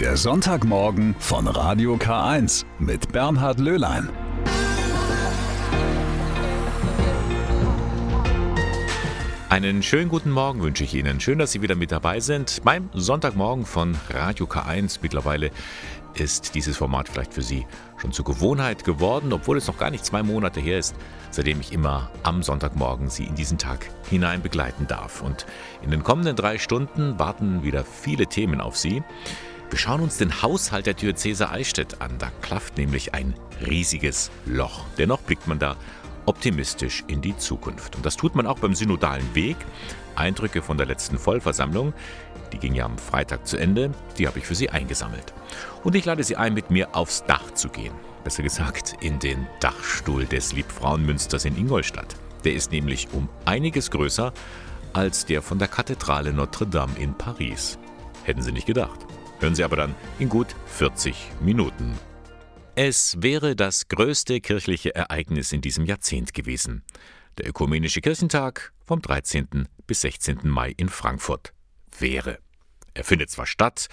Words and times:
Der 0.00 0.18
Sonntagmorgen 0.18 1.16
von 1.18 1.46
Radio 1.46 1.94
K1 1.94 2.66
mit 2.78 3.12
Bernhard 3.12 3.58
Löhlein. 3.58 4.10
Einen 9.48 9.82
schönen 9.82 10.10
guten 10.10 10.30
Morgen 10.30 10.60
wünsche 10.60 10.84
ich 10.84 10.92
Ihnen. 10.92 11.18
Schön, 11.18 11.38
dass 11.38 11.52
Sie 11.52 11.62
wieder 11.62 11.76
mit 11.76 11.92
dabei 11.92 12.20
sind 12.20 12.60
beim 12.62 12.90
Sonntagmorgen 12.92 13.64
von 13.64 13.96
Radio 14.10 14.44
K1. 14.44 14.98
Mittlerweile 15.00 15.50
ist 16.12 16.54
dieses 16.54 16.76
Format 16.76 17.08
vielleicht 17.08 17.32
für 17.32 17.40
Sie 17.40 17.66
schon 17.96 18.12
zur 18.12 18.26
Gewohnheit 18.26 18.84
geworden, 18.84 19.32
obwohl 19.32 19.56
es 19.56 19.66
noch 19.66 19.78
gar 19.78 19.90
nicht 19.90 20.04
zwei 20.04 20.22
Monate 20.22 20.60
her 20.60 20.78
ist, 20.78 20.94
seitdem 21.30 21.58
ich 21.62 21.72
immer 21.72 22.10
am 22.22 22.42
Sonntagmorgen 22.42 23.08
Sie 23.08 23.24
in 23.24 23.34
diesen 23.34 23.56
Tag 23.56 23.88
hinein 24.10 24.42
begleiten 24.42 24.86
darf. 24.86 25.22
Und 25.22 25.46
in 25.80 25.90
den 25.90 26.02
kommenden 26.02 26.36
drei 26.36 26.58
Stunden 26.58 27.18
warten 27.18 27.62
wieder 27.62 27.82
viele 27.82 28.26
Themen 28.26 28.60
auf 28.60 28.76
Sie. 28.76 29.02
Wir 29.70 29.78
schauen 29.78 30.00
uns 30.00 30.16
den 30.16 30.42
Haushalt 30.42 30.86
der 30.86 30.94
Diözese 30.94 31.50
Eichstätt 31.50 32.00
an. 32.00 32.18
Da 32.18 32.30
klafft 32.40 32.78
nämlich 32.78 33.14
ein 33.14 33.34
riesiges 33.66 34.30
Loch. 34.44 34.84
Dennoch 34.96 35.20
blickt 35.20 35.48
man 35.48 35.58
da 35.58 35.76
optimistisch 36.24 37.04
in 37.08 37.20
die 37.20 37.36
Zukunft. 37.36 37.96
Und 37.96 38.06
das 38.06 38.16
tut 38.16 38.34
man 38.34 38.46
auch 38.46 38.58
beim 38.58 38.74
synodalen 38.74 39.34
Weg. 39.34 39.56
Eindrücke 40.14 40.62
von 40.62 40.76
der 40.76 40.86
letzten 40.86 41.18
Vollversammlung, 41.18 41.92
die 42.52 42.58
ging 42.58 42.74
ja 42.74 42.84
am 42.84 42.96
Freitag 42.96 43.46
zu 43.46 43.56
Ende, 43.56 43.90
die 44.18 44.26
habe 44.26 44.38
ich 44.38 44.46
für 44.46 44.54
Sie 44.54 44.70
eingesammelt. 44.70 45.34
Und 45.84 45.94
ich 45.94 46.04
lade 46.04 46.24
Sie 46.24 46.36
ein, 46.36 46.54
mit 46.54 46.70
mir 46.70 46.94
aufs 46.94 47.24
Dach 47.24 47.50
zu 47.52 47.68
gehen. 47.68 47.92
Besser 48.24 48.42
gesagt, 48.42 48.96
in 49.00 49.18
den 49.18 49.46
Dachstuhl 49.60 50.24
des 50.26 50.52
Liebfrauenmünsters 50.52 51.44
in 51.44 51.56
Ingolstadt. 51.56 52.16
Der 52.44 52.54
ist 52.54 52.72
nämlich 52.72 53.08
um 53.12 53.28
einiges 53.44 53.90
größer 53.90 54.32
als 54.92 55.26
der 55.26 55.42
von 55.42 55.58
der 55.58 55.68
Kathedrale 55.68 56.32
Notre 56.32 56.66
Dame 56.66 56.96
in 56.98 57.14
Paris. 57.14 57.78
Hätten 58.24 58.42
Sie 58.42 58.52
nicht 58.52 58.66
gedacht. 58.66 59.06
Hören 59.40 59.54
Sie 59.54 59.64
aber 59.64 59.76
dann 59.76 59.94
in 60.18 60.28
gut 60.28 60.54
40 60.66 61.32
Minuten. 61.40 61.98
Es 62.74 63.16
wäre 63.20 63.56
das 63.56 63.88
größte 63.88 64.40
kirchliche 64.40 64.94
Ereignis 64.94 65.52
in 65.52 65.60
diesem 65.60 65.84
Jahrzehnt 65.84 66.34
gewesen. 66.34 66.82
Der 67.38 67.48
Ökumenische 67.48 68.00
Kirchentag 68.00 68.72
vom 68.84 69.00
13. 69.00 69.68
bis 69.86 70.02
16. 70.02 70.40
Mai 70.44 70.72
in 70.76 70.88
Frankfurt. 70.88 71.52
Wäre. 71.98 72.38
Er 72.94 73.04
findet 73.04 73.30
zwar 73.30 73.46
statt, 73.46 73.88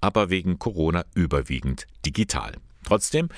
aber 0.00 0.30
wegen 0.30 0.58
Corona 0.58 1.04
überwiegend 1.14 1.86
digital. 2.06 2.54
Trotzdem, 2.84 3.28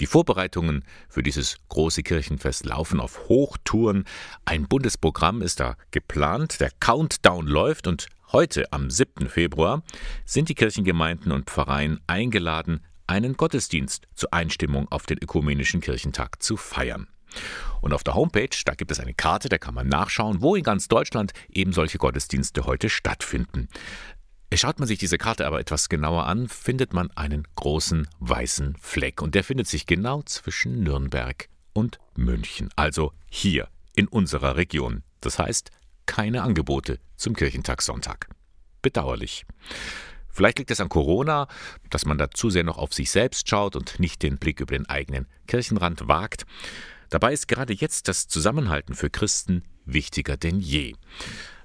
die 0.00 0.06
Vorbereitungen 0.06 0.84
für 1.08 1.22
dieses 1.22 1.56
große 1.68 2.02
Kirchenfest 2.02 2.66
laufen 2.66 3.00
auf 3.00 3.28
Hochtouren. 3.28 4.04
Ein 4.44 4.68
Bundesprogramm 4.68 5.42
ist 5.42 5.60
da 5.60 5.76
geplant, 5.90 6.60
der 6.60 6.70
Countdown 6.80 7.46
läuft 7.46 7.86
und 7.86 8.08
heute, 8.32 8.72
am 8.72 8.90
7. 8.90 9.28
Februar, 9.28 9.82
sind 10.24 10.48
die 10.48 10.54
Kirchengemeinden 10.54 11.32
und 11.32 11.48
Pfarreien 11.48 12.00
eingeladen, 12.06 12.80
einen 13.06 13.36
Gottesdienst 13.36 14.08
zur 14.14 14.32
Einstimmung 14.32 14.90
auf 14.90 15.06
den 15.06 15.18
Ökumenischen 15.18 15.80
Kirchentag 15.80 16.42
zu 16.42 16.56
feiern. 16.56 17.06
Und 17.80 17.92
auf 17.92 18.02
der 18.02 18.14
Homepage, 18.14 18.48
da 18.64 18.74
gibt 18.74 18.90
es 18.90 19.00
eine 19.00 19.14
Karte, 19.14 19.48
da 19.48 19.58
kann 19.58 19.74
man 19.74 19.88
nachschauen, 19.88 20.40
wo 20.40 20.56
in 20.56 20.62
ganz 20.62 20.88
Deutschland 20.88 21.32
eben 21.48 21.72
solche 21.72 21.98
Gottesdienste 21.98 22.64
heute 22.66 22.88
stattfinden. 22.88 23.68
Schaut 24.54 24.78
man 24.78 24.88
sich 24.88 24.98
diese 24.98 25.18
Karte 25.18 25.46
aber 25.46 25.60
etwas 25.60 25.88
genauer 25.88 26.26
an, 26.26 26.48
findet 26.48 26.92
man 26.92 27.10
einen 27.10 27.46
großen 27.56 28.08
weißen 28.20 28.76
Fleck 28.80 29.20
und 29.20 29.34
der 29.34 29.44
findet 29.44 29.66
sich 29.66 29.86
genau 29.86 30.22
zwischen 30.22 30.82
Nürnberg 30.82 31.48
und 31.72 31.98
München, 32.14 32.70
also 32.76 33.12
hier 33.28 33.68
in 33.96 34.08
unserer 34.08 34.56
Region. 34.56 35.02
Das 35.20 35.38
heißt, 35.38 35.70
keine 36.06 36.42
Angebote 36.42 37.00
zum 37.16 37.34
Kirchentagssonntag. 37.34 38.28
Bedauerlich. 38.82 39.44
Vielleicht 40.28 40.58
liegt 40.58 40.70
es 40.70 40.80
an 40.80 40.88
Corona, 40.88 41.48
dass 41.90 42.06
man 42.06 42.16
da 42.16 42.30
zu 42.30 42.48
sehr 42.48 42.64
noch 42.64 42.78
auf 42.78 42.94
sich 42.94 43.10
selbst 43.10 43.48
schaut 43.48 43.74
und 43.74 43.98
nicht 43.98 44.22
den 44.22 44.38
Blick 44.38 44.60
über 44.60 44.76
den 44.76 44.88
eigenen 44.88 45.26
Kirchenrand 45.48 46.08
wagt. 46.08 46.46
Dabei 47.10 47.32
ist 47.32 47.48
gerade 47.48 47.74
jetzt 47.74 48.06
das 48.08 48.28
Zusammenhalten 48.28 48.94
für 48.94 49.10
Christen 49.10 49.64
wichtiger 49.84 50.36
denn 50.36 50.60
je 50.60 50.94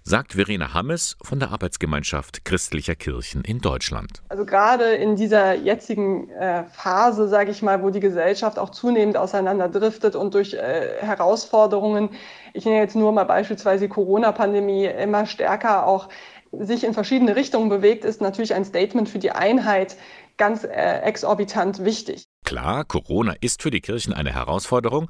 sagt 0.04 0.34
Verena 0.34 0.74
Hammes 0.74 1.16
von 1.22 1.40
der 1.40 1.52
Arbeitsgemeinschaft 1.52 2.44
christlicher 2.44 2.96
Kirchen 2.96 3.44
in 3.44 3.60
Deutschland. 3.60 4.24
Also 4.30 4.46
gerade 4.46 4.94
in 4.96 5.16
dieser 5.16 5.54
jetzigen 5.54 6.30
äh, 6.30 6.64
Phase, 6.66 7.28
sage 7.28 7.52
ich 7.52 7.62
mal, 7.62 7.84
wo 7.84 7.90
die 7.90 8.00
Gesellschaft 8.00 8.58
auch 8.58 8.72
zunehmend 8.72 9.18
auseinanderdriftet 9.18 10.16
und 10.16 10.34
durch 10.34 10.54
äh, 10.54 10.98
Herausforderungen, 11.00 12.10
ich 12.54 12.66
nenne 12.66 12.80
jetzt 12.80 12.96
nur 12.96 13.12
mal 13.12 13.26
beispielsweise 13.26 13.86
die 13.86 13.90
Corona-Pandemie, 13.90 14.86
immer 14.86 15.26
stärker 15.26 15.86
auch 15.86 16.10
sich 16.52 16.84
in 16.84 16.94
verschiedene 16.94 17.36
Richtungen 17.36 17.70
bewegt, 17.70 18.04
ist 18.04 18.22
natürlich 18.22 18.54
ein 18.54 18.66
Statement 18.66 19.08
für 19.08 19.20
die 19.20 19.32
Einheit 19.32 19.96
ganz 20.38 20.64
äh, 20.64 21.00
exorbitant 21.02 21.86
wichtig. 21.86 22.26
Klar, 22.44 22.84
Corona 22.84 23.36
ist 23.42 23.62
für 23.62 23.72
die 23.72 23.82
Kirchen 23.82 24.14
eine 24.14 24.34
Herausforderung, 24.34 25.10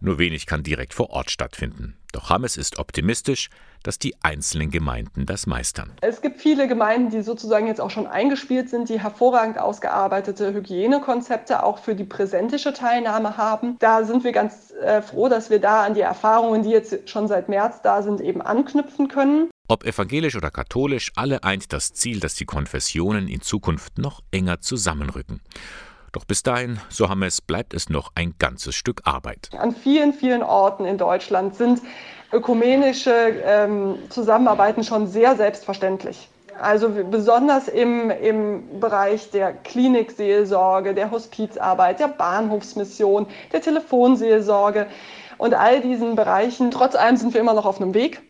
nur 0.00 0.18
wenig 0.18 0.46
kann 0.46 0.62
direkt 0.62 0.94
vor 0.94 1.10
Ort 1.10 1.30
stattfinden. 1.30 1.96
Doch 2.12 2.30
Hammes 2.30 2.56
ist 2.56 2.78
optimistisch, 2.78 3.50
dass 3.82 3.98
die 3.98 4.14
einzelnen 4.22 4.70
Gemeinden 4.70 5.26
das 5.26 5.46
meistern. 5.46 5.92
Es 6.00 6.22
gibt 6.22 6.40
viele 6.40 6.66
Gemeinden, 6.66 7.10
die 7.10 7.22
sozusagen 7.22 7.66
jetzt 7.66 7.80
auch 7.80 7.90
schon 7.90 8.06
eingespielt 8.06 8.70
sind, 8.70 8.88
die 8.88 9.00
hervorragend 9.00 9.58
ausgearbeitete 9.58 10.54
Hygienekonzepte 10.54 11.62
auch 11.62 11.78
für 11.78 11.94
die 11.94 12.04
präsentische 12.04 12.72
Teilnahme 12.72 13.36
haben. 13.36 13.76
Da 13.78 14.04
sind 14.04 14.24
wir 14.24 14.32
ganz 14.32 14.72
äh, 14.82 15.02
froh, 15.02 15.28
dass 15.28 15.50
wir 15.50 15.60
da 15.60 15.84
an 15.84 15.94
die 15.94 16.00
Erfahrungen, 16.00 16.62
die 16.62 16.70
jetzt 16.70 17.08
schon 17.08 17.28
seit 17.28 17.48
März 17.48 17.82
da 17.82 18.02
sind, 18.02 18.20
eben 18.20 18.40
anknüpfen 18.40 19.08
können. 19.08 19.50
Ob 19.68 19.84
evangelisch 19.84 20.36
oder 20.36 20.50
katholisch, 20.50 21.12
alle 21.16 21.42
eint 21.42 21.72
das 21.72 21.92
Ziel, 21.92 22.20
dass 22.20 22.34
die 22.34 22.44
Konfessionen 22.44 23.28
in 23.28 23.40
Zukunft 23.40 23.98
noch 23.98 24.22
enger 24.30 24.60
zusammenrücken. 24.60 25.40
Doch 26.16 26.24
bis 26.24 26.42
dahin, 26.42 26.80
so 26.88 27.10
haben 27.10 27.22
es, 27.24 27.42
bleibt 27.42 27.74
es 27.74 27.90
noch 27.90 28.10
ein 28.14 28.36
ganzes 28.38 28.74
Stück 28.74 29.02
Arbeit. 29.04 29.50
An 29.58 29.74
vielen, 29.74 30.14
vielen 30.14 30.42
Orten 30.42 30.86
in 30.86 30.96
Deutschland 30.96 31.56
sind 31.56 31.82
ökumenische 32.32 33.12
ähm, 33.44 33.98
Zusammenarbeiten 34.08 34.82
schon 34.82 35.08
sehr 35.08 35.36
selbstverständlich. 35.36 36.30
Also 36.58 36.88
besonders 36.88 37.68
im, 37.68 38.08
im 38.08 38.80
Bereich 38.80 39.30
der 39.30 39.52
Klinikseelsorge, 39.52 40.94
der 40.94 41.10
Hospizarbeit, 41.10 42.00
der 42.00 42.08
Bahnhofsmission, 42.08 43.26
der 43.52 43.60
Telefonseelsorge 43.60 44.86
und 45.36 45.52
all 45.52 45.82
diesen 45.82 46.16
Bereichen. 46.16 46.70
Trotz 46.70 46.94
allem 46.94 47.18
sind 47.18 47.34
wir 47.34 47.42
immer 47.42 47.52
noch 47.52 47.66
auf 47.66 47.78
einem 47.78 47.92
Weg. 47.92 48.22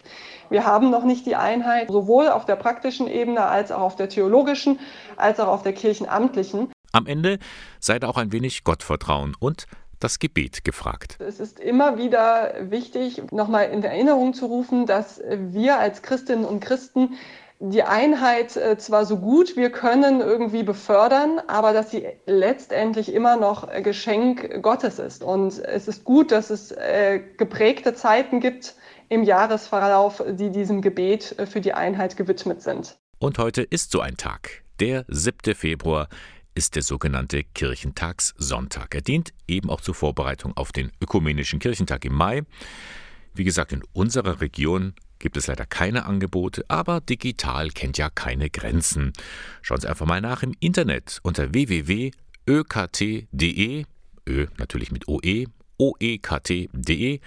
Wir 0.51 0.67
haben 0.67 0.91
noch 0.91 1.05
nicht 1.05 1.25
die 1.25 1.37
Einheit, 1.37 1.89
sowohl 1.89 2.31
auf 2.31 2.47
der 2.47 2.57
praktischen 2.57 3.07
Ebene 3.07 3.47
als 3.47 3.71
auch 3.71 3.83
auf 3.83 3.95
der 3.95 4.09
theologischen, 4.09 4.81
als 5.17 5.39
auch 5.39 5.49
auf 5.49 5.63
der 5.63 5.73
kirchenamtlichen. 5.73 6.73
Am 6.97 7.07
Ende 7.07 7.39
sei 7.79 7.99
da 7.99 8.09
auch 8.09 8.17
ein 8.17 8.33
wenig 8.33 8.65
Gottvertrauen 8.65 9.37
und 9.39 9.67
das 10.01 10.19
Gebet 10.19 10.65
gefragt. 10.65 11.19
Es 11.19 11.41
ist 11.41 11.61
immer 11.61 11.99
wieder 11.99 12.55
wichtig, 12.71 13.23
nochmal 13.33 13.69
in 13.71 13.83
Erinnerung 13.83 14.33
zu 14.33 14.47
rufen, 14.47 14.87
dass 14.87 15.21
wir 15.29 15.79
als 15.79 16.01
Christinnen 16.01 16.47
und 16.47 16.61
Christen 16.61 17.19
die 17.59 17.83
Einheit 17.83 18.57
äh, 18.57 18.79
zwar 18.79 19.05
so 19.05 19.19
gut 19.19 19.57
wir 19.57 19.71
können 19.71 20.21
irgendwie 20.21 20.63
befördern, 20.63 21.39
aber 21.47 21.75
dass 21.75 21.91
sie 21.91 22.07
letztendlich 22.25 23.13
immer 23.13 23.37
noch 23.37 23.69
Geschenk 23.83 24.63
Gottes 24.63 24.99
ist. 24.99 25.23
Und 25.23 25.59
es 25.59 25.89
ist 25.89 26.05
gut, 26.05 26.33
dass 26.33 26.49
es 26.49 26.73
äh, 26.73 27.21
geprägte 27.37 27.93
Zeiten 27.93 28.41
gibt, 28.41 28.75
im 29.11 29.23
Jahresverlauf, 29.23 30.23
die 30.27 30.51
diesem 30.51 30.81
Gebet 30.81 31.39
äh, 31.39 31.47
für 31.47 31.61
die 31.61 31.75
Einheit 31.75 32.17
gewidmet 32.17 32.63
sind. 32.63 32.97
Und 33.19 33.39
heute 33.39 33.63
ist 33.63 33.93
so 33.93 34.01
ein 34.01 34.17
Tag, 34.17 34.63
der 34.81 35.05
7. 35.09 35.55
Februar 35.55 36.09
ist 36.57 36.75
der 36.75 36.83
sogenannte 36.83 37.45
Kirchentagssonntag. 37.45 38.95
Er 38.95 39.03
dient 39.03 39.33
eben 39.47 39.69
auch 39.71 39.83
zur 39.83 39.95
Vorbereitung 39.95 40.57
auf 40.57 40.73
den 40.73 40.91
ökumenischen 41.03 41.59
Kirchentag 41.59 42.05
im 42.07 42.15
Mai. 42.15 42.43
Wie 43.35 43.45
gesagt, 43.45 43.73
in 43.73 43.85
unserer 43.93 44.41
Region 44.41 44.95
gibt 45.19 45.37
es 45.37 45.47
leider 45.47 45.67
keine 45.67 46.07
Angebote, 46.07 46.65
aber 46.69 47.03
digital 47.03 47.69
kennt 47.69 47.99
ja 47.99 48.09
keine 48.09 48.49
Grenzen. 48.49 49.13
Schauen 49.61 49.81
Sie 49.81 49.89
einfach 49.89 50.07
mal 50.07 50.23
nach 50.23 50.43
im 50.43 50.55
Internet 50.59 51.21
unter 51.23 51.53
www.ökt.de, 51.53 52.15
Ö 54.29 54.47
natürlich 54.57 54.91
mit 54.91 55.07
OE, 55.09 55.45
oekt.de. 55.79 57.21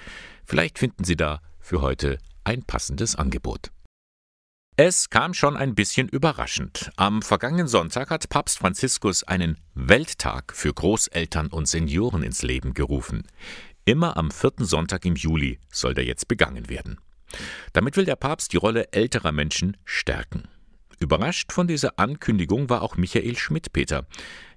Vielleicht 0.44 0.80
finden 0.80 1.04
Sie 1.04 1.16
da 1.16 1.40
für 1.60 1.82
heute 1.82 2.18
ein 2.44 2.64
passendes 2.64 3.16
Angebot. 3.16 3.72
Es 4.82 5.10
kam 5.10 5.34
schon 5.34 5.58
ein 5.58 5.76
bisschen 5.76 6.08
überraschend. 6.08 6.90
Am 6.96 7.22
vergangenen 7.22 7.68
Sonntag 7.68 8.10
hat 8.10 8.30
Papst 8.30 8.60
Franziskus 8.60 9.24
einen 9.24 9.58
Welttag 9.74 10.56
für 10.56 10.74
Großeltern 10.74 11.48
und 11.48 11.68
Senioren 11.68 12.24
ins 12.24 12.44
Leben 12.44 12.74
gerufen. 12.74 13.28
Immer 13.84 14.16
am 14.16 14.32
vierten 14.32 14.64
Sonntag 14.64 15.04
im 15.04 15.16
Juli 15.16 15.60
soll 15.70 15.96
der 15.96 16.06
jetzt 16.06 16.30
begangen 16.30 16.70
werden. 16.70 16.98
Damit 17.74 17.98
will 17.98 18.06
der 18.06 18.16
Papst 18.16 18.54
die 18.54 18.58
Rolle 18.58 18.94
älterer 18.94 19.34
Menschen 19.34 19.76
stärken. 19.84 20.48
Überrascht 20.98 21.52
von 21.52 21.68
dieser 21.68 22.00
Ankündigung 22.00 22.70
war 22.70 22.82
auch 22.82 22.96
Michael 22.96 23.38
Schmidt-Peter. 23.38 24.08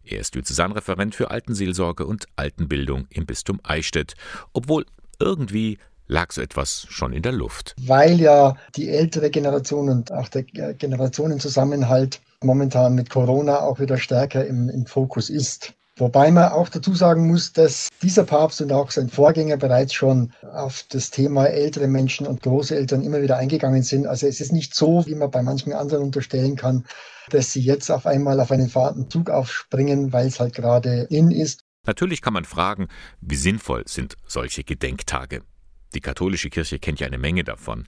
Er 0.04 0.20
ist 0.20 0.36
Diözesanreferent 0.36 1.16
für 1.16 1.32
Altenseelsorge 1.32 2.06
und 2.06 2.26
Altenbildung 2.36 3.08
im 3.10 3.26
Bistum 3.26 3.58
Eichstätt, 3.64 4.14
obwohl 4.52 4.86
irgendwie 5.18 5.78
lag 6.12 6.30
so 6.32 6.40
etwas 6.40 6.86
schon 6.88 7.12
in 7.12 7.22
der 7.22 7.32
Luft. 7.32 7.74
Weil 7.80 8.20
ja 8.20 8.56
die 8.76 8.88
ältere 8.88 9.30
Generation 9.30 9.88
und 9.88 10.12
auch 10.12 10.28
der 10.28 10.44
Generationenzusammenhalt 10.44 12.20
momentan 12.42 12.94
mit 12.94 13.10
Corona 13.10 13.60
auch 13.60 13.80
wieder 13.80 13.96
stärker 13.96 14.46
im, 14.46 14.68
im 14.68 14.86
Fokus 14.86 15.30
ist. 15.30 15.74
Wobei 15.96 16.30
man 16.30 16.52
auch 16.52 16.68
dazu 16.68 16.94
sagen 16.94 17.28
muss, 17.28 17.52
dass 17.52 17.88
dieser 18.02 18.24
Papst 18.24 18.62
und 18.62 18.72
auch 18.72 18.90
sein 18.90 19.10
Vorgänger 19.10 19.58
bereits 19.58 19.92
schon 19.92 20.32
auf 20.54 20.84
das 20.88 21.10
Thema 21.10 21.46
ältere 21.46 21.86
Menschen 21.86 22.26
und 22.26 22.42
Großeltern 22.42 23.02
immer 23.02 23.20
wieder 23.20 23.36
eingegangen 23.36 23.82
sind. 23.82 24.06
Also 24.06 24.26
es 24.26 24.40
ist 24.40 24.52
nicht 24.52 24.74
so, 24.74 25.04
wie 25.06 25.14
man 25.14 25.30
bei 25.30 25.42
manchen 25.42 25.74
anderen 25.74 26.04
unterstellen 26.04 26.56
kann, 26.56 26.86
dass 27.30 27.52
sie 27.52 27.60
jetzt 27.60 27.90
auf 27.90 28.06
einmal 28.06 28.40
auf 28.40 28.50
einen 28.50 28.70
fahrenden 28.70 29.10
Zug 29.10 29.28
aufspringen, 29.28 30.12
weil 30.12 30.26
es 30.26 30.40
halt 30.40 30.54
gerade 30.54 31.06
in 31.10 31.30
ist. 31.30 31.60
Natürlich 31.86 32.22
kann 32.22 32.32
man 32.32 32.44
fragen, 32.44 32.88
wie 33.20 33.36
sinnvoll 33.36 33.82
sind 33.86 34.16
solche 34.26 34.64
Gedenktage. 34.64 35.42
Die 35.94 36.00
katholische 36.00 36.50
Kirche 36.50 36.78
kennt 36.78 37.00
ja 37.00 37.06
eine 37.06 37.18
Menge 37.18 37.44
davon. 37.44 37.86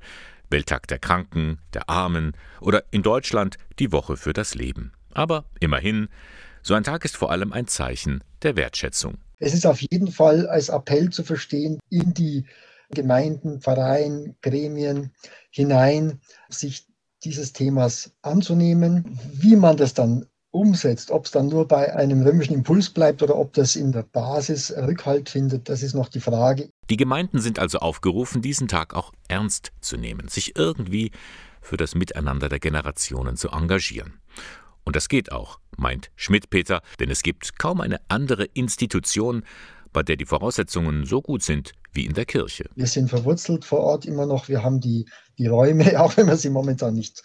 Welttag 0.51 0.87
der 0.89 0.99
Kranken, 0.99 1.59
der 1.73 1.89
Armen 1.89 2.37
oder 2.61 2.85
in 2.91 3.03
Deutschland 3.03 3.57
die 3.79 3.93
Woche 3.93 4.17
für 4.17 4.33
das 4.33 4.55
Leben. 4.55 4.93
Aber 5.13 5.45
immerhin, 5.61 6.09
so 6.63 6.75
ein 6.75 6.85
Tag 6.85 7.05
ist 7.05 7.17
vor 7.17 7.31
allem 7.31 7.53
ein 7.53 7.67
Zeichen 7.67 8.23
der 8.43 8.57
Wertschätzung. 8.57 9.19
Es 9.39 9.55
ist 9.55 9.67
auf 9.67 9.81
jeden 9.81 10.11
Fall 10.11 10.47
als 10.49 10.69
Appell 10.69 11.11
zu 11.11 11.25
verstehen, 11.25 11.79
in 11.91 12.15
die 12.15 12.47
Gemeinden, 12.91 13.61
Pfarreien, 13.61 14.37
Gremien 14.43 15.13
hinein, 15.51 16.21
sich 16.49 16.87
dieses 17.25 17.53
Themas 17.53 18.15
anzunehmen. 18.23 19.19
Wie 19.33 19.57
man 19.57 19.77
das 19.77 19.95
dann 19.95 20.27
umsetzt, 20.55 21.11
ob 21.11 21.27
es 21.27 21.33
dann 21.33 21.49
nur 21.49 21.67
bei 21.67 21.95
einem 21.95 22.23
römischen 22.23 22.55
Impuls 22.55 22.89
bleibt 22.89 23.23
oder 23.23 23.37
ob 23.37 23.53
das 23.55 23.75
in 23.75 23.91
der 23.91 24.05
Basis 24.05 24.73
Rückhalt 24.77 25.29
findet, 25.29 25.69
das 25.69 25.83
ist 25.83 25.95
noch 25.95 26.09
die 26.09 26.21
Frage. 26.21 26.71
Die 26.89 26.97
Gemeinden 26.97 27.41
sind 27.41 27.59
also 27.59 27.79
aufgerufen, 27.79 28.41
diesen 28.41 28.69
Tag 28.69 28.95
auch 28.95 29.13
ernst 29.27 29.73
zu 29.81 29.97
nehmen, 29.97 30.29
sich 30.29 30.57
irgendwie 30.57 31.11
für 31.61 31.77
das 31.77 31.97
Miteinander 31.97 32.49
der 32.49 32.61
Generationen 32.61 33.37
zu 33.37 33.49
engagieren. 33.49 34.21
Und 34.85 34.95
das 34.95 35.09
geht 35.09 35.33
auch, 35.33 35.59
meint 35.77 36.11
Schmidt-Peter, 36.15 36.83
denn 37.01 37.11
es 37.11 37.23
gibt 37.23 37.59
kaum 37.59 37.81
eine 37.81 38.01
andere 38.09 38.45
Institution, 38.45 39.43
bei 39.93 40.03
der 40.03 40.17
die 40.17 40.27
Voraussetzungen 40.27 41.07
so 41.07 41.21
gut 41.21 41.43
sind 41.43 41.73
wie 41.93 42.05
in 42.05 42.15
der 42.15 42.27
Kirche. 42.27 42.69
Wir 42.75 42.87
sind 42.87 43.09
verwurzelt 43.09 43.65
vor 43.65 43.81
Ort 43.81 44.05
immer 44.05 44.27
noch. 44.27 44.49
Wir 44.49 44.63
haben 44.63 44.81
die, 44.81 45.07
die 45.39 45.47
Räume, 45.47 46.01
auch 46.01 46.17
wenn 46.17 46.27
wir 46.27 46.37
sie 46.37 46.51
momentan 46.51 46.95
nicht 46.95 47.23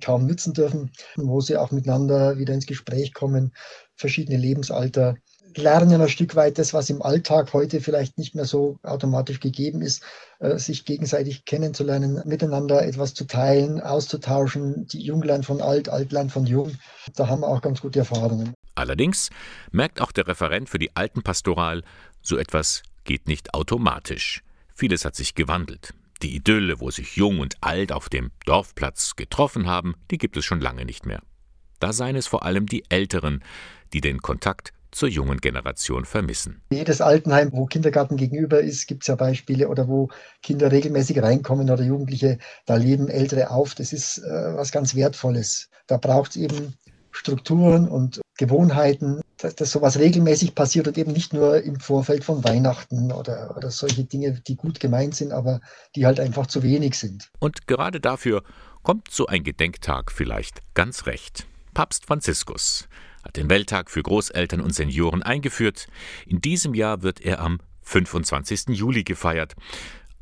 kaum 0.00 0.26
nützen 0.26 0.54
dürfen, 0.54 0.90
wo 1.16 1.40
sie 1.40 1.56
auch 1.56 1.70
miteinander 1.70 2.38
wieder 2.38 2.54
ins 2.54 2.66
Gespräch 2.66 3.14
kommen, 3.14 3.52
verschiedene 3.94 4.38
Lebensalter 4.38 5.16
lernen 5.56 6.00
ein 6.00 6.08
Stück 6.08 6.36
weit 6.36 6.58
das, 6.58 6.72
was 6.72 6.90
im 6.90 7.02
Alltag 7.02 7.52
heute 7.52 7.80
vielleicht 7.80 8.18
nicht 8.18 8.34
mehr 8.34 8.44
so 8.44 8.78
automatisch 8.82 9.40
gegeben 9.40 9.82
ist, 9.82 10.02
äh, 10.38 10.58
sich 10.58 10.84
gegenseitig 10.84 11.44
kennenzulernen, 11.44 12.22
miteinander 12.24 12.84
etwas 12.84 13.14
zu 13.14 13.24
teilen, 13.24 13.80
auszutauschen, 13.80 14.86
die 14.86 15.00
Junglein 15.00 15.42
von 15.42 15.60
alt, 15.60 15.88
Altlein 15.88 16.30
von 16.30 16.46
jung. 16.46 16.72
Da 17.14 17.28
haben 17.28 17.40
wir 17.40 17.48
auch 17.48 17.62
ganz 17.62 17.80
gute 17.80 18.00
Erfahrungen. 18.00 18.54
Allerdings 18.74 19.30
merkt 19.72 20.00
auch 20.00 20.12
der 20.12 20.26
Referent 20.26 20.68
für 20.68 20.78
die 20.78 20.94
Altenpastoral, 20.94 21.82
so 22.22 22.36
etwas 22.36 22.82
geht 23.04 23.26
nicht 23.26 23.54
automatisch. 23.54 24.42
Vieles 24.74 25.04
hat 25.04 25.16
sich 25.16 25.34
gewandelt. 25.34 25.94
Die 26.22 26.34
Idylle, 26.34 26.80
wo 26.80 26.90
sich 26.90 27.14
Jung 27.14 27.38
und 27.38 27.56
Alt 27.60 27.92
auf 27.92 28.08
dem 28.08 28.32
Dorfplatz 28.44 29.14
getroffen 29.14 29.68
haben, 29.68 29.94
die 30.10 30.18
gibt 30.18 30.36
es 30.36 30.44
schon 30.44 30.60
lange 30.60 30.84
nicht 30.84 31.06
mehr. 31.06 31.22
Da 31.78 31.92
seien 31.92 32.16
es 32.16 32.26
vor 32.26 32.44
allem 32.44 32.66
die 32.66 32.82
Älteren, 32.88 33.44
die 33.92 34.00
den 34.00 34.20
Kontakt 34.20 34.72
zur 34.90 35.08
jungen 35.08 35.38
Generation 35.38 36.04
vermissen. 36.04 36.60
Jedes 36.72 37.00
Altenheim, 37.00 37.52
wo 37.52 37.66
Kindergarten 37.66 38.16
gegenüber 38.16 38.60
ist, 38.60 38.88
gibt 38.88 39.04
es 39.04 39.06
ja 39.06 39.14
Beispiele 39.14 39.68
oder 39.68 39.86
wo 39.86 40.08
Kinder 40.42 40.72
regelmäßig 40.72 41.22
reinkommen 41.22 41.70
oder 41.70 41.84
Jugendliche, 41.84 42.38
da 42.66 42.74
leben 42.74 43.08
Ältere 43.08 43.50
auf. 43.50 43.76
Das 43.76 43.92
ist 43.92 44.18
äh, 44.18 44.56
was 44.56 44.72
ganz 44.72 44.96
Wertvolles. 44.96 45.68
Da 45.86 45.98
braucht 45.98 46.32
es 46.32 46.36
eben 46.36 46.74
Strukturen 47.12 47.86
und 47.88 48.20
Gewohnheiten, 48.38 49.20
dass, 49.36 49.54
dass 49.54 49.70
sowas 49.70 49.98
regelmäßig 49.98 50.54
passiert 50.54 50.88
und 50.88 50.96
eben 50.96 51.12
nicht 51.12 51.34
nur 51.34 51.62
im 51.62 51.78
Vorfeld 51.78 52.24
von 52.24 52.42
Weihnachten 52.44 53.12
oder, 53.12 53.54
oder 53.56 53.70
solche 53.70 54.04
Dinge, 54.04 54.40
die 54.46 54.56
gut 54.56 54.80
gemeint 54.80 55.14
sind, 55.14 55.32
aber 55.32 55.60
die 55.94 56.06
halt 56.06 56.18
einfach 56.20 56.46
zu 56.46 56.62
wenig 56.62 56.98
sind. 56.98 57.28
Und 57.40 57.66
gerade 57.66 58.00
dafür 58.00 58.42
kommt 58.82 59.10
so 59.10 59.26
ein 59.26 59.44
Gedenktag 59.44 60.12
vielleicht 60.12 60.60
ganz 60.74 61.06
recht. 61.06 61.46
Papst 61.74 62.06
Franziskus 62.06 62.88
hat 63.22 63.36
den 63.36 63.50
Welttag 63.50 63.90
für 63.90 64.02
Großeltern 64.02 64.60
und 64.60 64.74
Senioren 64.74 65.22
eingeführt. 65.22 65.88
In 66.26 66.40
diesem 66.40 66.74
Jahr 66.74 67.02
wird 67.02 67.20
er 67.20 67.40
am 67.40 67.58
25. 67.82 68.68
Juli 68.68 69.02
gefeiert, 69.02 69.54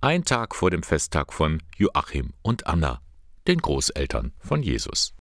ein 0.00 0.24
Tag 0.24 0.54
vor 0.54 0.70
dem 0.70 0.82
Festtag 0.82 1.32
von 1.32 1.62
Joachim 1.76 2.32
und 2.42 2.66
Anna, 2.66 3.00
den 3.46 3.58
Großeltern 3.58 4.32
von 4.38 4.62
Jesus. 4.62 5.14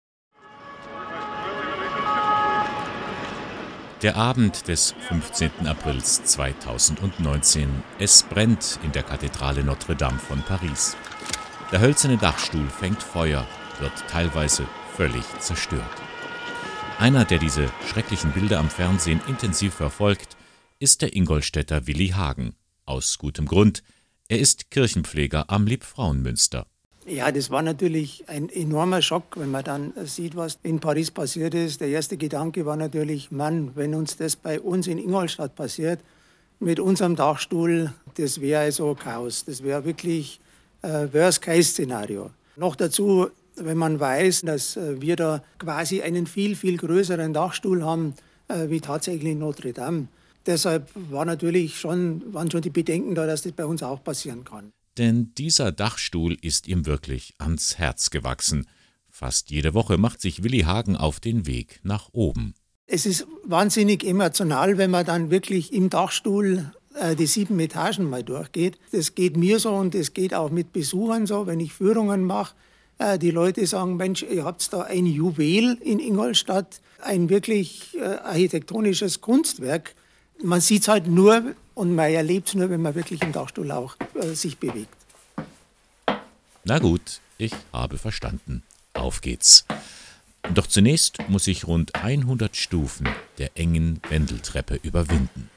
Der 4.05 4.17
Abend 4.17 4.67
des 4.67 4.93
15. 5.07 5.65
Aprils 5.65 6.23
2019. 6.25 7.67
Es 7.97 8.21
brennt 8.21 8.79
in 8.83 8.91
der 8.91 9.01
Kathedrale 9.01 9.63
Notre 9.63 9.95
Dame 9.95 10.19
von 10.19 10.43
Paris. 10.43 10.95
Der 11.71 11.79
hölzerne 11.79 12.17
Dachstuhl 12.17 12.69
fängt 12.69 13.01
Feuer, 13.01 13.47
wird 13.79 13.93
teilweise 14.07 14.67
völlig 14.95 15.23
zerstört. 15.39 15.89
Einer, 16.99 17.25
der 17.25 17.39
diese 17.39 17.67
schrecklichen 17.89 18.31
Bilder 18.31 18.59
am 18.59 18.69
Fernsehen 18.69 19.21
intensiv 19.27 19.73
verfolgt, 19.73 20.37
ist 20.77 21.01
der 21.01 21.15
Ingolstädter 21.15 21.87
Willi 21.87 22.09
Hagen. 22.09 22.53
Aus 22.85 23.17
gutem 23.17 23.47
Grund. 23.47 23.81
Er 24.27 24.37
ist 24.37 24.69
Kirchenpfleger 24.69 25.49
am 25.49 25.65
Liebfrauenmünster. 25.65 26.67
Ja, 27.07 27.31
das 27.31 27.51
war 27.51 27.61
natürlich 27.61 28.23
ein 28.27 28.49
enormer 28.49 29.01
Schock, 29.01 29.37
wenn 29.37 29.51
man 29.51 29.63
dann 29.63 29.93
sieht, 30.05 30.35
was 30.35 30.57
in 30.63 30.79
Paris 30.79 31.11
passiert 31.11 31.53
ist. 31.53 31.81
Der 31.81 31.89
erste 31.89 32.17
Gedanke 32.17 32.65
war 32.65 32.75
natürlich, 32.77 33.31
Mann, 33.31 33.71
wenn 33.75 33.93
uns 33.93 34.17
das 34.17 34.35
bei 34.35 34.59
uns 34.59 34.87
in 34.87 34.97
Ingolstadt 34.97 35.55
passiert, 35.55 35.99
mit 36.59 36.79
unserem 36.79 37.15
Dachstuhl, 37.15 37.93
das 38.17 38.41
wäre 38.41 38.61
also 38.61 38.95
Chaos. 38.95 39.45
Das 39.45 39.61
wäre 39.61 39.85
wirklich 39.85 40.39
äh, 40.81 41.07
Worst-Case-Szenario. 41.11 42.31
Noch 42.55 42.75
dazu 42.75 43.29
wenn 43.55 43.77
man 43.77 43.99
weiß, 43.99 44.41
dass 44.41 44.77
äh, 44.77 45.01
wir 45.01 45.15
da 45.15 45.41
quasi 45.57 46.01
einen 46.01 46.27
viel, 46.27 46.55
viel 46.55 46.77
größeren 46.77 47.33
Dachstuhl 47.33 47.83
haben 47.83 48.13
äh, 48.47 48.69
wie 48.69 48.81
tatsächlich 48.81 49.31
in 49.31 49.39
Notre 49.39 49.73
Dame. 49.73 50.07
Deshalb 50.45 50.89
war 51.09 51.25
natürlich 51.25 51.79
schon, 51.79 52.21
waren 52.33 52.51
schon 52.51 52.61
die 52.61 52.69
Bedenken 52.69 53.15
da, 53.15 53.25
dass 53.25 53.41
das 53.41 53.53
bei 53.53 53.65
uns 53.65 53.81
auch 53.81 54.03
passieren 54.03 54.43
kann. 54.43 54.71
Denn 54.97 55.33
dieser 55.35 55.71
Dachstuhl 55.71 56.37
ist 56.41 56.67
ihm 56.67 56.85
wirklich 56.85 57.33
ans 57.37 57.77
Herz 57.77 58.09
gewachsen. 58.09 58.67
Fast 59.09 59.49
jede 59.49 59.73
Woche 59.73 59.97
macht 59.97 60.21
sich 60.21 60.43
Willi 60.43 60.61
Hagen 60.61 60.95
auf 60.95 61.19
den 61.19 61.45
Weg 61.47 61.79
nach 61.83 62.09
oben. 62.11 62.53
Es 62.87 63.05
ist 63.05 63.25
wahnsinnig 63.43 64.05
emotional, 64.05 64.77
wenn 64.77 64.91
man 64.91 65.05
dann 65.05 65.31
wirklich 65.31 65.73
im 65.73 65.89
Dachstuhl 65.89 66.71
äh, 66.93 67.15
die 67.15 67.25
sieben 67.25 67.59
Etagen 67.59 68.09
mal 68.09 68.23
durchgeht. 68.23 68.77
Das 68.91 69.15
geht 69.15 69.37
mir 69.37 69.59
so 69.59 69.73
und 69.73 69.95
das 69.95 70.13
geht 70.13 70.33
auch 70.33 70.51
mit 70.51 70.71
Besuchern 70.71 71.25
so, 71.25 71.47
wenn 71.47 71.59
ich 71.59 71.73
Führungen 71.73 72.23
mache 72.23 72.55
äh, 72.97 73.17
die 73.19 73.31
Leute 73.31 73.65
sagen, 73.67 73.97
Mensch, 73.97 74.23
ihr 74.23 74.45
habt 74.45 74.71
da 74.71 74.81
ein 74.81 75.05
Juwel 75.05 75.77
in 75.81 75.99
Ingolstadt, 75.99 76.81
ein 77.01 77.29
wirklich 77.29 77.97
äh, 77.97 78.03
architektonisches 78.03 79.21
Kunstwerk. 79.21 79.95
Man 80.43 80.61
sieht 80.61 80.83
es 80.83 80.87
halt 80.87 81.07
nur 81.07 81.55
und 81.73 81.95
man 81.95 82.11
erlebt 82.11 82.49
es 82.49 82.53
nur, 82.55 82.69
wenn 82.69 82.81
man 82.81 82.95
wirklich 82.95 83.21
im 83.21 83.31
Dachstuhl 83.31 83.71
auch 83.71 83.95
äh, 84.15 84.33
sich 84.33 84.57
bewegt. 84.57 84.93
Na 86.63 86.79
gut, 86.79 87.21
ich 87.37 87.53
habe 87.71 87.97
verstanden. 87.97 88.63
Auf 88.93 89.21
geht's. 89.21 89.65
Doch 90.53 90.67
zunächst 90.67 91.17
muss 91.27 91.47
ich 91.47 91.67
rund 91.67 91.95
100 91.95 92.55
Stufen 92.55 93.07
der 93.37 93.51
engen 93.55 93.99
Wendeltreppe 94.09 94.79
überwinden. 94.81 95.49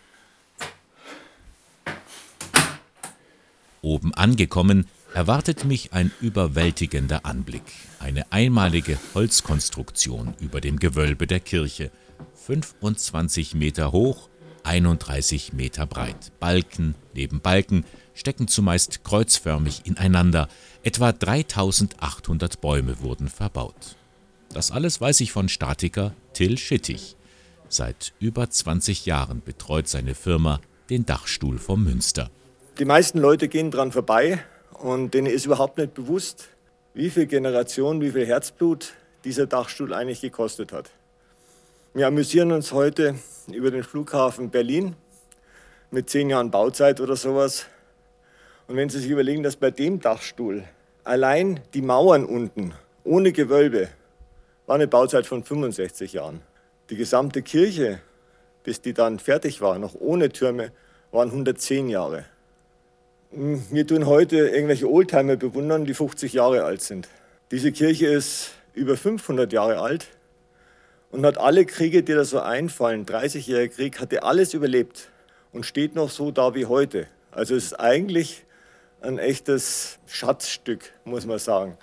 Oben 3.80 4.12
angekommen 4.14 4.87
erwartet 5.14 5.64
mich 5.64 5.92
ein 5.92 6.11
überwältigender 6.20 7.25
Anblick. 7.25 7.62
Eine 8.00 8.30
einmalige 8.32 8.99
Holzkonstruktion 9.14 10.35
über 10.40 10.61
dem 10.61 10.78
Gewölbe 10.78 11.26
der 11.26 11.40
Kirche. 11.40 11.90
25 12.47 13.54
Meter 13.54 13.92
hoch, 13.92 14.27
31 14.69 15.55
Meter 15.55 15.87
breit. 15.87 16.31
Balken 16.41 16.95
neben 17.15 17.41
Balken 17.41 17.85
stecken 18.13 18.49
zumeist 18.49 19.03
kreuzförmig 19.03 19.87
ineinander. 19.87 20.49
Etwa 20.83 21.11
3800 21.13 22.61
Bäume 22.61 23.01
wurden 23.01 23.29
verbaut. 23.29 23.97
Das 24.53 24.71
alles 24.71 25.01
weiß 25.01 25.21
ich 25.23 25.33
von 25.33 25.49
Statiker 25.49 26.13
Till 26.35 26.59
Schittig. 26.59 27.17
Seit 27.71 28.13
über 28.21 28.51
20 28.51 29.07
Jahren 29.07 29.43
betreut 29.43 29.89
seine 29.89 30.15
Firma 30.15 30.61
den 30.91 31.07
Dachstuhl 31.07 31.59
vom 31.59 31.85
Münster. 31.85 32.31
Die 32.79 32.85
meisten 32.85 33.19
Leute 33.19 33.49
gehen 33.49 33.71
dran 33.71 33.91
vorbei, 33.91 34.45
und 34.73 35.15
denen 35.15 35.27
ist 35.27 35.47
überhaupt 35.47 35.79
nicht 35.79 35.95
bewusst, 35.95 36.49
wie 36.95 37.11
viel 37.11 37.27
Generation, 37.27 38.01
wie 38.01 38.11
viel 38.11 38.27
Herzblut 38.27 38.93
dieser 39.25 39.47
Dachstuhl 39.47 39.93
eigentlich 39.93 40.21
gekostet 40.21 40.73
hat. 40.73 40.91
Wir 41.95 42.07
amüsieren 42.07 42.53
uns 42.53 42.73
heute 42.73 43.17
über 43.52 43.71
den 43.71 43.83
Flughafen 43.83 44.50
Berlin 44.50 44.95
mit 45.90 46.11
zehn 46.11 46.31
Jahren 46.31 46.50
Bauzeit 46.50 47.00
oder 47.00 47.17
sowas. 47.17 47.67
Und 48.67 48.76
wenn 48.76 48.88
Sie 48.88 48.99
sich 48.99 49.11
überlegen, 49.11 49.43
dass 49.43 49.57
bei 49.57 49.71
dem 49.71 50.00
Dachstuhl 50.00 50.64
allein 51.05 51.61
die 51.75 51.83
Mauern 51.83 52.25
unten 52.26 52.75
ohne 53.05 53.33
Gewölbe 53.33 53.88
war 54.67 54.75
eine 54.75 54.87
Bauzeit 54.87 55.26
von 55.26 55.43
65 55.43 56.12
Jahren. 56.12 56.43
Die 56.90 56.97
gesamte 56.97 57.43
Kirche, 57.43 58.00
bis 58.64 58.83
die 58.83 58.93
dann 58.93 59.19
fertig 59.19 59.62
war, 59.62 59.78
noch 59.78 59.95
ohne 59.95 60.28
Türme, 60.28 60.73
waren 61.11 61.28
110 61.28 61.88
Jahre. 61.88 62.26
Wir 63.31 63.87
tun 63.87 64.07
heute 64.07 64.37
irgendwelche 64.49 64.90
Oldtimer 64.90 65.37
bewundern, 65.37 65.87
die 65.87 65.95
50 65.95 66.35
Jahre 66.35 66.64
alt 66.64 66.83
sind. 66.83 67.09
Diese 67.50 67.73
Kirche 67.73 68.07
ist 68.07 68.50
über 68.75 68.97
500 68.97 69.52
Jahre 69.52 69.78
alt 69.78 70.09
und 71.11 71.25
hat 71.25 71.38
alle 71.38 71.65
Kriege, 71.65 72.03
die 72.03 72.12
da 72.12 72.25
so 72.25 72.41
einfallen, 72.41 73.07
30-jähriger 73.07 73.69
Krieg, 73.69 74.00
hatte 74.00 74.23
alles 74.23 74.55
überlebt 74.55 75.11
und 75.53 75.67
steht 75.67 75.95
noch 75.95 76.11
so 76.11 76.31
da 76.31 76.55
wie 76.55 76.67
heute. 76.67 77.07
Also 77.31 77.55
es 77.55 77.67
ist 77.67 77.81
eigentlich 77.81 78.45
ein 79.00 79.19
echtes 79.19 79.99
Schatzstück, 80.07 80.93
muss 81.05 81.27
man 81.27 81.38
sagen. 81.38 81.77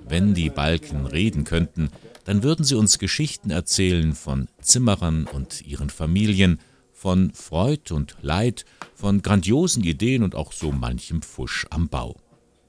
Wenn 0.00 0.34
die 0.34 0.50
Balken 0.50 1.06
reden 1.06 1.44
könnten, 1.44 1.90
dann 2.24 2.42
würden 2.42 2.64
sie 2.64 2.74
uns 2.74 2.98
Geschichten 2.98 3.50
erzählen 3.50 4.14
von 4.14 4.48
Zimmerern 4.60 5.26
und 5.32 5.66
ihren 5.66 5.90
Familien, 5.90 6.60
von 6.92 7.32
Freud 7.34 7.92
und 7.92 8.16
Leid, 8.22 8.64
von 8.94 9.20
grandiosen 9.20 9.84
Ideen 9.84 10.22
und 10.22 10.34
auch 10.34 10.52
so 10.52 10.72
manchem 10.72 11.22
Fusch 11.22 11.66
am 11.70 11.88
Bau. 11.88 12.16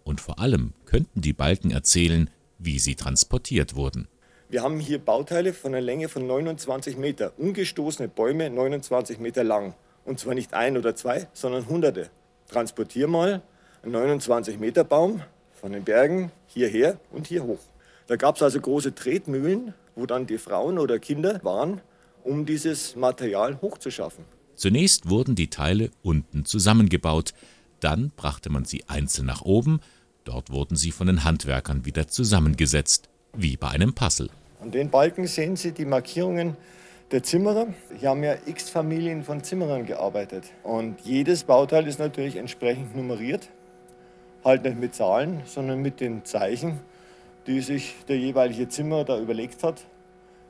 Und 0.03 0.21
vor 0.21 0.39
allem 0.39 0.73
könnten 0.85 1.21
die 1.21 1.33
Balken 1.33 1.71
erzählen, 1.71 2.29
wie 2.59 2.77
sie 2.77 2.95
transportiert 2.95 3.75
wurden. 3.75 4.07
Wir 4.49 4.63
haben 4.63 4.79
hier 4.79 4.97
Bauteile 4.97 5.51
von 5.51 5.73
einer 5.73 5.81
Länge 5.81 6.07
von 6.07 6.25
29 6.25 6.95
Meter, 6.95 7.33
umgestoßene 7.37 8.07
Bäume 8.07 8.49
29 8.49 9.19
Meter 9.19 9.43
lang. 9.43 9.73
Und 10.05 10.21
zwar 10.21 10.35
nicht 10.35 10.53
ein 10.53 10.77
oder 10.77 10.95
zwei, 10.95 11.27
sondern 11.33 11.67
hunderte. 11.67 12.09
Transportier 12.47 13.09
mal 13.09 13.41
einen 13.83 13.91
29 13.91 14.57
Meter 14.57 14.85
Baum 14.85 15.21
von 15.51 15.73
den 15.73 15.83
Bergen 15.83 16.31
hierher 16.45 16.97
und 17.11 17.27
hier 17.27 17.43
hoch. 17.43 17.59
Da 18.07 18.15
gab 18.15 18.37
es 18.37 18.41
also 18.41 18.61
große 18.61 18.95
Tretmühlen, 18.95 19.73
wo 19.95 20.05
dann 20.05 20.27
die 20.27 20.37
Frauen 20.37 20.79
oder 20.79 20.97
Kinder 20.97 21.41
waren, 21.43 21.81
um 22.23 22.45
dieses 22.45 22.95
Material 22.95 23.59
hochzuschaffen. 23.61 24.23
Zunächst 24.55 25.09
wurden 25.09 25.35
die 25.35 25.49
Teile 25.49 25.91
unten 26.03 26.45
zusammengebaut, 26.45 27.33
dann 27.81 28.13
brachte 28.15 28.49
man 28.49 28.63
sie 28.63 28.85
einzeln 28.87 29.25
nach 29.25 29.41
oben, 29.41 29.81
dort 30.23 30.51
wurden 30.51 30.77
sie 30.77 30.91
von 30.91 31.07
den 31.07 31.25
Handwerkern 31.25 31.83
wieder 31.83 32.07
zusammengesetzt, 32.07 33.09
wie 33.37 33.55
bei 33.55 33.69
einem 33.69 33.93
Puzzle. 33.93 34.29
An 34.61 34.71
den 34.71 34.89
Balken 34.89 35.27
sehen 35.27 35.55
Sie 35.55 35.71
die 35.71 35.85
Markierungen 35.85 36.57
der 37.11 37.23
Zimmerer. 37.23 37.67
Hier 37.99 38.09
haben 38.09 38.23
ja 38.23 38.35
x 38.45 38.69
Familien 38.69 39.23
von 39.23 39.43
Zimmerern 39.43 39.85
gearbeitet. 39.85 40.45
Und 40.63 40.99
jedes 41.01 41.43
Bauteil 41.43 41.87
ist 41.87 41.99
natürlich 41.99 42.35
entsprechend 42.35 42.95
nummeriert. 42.95 43.49
Halt 44.43 44.63
nicht 44.63 44.79
mit 44.79 44.95
Zahlen, 44.95 45.41
sondern 45.45 45.81
mit 45.81 45.99
den 45.99 46.25
Zeichen, 46.25 46.79
die 47.45 47.61
sich 47.61 47.95
der 48.07 48.17
jeweilige 48.17 48.67
Zimmerer 48.67 49.05
da 49.05 49.19
überlegt 49.19 49.63
hat, 49.63 49.85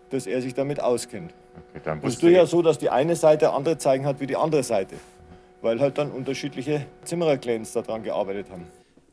dass 0.09 0.25
er 0.25 0.41
sich 0.41 0.53
damit 0.53 0.81
auskennt. 0.81 1.33
Okay, 1.75 1.99
es 2.03 2.13
ist 2.13 2.23
durchaus 2.23 2.51
so, 2.51 2.61
dass 2.61 2.77
die 2.77 2.89
eine 2.89 3.15
Seite 3.15 3.51
andere 3.51 3.77
Zeichen 3.77 4.05
hat 4.05 4.19
wie 4.19 4.27
die 4.27 4.35
andere 4.35 4.63
Seite, 4.63 4.95
weil 5.61 5.79
halt 5.79 5.97
dann 5.97 6.11
unterschiedliche 6.11 6.85
Zimmererclans 7.03 7.73
daran 7.73 8.03
gearbeitet 8.03 8.47
haben. 8.51 8.65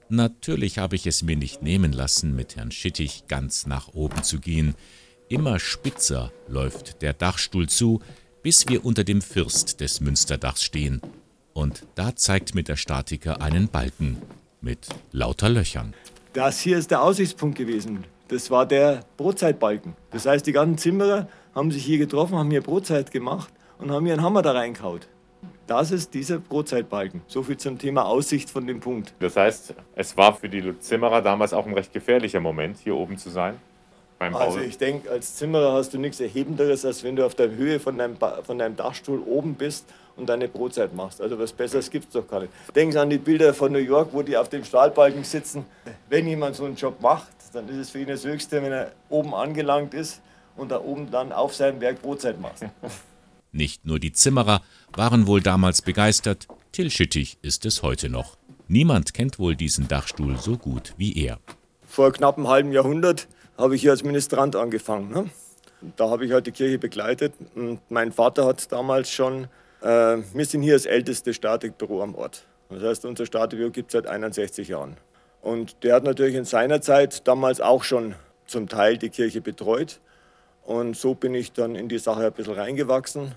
Natürlich 0.09 0.79
habe 0.79 0.97
ich 0.97 1.07
es 1.07 1.23
mir 1.23 1.37
nicht 1.37 1.63
nehmen 1.63 1.93
lassen, 1.93 2.37
mit 2.37 2.57
Herrn 2.57 2.71
Schittig 2.71 3.25
ganz 3.27 3.67
nach 3.67 3.89
oben 3.95 4.23
zu 4.23 4.39
gehen. 4.39 4.75
Immer 5.29 5.59
spitzer 5.59 6.31
läuft 6.47 7.01
der 7.01 7.15
Dachstuhl 7.15 7.69
zu, 7.69 8.01
bis 8.43 8.69
wir 8.69 8.85
unter 8.85 9.05
dem 9.05 9.23
First 9.23 9.81
des 9.81 10.01
Münsterdachs 10.01 10.63
stehen. 10.63 11.01
Und 11.55 11.87
da 11.95 12.15
zeigt 12.15 12.55
mir 12.55 12.63
der 12.63 12.77
Statiker 12.77 13.41
einen 13.41 13.69
Balken 13.69 14.19
mit 14.61 14.89
lauter 15.13 15.49
Löchern. 15.49 15.95
Das 16.35 16.61
hier 16.61 16.77
ist 16.79 16.91
der 16.91 17.01
Aussichtspunkt 17.01 17.57
gewesen. 17.57 18.05
Das 18.29 18.51
war 18.51 18.67
der 18.67 19.05
Brotzeitbalken. 19.17 19.95
Das 20.11 20.27
heißt, 20.27 20.47
die 20.47 20.53
ganzen 20.53 20.79
Zimmerer 20.79 21.29
haben 21.55 21.71
sich 21.71 21.85
hier 21.85 21.99
getroffen, 21.99 22.37
haben 22.37 22.51
hier 22.51 22.63
Brotzeit 22.63 23.11
gemacht 23.11 23.53
und 23.79 23.91
haben 23.91 24.05
hier 24.05 24.15
einen 24.15 24.23
Hammer 24.23 24.43
da 24.43 24.53
reingehaut. 24.53 25.09
Das 25.67 25.91
ist 25.91 26.13
dieser 26.13 26.39
Brotzeitbalken. 26.39 27.23
So 27.27 27.43
viel 27.43 27.57
zum 27.57 27.79
Thema 27.79 28.05
Aussicht 28.05 28.51
von 28.51 28.67
dem 28.67 28.81
Punkt. 28.81 29.15
Das 29.19 29.37
heißt, 29.37 29.75
es 29.95 30.17
war 30.17 30.35
für 30.35 30.49
die 30.49 30.79
Zimmerer 30.79 31.23
damals 31.23 31.53
auch 31.53 31.67
ein 31.67 31.75
recht 31.75 31.93
gefährlicher 31.93 32.41
Moment, 32.41 32.79
hier 32.79 32.95
oben 32.95 33.17
zu 33.17 33.31
sein? 33.31 33.59
beim 34.19 34.35
Also 34.35 34.61
ich 34.61 34.79
denke, 34.79 35.11
als 35.11 35.37
Zimmerer 35.37 35.73
hast 35.73 35.95
du 35.95 35.99
nichts 35.99 36.21
Erhebenderes, 36.21 36.85
als 36.85 37.03
wenn 37.03 37.17
du 37.17 37.25
auf 37.25 37.35
der 37.35 37.51
Höhe 37.51 37.81
von 37.81 37.99
deinem, 37.99 38.17
von 38.17 38.59
deinem 38.59 38.77
Dachstuhl 38.77 39.21
oben 39.21 39.55
bist 39.55 39.87
und 40.17 40.29
deine 40.29 40.49
Brotzeit 40.49 40.95
machst. 40.95 41.21
Also 41.21 41.39
was 41.39 41.53
Besseres 41.53 41.91
gibt 41.91 42.07
es 42.07 42.13
doch 42.13 42.29
gar 42.29 42.41
nicht. 42.41 42.53
Denken 42.75 42.97
an 42.97 43.11
die 43.11 43.19
Bilder 43.19 43.55
von 43.55 43.73
New 43.73 43.79
York, 43.79 44.11
wo 44.13 44.23
die 44.23 44.37
auf 44.37 44.49
dem 44.49 44.65
Stahlbalken 44.65 45.25
sitzen. 45.25 45.65
Wenn 46.09 46.27
jemand 46.27 46.57
so 46.57 46.65
einen 46.65 46.77
Job 46.77 47.01
macht, 47.01 47.33
dann 47.53 47.69
ist 47.69 47.77
es 47.77 47.91
für 47.91 48.01
ihn 48.01 48.09
das 48.09 48.25
Höchste, 48.25 48.63
wenn 48.63 48.73
er 48.73 48.93
oben 49.09 49.35
angelangt 49.35 49.95
ist 49.95 50.21
und 50.57 50.71
da 50.71 50.81
oben 50.81 51.11
dann 51.11 51.33
auf 51.33 51.55
seinem 51.55 51.81
Werk 51.81 52.03
Brotzeit 52.03 52.41
macht. 52.41 52.65
Nicht 53.53 53.87
nur 53.87 54.01
die 54.01 54.13
Zimmerer 54.13 54.63
waren 54.97 55.27
wohl 55.27 55.41
damals 55.41 55.83
begeistert, 55.83 56.47
Till 56.73 56.91
Schittig 56.91 57.39
ist 57.43 57.67
es 57.67 57.83
heute 57.83 58.09
noch. 58.09 58.37
Niemand 58.69 59.15
kennt 59.15 59.39
wohl 59.39 59.57
diesen 59.57 59.89
Dachstuhl 59.89 60.37
so 60.39 60.57
gut 60.57 60.95
wie 60.97 61.17
er. 61.25 61.39
Vor 61.87 62.13
knapp 62.13 62.37
einem 62.37 62.49
halben 62.49 62.73
Jahrhundert 62.73 63.29
habe 63.59 63.75
ich 63.75 63.83
hier 63.83 63.91
als 63.91 64.03
Ministrant 64.03 64.57
angefangen. 64.57 65.11
Ne? 65.11 65.31
Da 65.97 66.11
habe 66.11 66.25
ich 66.25 66.33
halt 66.33 66.47
die 66.47 66.53
Kirche 66.53 66.79
begleitet. 66.79 67.35
Und 67.55 67.81
mein 67.91 68.13
Vater 68.13 68.47
hat 68.47 68.73
damals 68.73 69.11
schon, 69.11 69.49
äh, 69.83 70.19
wir 70.33 70.45
sind 70.45 70.63
hier 70.63 70.75
das 70.75 70.87
älteste 70.87 71.35
Statikbüro 71.35 72.03
am 72.03 72.15
Ort. 72.15 72.47
Das 72.71 72.83
heißt, 72.83 73.05
unser 73.05 73.27
Statikbüro 73.27 73.71
gibt 73.71 73.91
es 73.91 73.93
seit 73.93 74.07
61 74.07 74.69
Jahren. 74.69 74.97
Und 75.43 75.83
der 75.83 75.95
hat 75.95 76.05
natürlich 76.05 76.35
in 76.35 76.45
seiner 76.45 76.81
Zeit 76.81 77.29
damals 77.29 77.61
auch 77.61 77.85
schon 77.85 78.15
zum 78.47 78.69
Teil 78.69 78.97
die 78.97 79.11
Kirche 79.11 79.41
betreut. 79.41 80.01
Und 80.63 80.97
so 80.97 81.15
bin 81.15 81.35
ich 81.35 81.53
dann 81.53 81.75
in 81.75 81.89
die 81.89 81.99
Sache 81.99 82.27
ein 82.27 82.33
bisschen 82.33 82.55
reingewachsen 82.55 83.35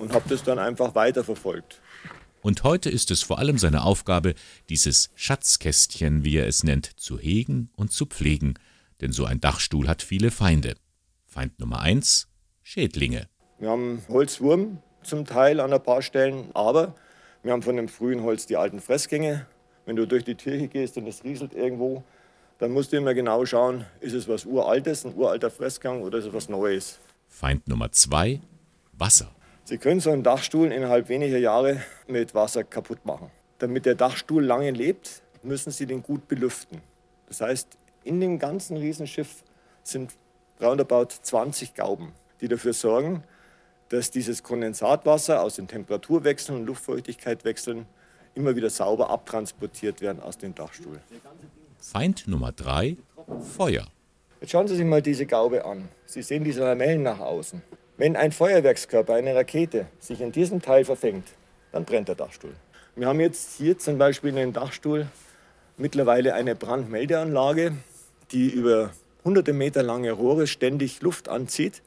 und 0.00 0.12
habe 0.12 0.28
das 0.28 0.42
dann 0.42 0.58
einfach 0.58 0.94
weiterverfolgt. 0.94 1.80
Und 2.42 2.64
heute 2.64 2.88
ist 2.88 3.10
es 3.10 3.22
vor 3.22 3.38
allem 3.38 3.58
seine 3.58 3.84
Aufgabe, 3.84 4.34
dieses 4.68 5.10
Schatzkästchen, 5.14 6.24
wie 6.24 6.36
er 6.36 6.46
es 6.46 6.64
nennt, 6.64 6.98
zu 6.98 7.18
hegen 7.18 7.70
und 7.76 7.92
zu 7.92 8.06
pflegen– 8.06 8.54
denn 9.00 9.12
so 9.12 9.24
ein 9.24 9.40
Dachstuhl 9.40 9.88
hat 9.88 10.02
viele 10.02 10.30
Feinde. 10.30 10.74
Feind 11.26 11.58
Nummer 11.58 11.80
eins: 11.80 12.28
Schädlinge. 12.62 13.28
Wir 13.58 13.70
haben 13.70 14.02
Holzwurm 14.08 14.78
zum 15.02 15.24
Teil 15.24 15.60
an 15.60 15.72
ein 15.72 15.82
paar 15.82 16.02
Stellen, 16.02 16.50
aber 16.54 16.94
wir 17.42 17.52
haben 17.52 17.62
von 17.62 17.76
dem 17.76 17.88
frühen 17.88 18.22
Holz 18.22 18.46
die 18.46 18.56
alten 18.56 18.80
Fressgänge. 18.80 19.46
Wenn 19.86 19.96
du 19.96 20.06
durch 20.06 20.24
die 20.24 20.34
Kirche 20.34 20.68
gehst 20.68 20.96
und 20.98 21.06
es 21.06 21.24
rieselt 21.24 21.54
irgendwo, 21.54 22.04
dann 22.58 22.70
musst 22.72 22.92
du 22.92 22.98
immer 22.98 23.14
genau 23.14 23.46
schauen, 23.46 23.86
ist 24.00 24.12
es 24.12 24.28
was 24.28 24.44
Uraltes, 24.44 25.04
ein 25.04 25.14
uralter 25.14 25.50
Fressgang 25.50 26.02
oder 26.02 26.18
ist 26.18 26.26
es 26.26 26.32
was 26.32 26.48
Neues. 26.48 26.98
Feind 27.28 27.66
Nummer 27.68 27.90
zwei: 27.92 28.40
Wasser. 28.92 29.34
Sie 29.64 29.78
können 29.78 30.00
so 30.00 30.10
einen 30.10 30.22
Dachstuhl 30.22 30.72
innerhalb 30.72 31.08
weniger 31.08 31.38
Jahre 31.38 31.82
mit 32.06 32.34
Wasser 32.34 32.64
kaputt 32.64 33.04
machen. 33.04 33.30
Damit 33.58 33.86
der 33.86 33.94
Dachstuhl 33.94 34.44
lange 34.44 34.70
lebt, 34.70 35.22
müssen 35.42 35.70
Sie 35.70 35.86
den 35.86 36.02
gut 36.02 36.28
belüften. 36.28 36.80
Das 37.28 37.40
heißt, 37.40 37.68
in 38.04 38.20
dem 38.20 38.38
ganzen 38.38 38.76
Riesenschiff 38.76 39.44
sind 39.82 40.12
roundabout 40.60 41.08
20 41.22 41.74
Gauben, 41.74 42.12
die 42.40 42.48
dafür 42.48 42.72
sorgen, 42.72 43.22
dass 43.88 44.10
dieses 44.10 44.42
Kondensatwasser 44.42 45.42
aus 45.42 45.56
den 45.56 45.68
Temperaturwechseln 45.68 46.60
und 46.60 46.66
Luftfeuchtigkeitwechseln 46.66 47.86
immer 48.34 48.54
wieder 48.56 48.70
sauber 48.70 49.10
abtransportiert 49.10 50.00
werden 50.00 50.22
aus 50.22 50.38
dem 50.38 50.54
Dachstuhl. 50.54 51.00
Feind 51.78 52.28
Nummer 52.28 52.52
3, 52.52 52.96
Feuer. 53.56 53.86
Jetzt 54.40 54.50
schauen 54.52 54.68
Sie 54.68 54.76
sich 54.76 54.86
mal 54.86 55.02
diese 55.02 55.26
Gaube 55.26 55.64
an. 55.64 55.88
Sie 56.06 56.22
sehen 56.22 56.44
diese 56.44 56.60
Lamellen 56.60 57.02
nach 57.02 57.18
außen. 57.18 57.62
Wenn 58.00 58.16
ein 58.16 58.32
Feuerwerkskörper, 58.32 59.12
eine 59.12 59.34
Rakete, 59.34 59.84
sich 59.98 60.22
in 60.22 60.32
diesem 60.32 60.62
Teil 60.62 60.86
verfängt, 60.86 61.26
dann 61.70 61.84
brennt 61.84 62.08
der 62.08 62.14
Dachstuhl. 62.14 62.54
Wir 62.96 63.06
haben 63.06 63.20
jetzt 63.20 63.58
hier 63.58 63.78
zum 63.78 63.98
Beispiel 63.98 64.30
in 64.30 64.36
den 64.36 64.52
Dachstuhl 64.54 65.06
mittlerweile 65.76 66.32
eine 66.32 66.54
Brandmeldeanlage 66.54 67.74
die 68.32 68.48
über 68.48 68.92
hunderte 69.22 69.52
Meter 69.52 69.82
lange 69.82 70.12
Rohre 70.12 70.46
ständig 70.46 71.02
Luft 71.02 71.28
anzieht 71.28 71.82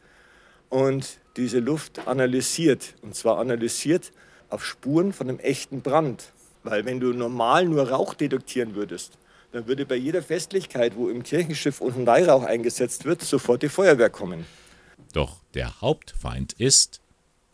und 0.69 1.17
diese 1.35 1.57
Luft 1.57 2.07
analysiert. 2.07 2.93
Und 3.01 3.15
zwar 3.15 3.39
analysiert 3.39 4.11
auf 4.51 4.63
Spuren 4.63 5.13
von 5.13 5.29
einem 5.29 5.39
echten 5.39 5.81
Brand. 5.81 6.31
Weil 6.61 6.85
wenn 6.85 6.99
du 6.99 7.07
normal 7.07 7.65
nur 7.65 7.89
Rauch 7.89 8.13
detektieren 8.13 8.75
würdest, 8.75 9.17
dann 9.51 9.65
würde 9.65 9.87
bei 9.87 9.95
jeder 9.95 10.21
Festlichkeit, 10.21 10.95
wo 10.95 11.09
im 11.09 11.23
Kirchenschiff 11.23 11.81
unten 11.81 12.05
Weihrauch 12.05 12.43
eingesetzt 12.43 13.05
wird, 13.05 13.23
sofort 13.23 13.63
die 13.63 13.69
Feuerwehr 13.69 14.11
kommen. 14.11 14.45
Doch 15.13 15.37
der 15.53 15.79
Hauptfeind 15.79 16.53
ist 16.53 16.99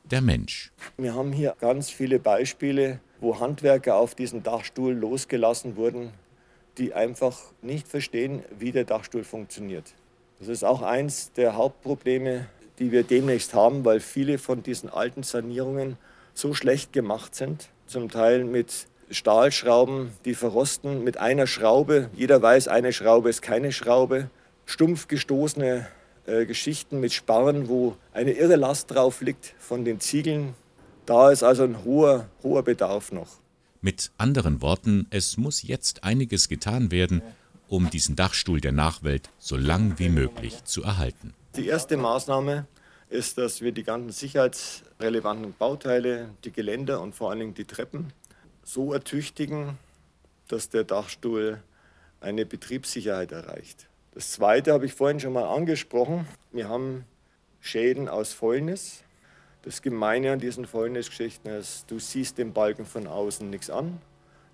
der 0.06 0.22
Mensch. 0.22 0.72
Wir 0.98 1.14
haben 1.14 1.34
hier 1.34 1.56
ganz 1.60 1.90
viele 1.90 2.18
Beispiele, 2.18 3.02
wo 3.20 3.42
Handwerker 3.42 3.98
auf 3.98 4.16
diesen 4.16 4.44
Dachstuhl 4.44 4.94
losgelassen 4.94 5.76
wurden, 5.76 6.12
die 6.78 6.94
einfach 6.94 7.38
nicht 7.62 7.90
verstehen, 7.90 8.44
wie 8.58 8.72
der 8.72 8.86
Dachstuhl 8.86 9.26
funktioniert. 9.26 9.94
Das 10.40 10.48
ist 10.48 10.64
auch 10.64 10.82
eins 10.82 11.34
der 11.34 11.58
Hauptprobleme, 11.58 12.48
die 12.80 12.94
wir 12.94 13.04
demnächst 13.04 13.54
haben, 13.54 13.84
weil 13.84 14.00
viele 14.00 14.38
von 14.38 14.64
diesen 14.64 14.90
alten 14.90 15.24
Sanierungen 15.24 15.98
so 16.34 16.54
schlecht 16.54 16.94
gemacht 16.94 17.36
sind, 17.36 17.68
zum 17.88 18.10
Teil 18.10 18.46
mit 18.46 18.88
Stahlschrauben, 19.12 20.14
die 20.24 20.34
verrosten 20.34 21.04
mit 21.04 21.18
einer 21.18 21.46
Schraube. 21.46 22.10
Jeder 22.16 22.42
weiß, 22.42 22.70
eine 22.70 22.94
Schraube 22.94 23.30
ist 23.30 23.42
keine 23.42 23.74
Schraube. 23.74 24.30
Stumpf 24.66 25.10
gestoßene 25.10 25.88
äh, 26.30 26.46
Geschichten 26.46 27.00
mit 27.00 27.14
Sparren, 27.14 27.68
wo 27.68 27.98
eine 28.14 28.32
irre 28.32 28.56
Last 28.56 28.92
drauf 28.92 29.22
liegt 29.22 29.56
von 29.58 29.84
den 29.84 30.00
Ziegeln. 30.00 30.54
Da 31.06 31.32
ist 31.32 31.44
also 31.44 31.64
ein 31.64 31.84
hoher, 31.84 32.30
hoher 32.44 32.64
Bedarf 32.64 33.12
noch. 33.12 33.40
Mit 33.82 34.12
anderen 34.18 34.62
Worten, 34.62 35.08
es 35.10 35.38
muss 35.38 35.64
jetzt 35.64 36.04
einiges 36.04 36.48
getan 36.48 36.92
werden, 36.92 37.22
um 37.68 37.90
diesen 37.90 38.16
Dachstuhl 38.16 38.62
der 38.62 38.74
Nachwelt 38.74 39.30
so 39.40 39.56
lang 39.56 39.98
wie 39.98 40.10
möglich 40.10 40.64
zu 40.66 40.84
erhalten. 40.84 41.34
Die 41.56 41.68
erste 41.68 41.98
Maßnahme 41.98 42.68
ist, 43.10 43.38
dass 43.38 43.62
wir 43.62 43.72
die 43.72 43.84
ganzen 43.84 44.12
sicherheitsrelevanten 44.12 45.54
Bauteile, 45.58 46.30
die 46.44 46.52
Geländer 46.52 47.02
und 47.02 47.16
vor 47.16 47.32
allen 47.32 47.40
Dingen 47.40 47.54
die 47.56 47.66
Treppen 47.66 48.14
so 48.64 48.94
ertüchtigen, 48.94 49.80
dass 50.48 50.70
der 50.70 50.84
Dachstuhl 50.84 51.64
eine 52.22 52.46
Betriebssicherheit 52.46 53.32
erreicht. 53.32 53.89
Das 54.20 54.34
zweite 54.34 54.74
habe 54.74 54.86
ich 54.86 54.94
vorhin 54.94 55.22
schon 55.22 55.32
mal 55.32 55.46
angesprochen. 55.46 56.28
Wir 56.52 56.68
haben 56.68 57.06
Schäden 57.62 58.10
aus 58.10 58.34
Fäulnis. 58.34 59.06
Das 59.62 59.82
Gemeine 59.82 60.34
an 60.34 60.40
diesen 60.40 60.66
Fäulnisgeschichten 60.66 61.50
ist, 61.50 61.90
du 61.90 62.00
siehst 62.00 62.38
den 62.38 62.52
Balken 62.52 62.86
von 62.86 63.08
außen 63.08 63.50
nichts 63.50 63.70
an. 63.70 64.02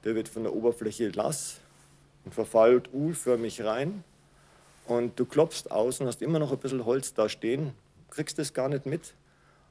Der 0.03 0.13
wird 0.13 0.29
von 0.29 0.43
der 0.43 0.53
Oberfläche 0.53 1.09
lass 1.15 1.61
und 2.25 2.35
verfallt 2.35 2.93
U-förmig 2.93 3.63
rein. 3.63 4.03
Und 4.85 5.19
du 5.19 5.25
klopfst 5.25 5.71
außen, 5.71 6.05
hast 6.05 6.21
immer 6.21 6.37
noch 6.37 6.51
ein 6.51 6.59
bisschen 6.59 6.85
Holz 6.85 7.15
da 7.15 7.27
stehen, 7.27 7.73
kriegst 8.11 8.37
es 8.37 8.53
gar 8.53 8.69
nicht 8.69 8.85
mit. 8.85 9.15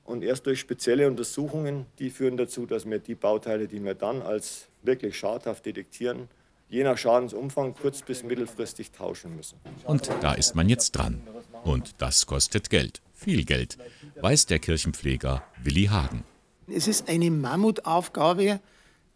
Und 0.04 0.24
erst 0.24 0.46
durch 0.46 0.58
spezielle 0.58 1.06
Untersuchungen, 1.06 1.86
die 2.00 2.10
führen 2.10 2.36
dazu, 2.36 2.66
dass 2.66 2.84
wir 2.84 2.98
die 2.98 3.14
Bauteile, 3.14 3.68
die 3.68 3.84
wir 3.84 3.94
dann 3.94 4.22
als 4.22 4.66
wirklich 4.82 5.16
schadhaft 5.16 5.66
detektieren, 5.66 6.28
je 6.68 6.84
nach 6.84 6.98
Schadensumfang 6.98 7.74
kurz- 7.74 8.02
bis 8.02 8.22
mittelfristig 8.22 8.90
tauschen 8.90 9.36
müssen. 9.36 9.58
Und 9.84 10.10
da 10.20 10.34
ist 10.34 10.54
man 10.54 10.68
jetzt 10.68 10.92
dran. 10.92 11.22
Und 11.62 11.94
das 11.98 12.26
kostet 12.26 12.70
Geld. 12.70 13.00
Viel 13.14 13.44
Geld, 13.44 13.78
weiß 14.20 14.46
der 14.46 14.58
Kirchenpfleger 14.58 15.42
Willi 15.62 15.86
Hagen. 15.86 16.24
Es 16.66 16.88
ist 16.88 17.08
eine 17.08 17.30
Mammutaufgabe, 17.30 18.60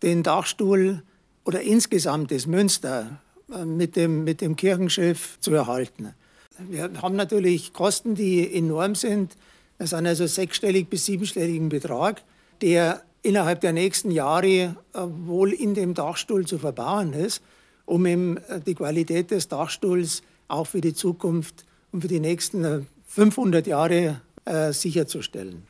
den 0.03 0.23
Dachstuhl 0.23 1.03
oder 1.45 1.63
insgesamt 1.63 2.31
das 2.31 2.47
Münster 2.47 3.21
äh, 3.53 3.65
mit 3.65 3.97
dem, 3.97 4.25
mit 4.25 4.41
dem 4.41 4.57
Kirchenschiff 4.57 5.39
zu 5.41 5.53
erhalten. 5.53 6.15
Wir 6.59 6.91
haben 7.03 7.17
natürlich 7.17 7.73
Kosten, 7.73 8.15
die 8.15 8.55
enorm 8.55 8.95
sind. 8.95 9.37
Das 9.79 9.91
sind 9.91 10.07
also 10.07 10.27
sechsstellig 10.27 10.89
bis 10.89 11.07
siebenstelligen 11.07 11.69
Betrag, 11.69 12.23
der 12.61 13.03
innerhalb 13.23 13.61
der 13.61 13.73
nächsten 13.73 14.11
Jahre 14.11 14.47
äh, 14.47 14.75
wohl 14.95 15.53
in 15.53 15.75
dem 15.75 15.95
Dachstuhl 15.95 16.47
zu 16.47 16.59
verbauen 16.59 17.13
ist, 17.13 17.43
um 17.85 18.07
eben 18.07 18.37
äh, 18.37 18.61
die 18.61 18.75
Qualität 18.75 19.31
des 19.31 19.49
Dachstuhls 19.49 20.23
auch 20.49 20.67
für 20.67 20.81
die 20.81 20.95
Zukunft 20.95 21.65
und 21.93 22.03
für 22.03 22.09
die 22.09 22.21
nächsten 22.21 22.87
500 23.07 23.67
Jahre 23.67 24.21
äh, 24.45 24.73
sicherzustellen. 24.73 25.67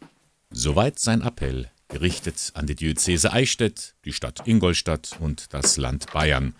Soweit 0.50 0.98
sein 0.98 1.22
Appell, 1.22 1.70
gerichtet 1.88 2.52
an 2.54 2.66
die 2.66 2.74
Diözese 2.74 3.32
Eichstätt, 3.32 3.94
die 4.04 4.12
Stadt 4.12 4.46
Ingolstadt 4.46 5.16
und 5.20 5.52
das 5.52 5.76
Land 5.76 6.12
Bayern. 6.12 6.54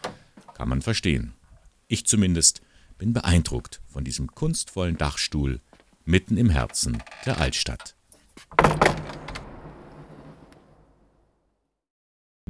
Kann 0.54 0.68
man 0.68 0.82
verstehen. 0.82 1.34
Ich 1.86 2.06
zumindest 2.06 2.60
bin 2.98 3.12
beeindruckt 3.12 3.80
von 3.86 4.04
diesem 4.04 4.34
kunstvollen 4.34 4.98
Dachstuhl 4.98 5.60
mitten 6.04 6.36
im 6.36 6.50
Herzen 6.50 7.02
der 7.24 7.38
Altstadt. 7.38 7.94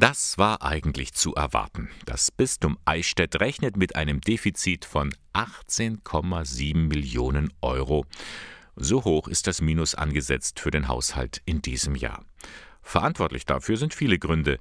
Das 0.00 0.38
war 0.38 0.62
eigentlich 0.62 1.12
zu 1.12 1.34
erwarten. 1.34 1.90
Das 2.06 2.30
Bistum 2.30 2.78
Eichstätt 2.84 3.40
rechnet 3.40 3.76
mit 3.76 3.96
einem 3.96 4.20
Defizit 4.20 4.84
von 4.84 5.12
18,7 5.32 6.76
Millionen 6.76 7.52
Euro. 7.62 8.04
So 8.76 9.02
hoch 9.02 9.26
ist 9.26 9.48
das 9.48 9.60
Minus 9.60 9.96
angesetzt 9.96 10.60
für 10.60 10.70
den 10.70 10.86
Haushalt 10.86 11.42
in 11.46 11.62
diesem 11.62 11.96
Jahr. 11.96 12.24
Verantwortlich 12.80 13.44
dafür 13.44 13.76
sind 13.76 13.92
viele 13.92 14.20
Gründe, 14.20 14.60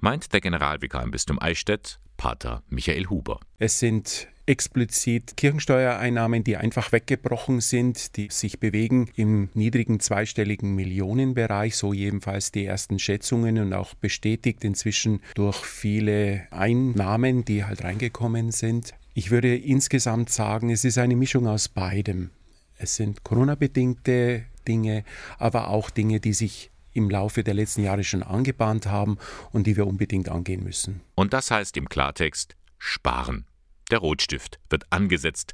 meint 0.00 0.32
der 0.32 0.40
Generalvikar 0.40 1.02
im 1.02 1.10
Bistum 1.10 1.40
Eichstätt, 1.40 1.98
Pater 2.16 2.62
Michael 2.68 3.06
Huber. 3.06 3.40
Es 3.58 3.78
sind 3.78 4.28
explizit 4.46 5.36
Kirchensteuereinnahmen, 5.36 6.44
die 6.44 6.56
einfach 6.56 6.92
weggebrochen 6.92 7.60
sind, 7.60 8.16
die 8.16 8.28
sich 8.30 8.60
bewegen 8.60 9.10
im 9.16 9.48
niedrigen 9.54 9.98
zweistelligen 9.98 10.74
Millionenbereich, 10.74 11.76
so 11.76 11.92
jedenfalls 11.92 12.52
die 12.52 12.64
ersten 12.64 12.98
Schätzungen 12.98 13.58
und 13.58 13.72
auch 13.72 13.94
bestätigt 13.94 14.64
inzwischen 14.64 15.20
durch 15.34 15.64
viele 15.64 16.46
Einnahmen, 16.52 17.44
die 17.44 17.64
halt 17.64 17.82
reingekommen 17.82 18.52
sind. 18.52 18.94
Ich 19.14 19.30
würde 19.30 19.56
insgesamt 19.56 20.30
sagen, 20.30 20.70
es 20.70 20.84
ist 20.84 20.98
eine 20.98 21.16
Mischung 21.16 21.48
aus 21.48 21.68
beidem. 21.68 22.30
Es 22.78 22.96
sind 22.96 23.24
Corona-bedingte 23.24 24.44
Dinge, 24.68 25.04
aber 25.38 25.68
auch 25.68 25.90
Dinge, 25.90 26.20
die 26.20 26.34
sich 26.34 26.70
im 26.96 27.10
Laufe 27.10 27.44
der 27.44 27.54
letzten 27.54 27.82
Jahre 27.82 28.04
schon 28.04 28.22
angebahnt 28.22 28.86
haben 28.86 29.18
und 29.52 29.66
die 29.66 29.76
wir 29.76 29.86
unbedingt 29.86 30.28
angehen 30.28 30.64
müssen. 30.64 31.02
Und 31.14 31.32
das 31.32 31.50
heißt 31.50 31.76
im 31.76 31.88
Klartext 31.88 32.56
sparen. 32.78 33.46
Der 33.90 33.98
Rotstift 33.98 34.58
wird 34.68 34.84
angesetzt, 34.90 35.52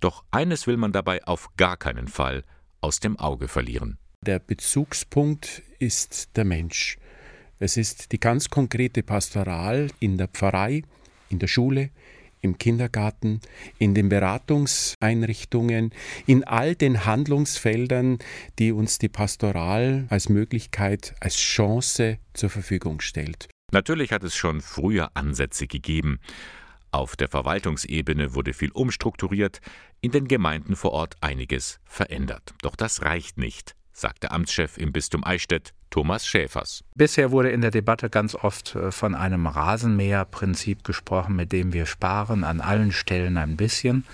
doch 0.00 0.24
eines 0.30 0.66
will 0.66 0.76
man 0.76 0.92
dabei 0.92 1.24
auf 1.24 1.50
gar 1.56 1.76
keinen 1.76 2.08
Fall 2.08 2.44
aus 2.80 3.00
dem 3.00 3.18
Auge 3.18 3.48
verlieren. 3.48 3.98
Der 4.24 4.38
Bezugspunkt 4.38 5.62
ist 5.78 6.36
der 6.36 6.44
Mensch. 6.44 6.98
Es 7.60 7.76
ist 7.76 8.12
die 8.12 8.20
ganz 8.20 8.50
konkrete 8.50 9.02
Pastoral 9.02 9.88
in 10.00 10.16
der 10.16 10.28
Pfarrei, 10.28 10.82
in 11.28 11.38
der 11.38 11.48
Schule, 11.48 11.90
im 12.40 12.58
Kindergarten, 12.58 13.40
in 13.78 13.94
den 13.94 14.08
Beratungseinrichtungen, 14.08 15.92
in 16.26 16.44
all 16.44 16.74
den 16.74 17.04
Handlungsfeldern, 17.04 18.18
die 18.58 18.72
uns 18.72 18.98
die 18.98 19.08
Pastoral 19.08 20.06
als 20.10 20.28
Möglichkeit, 20.28 21.14
als 21.20 21.36
Chance 21.36 22.18
zur 22.34 22.50
Verfügung 22.50 23.00
stellt. 23.00 23.48
Natürlich 23.72 24.12
hat 24.12 24.24
es 24.24 24.34
schon 24.34 24.60
früher 24.60 25.10
Ansätze 25.14 25.66
gegeben. 25.66 26.20
Auf 26.90 27.16
der 27.16 27.28
Verwaltungsebene 27.28 28.34
wurde 28.34 28.54
viel 28.54 28.70
umstrukturiert, 28.70 29.60
in 30.00 30.10
den 30.10 30.26
Gemeinden 30.26 30.74
vor 30.74 30.92
Ort 30.92 31.16
einiges 31.20 31.80
verändert. 31.84 32.54
Doch 32.62 32.76
das 32.76 33.02
reicht 33.02 33.36
nicht 33.36 33.74
sagt 33.98 34.22
der 34.22 34.32
Amtschef 34.32 34.78
im 34.78 34.92
Bistum 34.92 35.24
Eichstätt, 35.24 35.74
Thomas 35.90 36.26
Schäfers. 36.26 36.84
Bisher 36.94 37.30
wurde 37.30 37.50
in 37.50 37.60
der 37.60 37.70
Debatte 37.70 38.10
ganz 38.10 38.34
oft 38.34 38.74
äh, 38.74 38.90
von 38.90 39.14
einem 39.14 39.46
Rasenmäherprinzip 39.46 40.84
gesprochen, 40.84 41.36
mit 41.36 41.52
dem 41.52 41.72
wir 41.72 41.86
sparen 41.86 42.44
an 42.44 42.60
allen 42.60 42.92
Stellen 42.92 43.36
ein 43.36 43.56
bisschen 43.56 44.04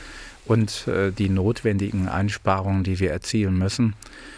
und 0.46 0.86
äh, 0.88 1.10
die 1.10 1.28
notwendigen 1.28 2.08
Einsparungen, 2.08 2.84
die 2.84 2.98
wir 3.00 3.10
erzielen 3.10 3.58
müssen, 3.58 3.94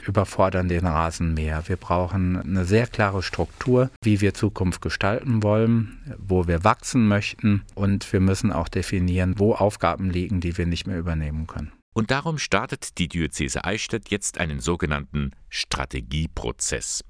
überfordern 0.06 0.68
den 0.68 0.86
Rasenmäher. 0.86 1.64
Wir 1.66 1.76
brauchen 1.76 2.36
eine 2.36 2.64
sehr 2.64 2.86
klare 2.86 3.22
Struktur, 3.22 3.90
wie 4.02 4.20
wir 4.20 4.34
Zukunft 4.34 4.80
gestalten 4.80 5.42
wollen, 5.42 5.98
wo 6.18 6.46
wir 6.46 6.64
wachsen 6.64 7.08
möchten 7.08 7.62
und 7.74 8.12
wir 8.12 8.20
müssen 8.20 8.52
auch 8.52 8.68
definieren, 8.68 9.34
wo 9.38 9.54
Aufgaben 9.54 10.10
liegen, 10.10 10.40
die 10.40 10.56
wir 10.56 10.66
nicht 10.66 10.86
mehr 10.86 10.98
übernehmen 10.98 11.46
können. 11.46 11.72
Und 11.96 12.10
darum 12.10 12.36
startet 12.36 12.98
die 12.98 13.08
Diözese 13.08 13.64
Eichstätt 13.64 14.10
jetzt 14.10 14.36
einen 14.36 14.60
sogenannten 14.60 15.30
Strategieprozess. 15.48 17.02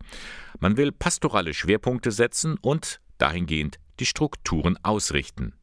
Man 0.61 0.77
will 0.77 0.93
pastorale 0.93 1.55
Schwerpunkte 1.55 2.13
setzen 2.13 2.57
und 2.61 3.01
dahingehend 3.19 3.81
die 3.99 4.07
Strukturen 4.07 4.79
ausrichten. 4.85 5.55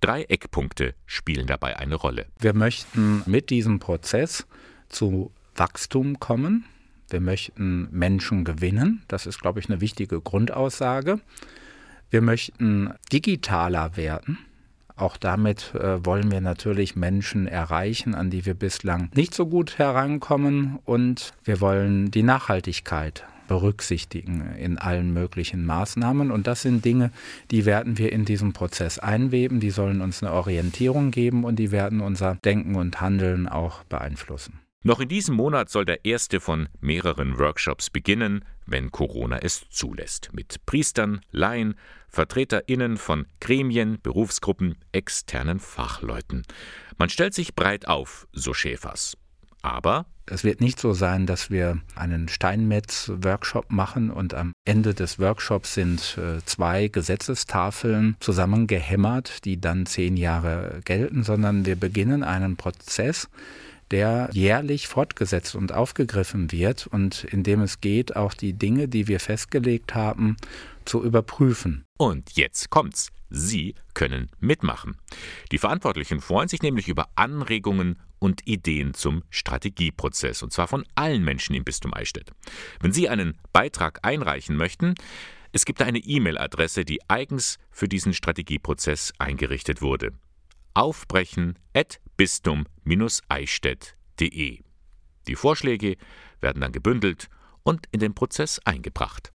Drei 0.00 0.24
Eckpunkte 0.24 0.96
spielen 1.06 1.46
dabei 1.46 1.76
eine 1.76 1.94
Rolle. 1.94 2.26
Wir 2.40 2.54
möchten 2.54 3.22
mit 3.26 3.50
diesem 3.50 3.78
Prozess 3.78 4.48
zu 4.88 5.30
Wachstum 5.54 6.18
kommen. 6.18 6.64
Wir 7.08 7.20
möchten 7.20 7.86
Menschen 7.92 8.44
gewinnen. 8.44 9.04
Das 9.06 9.26
ist, 9.26 9.40
glaube 9.40 9.60
ich, 9.60 9.70
eine 9.70 9.80
wichtige 9.80 10.20
Grundaussage. 10.20 11.20
Wir 12.10 12.20
möchten 12.20 12.92
digitaler 13.12 13.96
werden. 13.96 14.38
Auch 15.02 15.16
damit 15.16 15.74
äh, 15.74 16.06
wollen 16.06 16.30
wir 16.30 16.40
natürlich 16.40 16.94
Menschen 16.94 17.48
erreichen, 17.48 18.14
an 18.14 18.30
die 18.30 18.46
wir 18.46 18.54
bislang 18.54 19.10
nicht 19.16 19.34
so 19.34 19.46
gut 19.46 19.76
herankommen. 19.76 20.78
Und 20.84 21.32
wir 21.42 21.60
wollen 21.60 22.12
die 22.12 22.22
Nachhaltigkeit 22.22 23.24
berücksichtigen 23.48 24.54
in 24.56 24.78
allen 24.78 25.12
möglichen 25.12 25.66
Maßnahmen. 25.66 26.30
Und 26.30 26.46
das 26.46 26.62
sind 26.62 26.84
Dinge, 26.84 27.10
die 27.50 27.66
werden 27.66 27.98
wir 27.98 28.12
in 28.12 28.24
diesem 28.24 28.52
Prozess 28.52 29.00
einweben, 29.00 29.58
die 29.58 29.70
sollen 29.70 30.02
uns 30.02 30.22
eine 30.22 30.32
Orientierung 30.32 31.10
geben 31.10 31.42
und 31.42 31.56
die 31.56 31.72
werden 31.72 32.00
unser 32.00 32.36
Denken 32.36 32.76
und 32.76 33.00
Handeln 33.00 33.48
auch 33.48 33.82
beeinflussen. 33.82 34.61
Noch 34.84 34.98
in 34.98 35.08
diesem 35.08 35.36
Monat 35.36 35.70
soll 35.70 35.84
der 35.84 36.04
erste 36.04 36.40
von 36.40 36.68
mehreren 36.80 37.38
Workshops 37.38 37.88
beginnen, 37.88 38.44
wenn 38.66 38.90
Corona 38.90 39.38
es 39.38 39.64
zulässt, 39.70 40.30
mit 40.32 40.66
Priestern, 40.66 41.20
Laien, 41.30 41.76
VertreterInnen 42.08 42.96
von 42.96 43.26
Gremien, 43.40 43.98
Berufsgruppen, 44.02 44.76
externen 44.90 45.60
Fachleuten. 45.60 46.42
Man 46.98 47.10
stellt 47.10 47.32
sich 47.32 47.54
breit 47.54 47.86
auf, 47.86 48.26
so 48.32 48.54
Schäfers. 48.54 49.16
Aber 49.62 50.06
Es 50.26 50.44
wird 50.44 50.60
nicht 50.60 50.78
so 50.78 50.92
sein, 50.92 51.26
dass 51.26 51.50
wir 51.50 51.80
einen 51.96 52.28
Steinmetz-Workshop 52.28 53.70
machen 53.72 54.10
und 54.10 54.34
am 54.34 54.52
Ende 54.64 54.94
des 54.94 55.18
Workshops 55.18 55.74
sind 55.74 56.16
äh, 56.16 56.44
zwei 56.44 56.88
Gesetzestafeln 56.88 58.16
zusammengehämmert, 58.20 59.44
die 59.44 59.60
dann 59.60 59.84
zehn 59.84 60.16
Jahre 60.16 60.80
gelten, 60.84 61.24
sondern 61.24 61.66
wir 61.66 61.74
beginnen 61.74 62.22
einen 62.22 62.56
Prozess, 62.56 63.28
der 63.92 64.30
jährlich 64.32 64.88
fortgesetzt 64.88 65.54
und 65.54 65.72
aufgegriffen 65.72 66.50
wird 66.50 66.86
und 66.86 67.24
in 67.24 67.42
dem 67.42 67.60
es 67.60 67.80
geht, 67.80 68.16
auch 68.16 68.34
die 68.34 68.54
Dinge, 68.54 68.88
die 68.88 69.06
wir 69.06 69.20
festgelegt 69.20 69.94
haben, 69.94 70.36
zu 70.84 71.04
überprüfen. 71.04 71.84
Und 71.98 72.32
jetzt 72.36 72.70
kommt's. 72.70 73.10
Sie 73.34 73.74
können 73.94 74.28
mitmachen. 74.40 74.96
Die 75.52 75.58
Verantwortlichen 75.58 76.20
freuen 76.20 76.48
sich 76.48 76.62
nämlich 76.62 76.88
über 76.88 77.08
Anregungen 77.14 77.98
und 78.18 78.46
Ideen 78.46 78.94
zum 78.94 79.22
Strategieprozess, 79.30 80.42
und 80.42 80.52
zwar 80.52 80.68
von 80.68 80.84
allen 80.94 81.24
Menschen 81.24 81.54
im 81.54 81.64
Bistum 81.64 81.94
Eichstätt. 81.94 82.30
Wenn 82.80 82.92
Sie 82.92 83.08
einen 83.08 83.38
Beitrag 83.52 84.00
einreichen 84.02 84.56
möchten, 84.56 84.94
es 85.52 85.64
gibt 85.64 85.82
eine 85.82 85.98
E-Mail-Adresse, 85.98 86.84
die 86.84 87.00
eigens 87.08 87.58
für 87.70 87.88
diesen 87.88 88.14
Strategieprozess 88.14 89.12
eingerichtet 89.18 89.82
wurde. 89.82 90.12
Aufbrechen 90.74 91.58
at 91.74 92.00
bistum-eichstätt.de. 92.84 94.60
Die 95.26 95.36
Vorschläge 95.36 95.96
werden 96.40 96.60
dann 96.60 96.72
gebündelt 96.72 97.28
und 97.62 97.86
in 97.92 98.00
den 98.00 98.14
Prozess 98.14 98.58
eingebracht. 98.64 99.30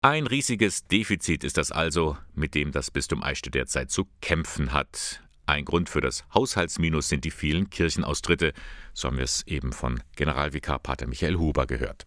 Ein 0.00 0.26
riesiges 0.26 0.86
Defizit 0.86 1.42
ist 1.44 1.56
das 1.56 1.72
also, 1.72 2.16
mit 2.34 2.54
dem 2.54 2.72
das 2.72 2.90
Bistum 2.90 3.22
Eichstätt 3.22 3.54
derzeit 3.54 3.90
zu 3.90 4.08
kämpfen 4.20 4.72
hat. 4.72 5.22
Ein 5.46 5.64
Grund 5.64 5.88
für 5.88 6.00
das 6.00 6.24
Haushaltsminus 6.32 7.08
sind 7.08 7.24
die 7.24 7.30
vielen 7.30 7.68
Kirchenaustritte, 7.68 8.52
so 8.92 9.08
haben 9.08 9.16
wir 9.16 9.24
es 9.24 9.46
eben 9.46 9.72
von 9.72 10.02
Generalvikar 10.14 10.78
Pater 10.78 11.06
Michael 11.06 11.36
Huber 11.36 11.66
gehört. 11.66 12.06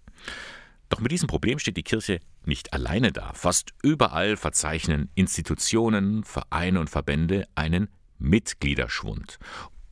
Doch 0.90 1.00
mit 1.00 1.12
diesem 1.12 1.28
Problem 1.28 1.58
steht 1.58 1.78
die 1.78 1.84
Kirche 1.84 2.20
nicht 2.46 2.74
alleine 2.74 3.12
da. 3.12 3.34
Fast 3.34 3.74
überall 3.82 4.38
verzeichnen 4.38 5.10
Institutionen, 5.16 6.24
Vereine 6.24 6.80
und 6.80 6.90
Verbände 6.90 7.48
einen 7.56 7.90
Mitgliederschwund. 8.20 9.40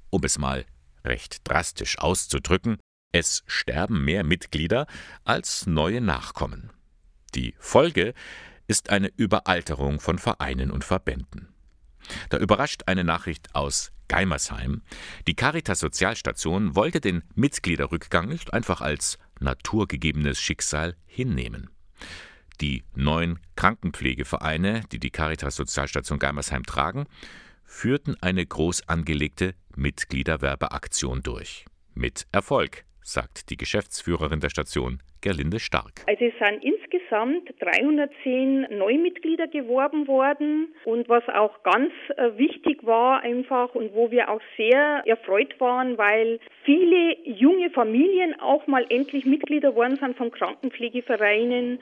Um 0.10 0.24
es 0.24 0.38
mal 0.38 0.66
recht 1.04 1.48
drastisch 1.48 2.00
auszudrücken, 2.00 2.78
es 3.12 3.44
sterben 3.48 4.04
mehr 4.06 4.24
Mitglieder 4.24 4.86
als 5.24 5.66
neue 5.66 6.02
Nachkommen. 6.02 6.72
Die 7.36 7.56
Folge 7.60 8.14
ist 8.68 8.90
eine 8.90 9.12
Überalterung 9.16 10.00
von 10.00 10.20
Vereinen 10.20 10.72
und 10.72 10.84
Verbänden. 10.84 11.50
Da 12.30 12.38
überrascht 12.38 12.84
eine 12.86 13.04
Nachricht 13.04 13.54
aus 13.56 13.92
Geimersheim. 14.08 14.82
Die 15.28 15.36
Caritas 15.36 15.80
Sozialstation 15.80 16.76
wollte 16.76 17.02
den 17.02 17.24
Mitgliederrückgang 17.36 18.28
nicht 18.28 18.54
einfach 18.54 18.82
als 18.82 19.18
naturgegebenes 19.40 20.40
Schicksal 20.40 20.96
hinnehmen. 21.06 21.70
Die 22.62 22.84
neun 22.94 23.40
Krankenpflegevereine, 23.56 24.82
die 24.92 25.00
die 25.00 25.12
Caritas 25.12 25.56
Sozialstation 25.56 26.20
Geimersheim 26.20 26.64
tragen, 26.64 27.06
führten 27.70 28.18
eine 28.22 28.46
groß 28.46 28.90
angelegte 28.90 29.54
Mitgliederwerbeaktion 29.76 31.22
durch. 31.24 31.66
Mit 31.94 32.26
Erfolg, 32.32 32.84
sagt 33.02 33.50
die 33.50 33.58
Geschäftsführerin 33.58 34.40
der 34.40 34.50
Station, 34.50 35.00
Gerlinde 35.22 35.60
Stark. 35.60 36.04
Also 36.08 36.26
es 36.26 36.34
sind 36.40 36.64
insgesamt 36.64 37.50
310 37.60 38.68
Neumitglieder 38.78 39.48
geworben 39.48 40.08
worden 40.08 40.74
und 40.86 41.10
was 41.10 41.28
auch 41.30 41.62
ganz 41.64 41.92
äh, 42.18 42.38
wichtig 42.38 42.86
war 42.86 43.22
einfach 43.22 43.76
und 43.76 43.94
wo 43.94 44.10
wir 44.12 44.30
auch 44.30 44.42
sehr 44.58 45.04
erfreut 45.06 45.60
waren, 45.60 45.98
weil 45.98 46.40
viele 46.64 47.18
junge 47.26 47.70
Familien 47.70 48.40
auch 48.40 48.66
mal 48.68 48.86
endlich 48.90 49.26
Mitglieder 49.26 49.72
geworden 49.72 49.98
sind 49.98 50.18
von 50.18 50.32
Krankenpflegevereinen. 50.32 51.80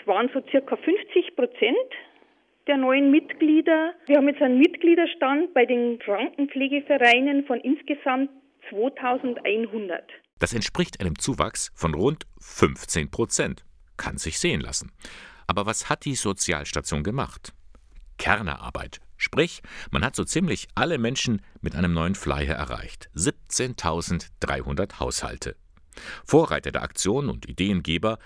Es 0.00 0.06
waren 0.06 0.30
so 0.32 0.42
circa 0.50 0.76
50 0.76 1.34
Prozent 1.34 1.90
der 2.66 2.76
neuen 2.76 3.10
Mitglieder. 3.10 3.94
Wir 4.06 4.16
haben 4.16 4.28
jetzt 4.28 4.42
einen 4.42 4.58
Mitgliederstand 4.58 5.54
bei 5.54 5.66
den 5.66 5.98
Krankenpflegevereinen 5.98 7.44
von 7.46 7.60
insgesamt 7.60 8.30
2100. 8.70 10.02
Das 10.38 10.52
entspricht 10.52 11.00
einem 11.00 11.18
Zuwachs 11.18 11.70
von 11.74 11.94
rund 11.94 12.26
15 12.40 13.10
Prozent. 13.10 13.64
Kann 13.96 14.18
sich 14.18 14.38
sehen 14.38 14.60
lassen. 14.60 14.92
Aber 15.46 15.64
was 15.64 15.88
hat 15.88 16.04
die 16.04 16.14
Sozialstation 16.14 17.02
gemacht? 17.02 17.52
Kernerarbeit. 18.18 19.00
Sprich, 19.16 19.62
man 19.90 20.04
hat 20.04 20.16
so 20.16 20.24
ziemlich 20.24 20.68
alle 20.74 20.98
Menschen 20.98 21.40
mit 21.62 21.74
einem 21.74 21.94
neuen 21.94 22.14
Flyer 22.14 22.54
erreicht. 22.54 23.08
17.300 23.16 25.00
Haushalte. 25.00 25.56
Vorreiter 26.26 26.72
der 26.72 26.82
Aktion 26.82 27.30
und 27.30 27.48
Ideengeber 27.48 28.18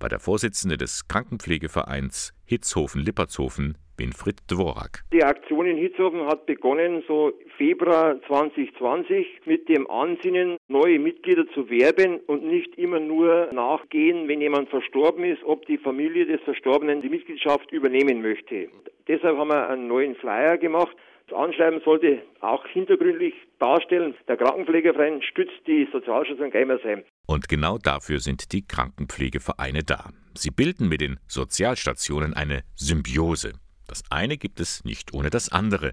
war 0.00 0.08
der 0.10 0.20
Vorsitzende 0.20 0.76
des 0.76 1.08
Krankenpflegevereins 1.08 2.34
Hitzhofen-Lippertshofen, 2.44 3.78
Winfried 3.96 4.40
Dvorak. 4.50 5.04
Die 5.12 5.22
Aktion 5.22 5.66
in 5.66 5.76
Hitzhofen 5.76 6.26
hat 6.26 6.46
begonnen 6.46 7.02
so 7.06 7.32
Februar 7.56 8.20
2020 8.26 9.26
mit 9.46 9.68
dem 9.68 9.88
Ansinnen, 9.90 10.56
neue 10.68 10.98
Mitglieder 10.98 11.46
zu 11.54 11.70
werben 11.70 12.20
und 12.26 12.44
nicht 12.44 12.76
immer 12.76 13.00
nur 13.00 13.48
nachgehen, 13.52 14.28
wenn 14.28 14.40
jemand 14.40 14.68
verstorben 14.70 15.24
ist, 15.24 15.42
ob 15.44 15.66
die 15.66 15.78
Familie 15.78 16.26
des 16.26 16.40
Verstorbenen 16.42 17.02
die 17.02 17.08
Mitgliedschaft 17.08 17.70
übernehmen 17.72 18.22
möchte. 18.22 18.68
Deshalb 19.08 19.36
haben 19.38 19.48
wir 19.48 19.68
einen 19.68 19.88
neuen 19.88 20.14
Flyer 20.16 20.58
gemacht. 20.58 20.96
Das 21.28 21.38
Anschreiben 21.38 21.80
sollte 21.84 22.22
auch 22.40 22.66
hintergründlich 22.66 23.34
darstellen, 23.58 24.14
der 24.28 24.36
Krankenpflegeverein 24.36 25.22
stützt 25.22 25.66
die 25.66 25.88
Sozialstation 25.90 26.50
Geimersheim. 26.50 27.02
Und 27.26 27.48
genau 27.48 27.78
dafür 27.78 28.20
sind 28.20 28.52
die 28.52 28.66
Krankenpflegevereine 28.66 29.82
da. 29.84 30.10
Sie 30.34 30.50
bilden 30.50 30.88
mit 30.88 31.00
den 31.00 31.18
Sozialstationen 31.26 32.34
eine 32.34 32.62
Symbiose. 32.74 33.52
Das 33.88 34.02
eine 34.10 34.36
gibt 34.36 34.60
es 34.60 34.84
nicht 34.84 35.12
ohne 35.14 35.30
das 35.30 35.52
andere, 35.52 35.92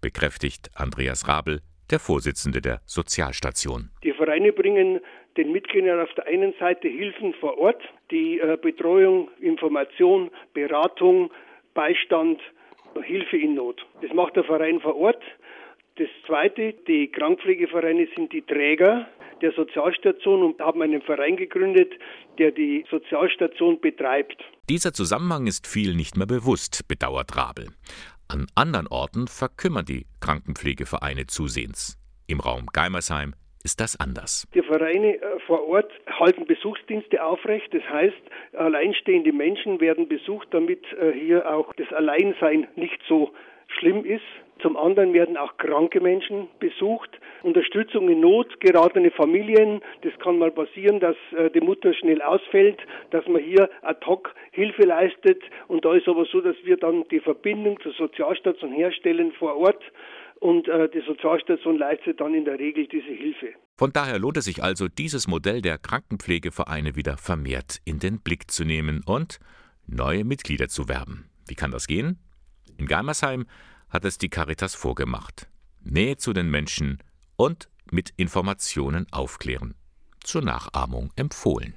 bekräftigt 0.00 0.70
Andreas 0.74 1.28
Rabel, 1.28 1.60
der 1.90 1.98
Vorsitzende 1.98 2.60
der 2.60 2.80
Sozialstation. 2.86 3.90
Die 4.04 4.12
Vereine 4.12 4.52
bringen 4.52 5.00
den 5.36 5.52
Mitgliedern 5.52 6.00
auf 6.00 6.12
der 6.14 6.26
einen 6.26 6.54
Seite 6.58 6.88
Hilfen 6.88 7.34
vor 7.34 7.58
Ort, 7.58 7.82
die 8.10 8.40
äh, 8.40 8.56
Betreuung, 8.60 9.30
Information, 9.40 10.30
Beratung, 10.54 11.30
Beistand, 11.74 12.40
Hilfe 13.02 13.36
in 13.36 13.54
Not. 13.54 13.86
Das 14.02 14.12
macht 14.12 14.36
der 14.36 14.44
Verein 14.44 14.80
vor 14.80 14.96
Ort. 14.96 15.22
Das 15.96 16.08
Zweite, 16.26 16.74
die 16.88 17.08
Krankpflegevereine 17.08 18.08
sind 18.16 18.32
die 18.32 18.42
Träger 18.42 19.06
der 19.42 19.52
Sozialstation 19.52 20.42
und 20.42 20.60
haben 20.60 20.82
einen 20.82 21.02
Verein 21.02 21.36
gegründet, 21.36 21.92
der 22.38 22.50
die 22.50 22.84
Sozialstation 22.90 23.80
betreibt. 23.80 24.42
Dieser 24.70 24.92
Zusammenhang 24.92 25.48
ist 25.48 25.66
viel 25.66 25.96
nicht 25.96 26.16
mehr 26.16 26.28
bewusst, 26.28 26.86
bedauert 26.86 27.36
Rabel. 27.36 27.70
An 28.28 28.46
anderen 28.54 28.86
Orten 28.86 29.26
verkümmern 29.26 29.84
die 29.84 30.06
Krankenpflegevereine 30.20 31.26
zusehends. 31.26 31.98
Im 32.28 32.38
Raum 32.38 32.66
Geimersheim 32.72 33.34
ist 33.64 33.80
das 33.80 33.98
anders. 33.98 34.46
Die 34.54 34.62
Vereine 34.62 35.16
äh, 35.16 35.40
vor 35.48 35.66
Ort 35.66 35.90
halten 36.06 36.46
Besuchsdienste 36.46 37.20
aufrecht. 37.20 37.74
Das 37.74 37.82
heißt, 37.82 38.22
alleinstehende 38.52 39.32
Menschen 39.32 39.80
werden 39.80 40.06
besucht, 40.06 40.46
damit 40.52 40.84
äh, 40.92 41.14
hier 41.18 41.52
auch 41.52 41.74
das 41.74 41.92
Alleinsein 41.92 42.68
nicht 42.76 43.00
so 43.08 43.32
schlimm 43.78 44.04
ist. 44.04 44.24
Zum 44.60 44.76
anderen 44.76 45.14
werden 45.14 45.38
auch 45.38 45.56
kranke 45.56 46.00
Menschen 46.00 46.48
besucht, 46.58 47.18
Unterstützung 47.42 48.10
in 48.10 48.20
Not, 48.20 48.60
geratene 48.60 49.10
Familien. 49.10 49.80
Das 50.02 50.12
kann 50.18 50.38
mal 50.38 50.50
passieren, 50.50 51.00
dass 51.00 51.16
äh, 51.34 51.48
die 51.50 51.62
Mutter 51.62 51.94
schnell 51.94 52.20
ausfällt, 52.20 52.78
dass 53.10 53.26
man 53.26 53.42
hier 53.42 53.70
ad 53.80 54.04
hoc 54.04 54.34
Hilfe 54.50 54.82
leistet. 54.82 55.42
Und 55.68 55.86
da 55.86 55.94
ist 55.94 56.08
aber 56.08 56.26
so, 56.26 56.42
dass 56.42 56.56
wir 56.62 56.76
dann 56.76 57.04
die 57.10 57.20
Verbindung 57.20 57.80
zur 57.80 57.92
Sozialstation 57.92 58.72
herstellen 58.72 59.32
vor 59.32 59.56
Ort 59.56 59.82
und 60.40 60.68
äh, 60.68 60.88
die 60.88 61.02
Sozialstation 61.06 61.78
leistet 61.78 62.20
dann 62.20 62.34
in 62.34 62.44
der 62.44 62.58
Regel 62.58 62.86
diese 62.86 63.12
Hilfe. 63.12 63.48
Von 63.76 63.92
daher 63.92 64.18
lohnt 64.18 64.38
es 64.38 64.46
sich 64.46 64.62
also, 64.62 64.88
dieses 64.88 65.28
Modell 65.28 65.62
der 65.62 65.78
Krankenpflegevereine 65.78 66.96
wieder 66.96 67.16
vermehrt 67.16 67.78
in 67.84 67.98
den 67.98 68.20
Blick 68.20 68.50
zu 68.50 68.64
nehmen 68.64 69.02
und 69.06 69.38
neue 69.86 70.24
Mitglieder 70.24 70.68
zu 70.68 70.88
werben. 70.88 71.30
Wie 71.46 71.54
kann 71.54 71.70
das 71.70 71.86
gehen? 71.86 72.18
In 72.80 72.86
Geimersheim 72.86 73.44
hat 73.90 74.06
es 74.06 74.16
die 74.16 74.30
Caritas 74.30 74.74
vorgemacht. 74.74 75.50
Nähe 75.82 76.16
zu 76.16 76.32
den 76.32 76.50
Menschen 76.50 77.02
und 77.36 77.68
mit 77.90 78.14
Informationen 78.16 79.06
aufklären. 79.10 79.74
Zur 80.24 80.40
Nachahmung 80.40 81.12
empfohlen. 81.14 81.74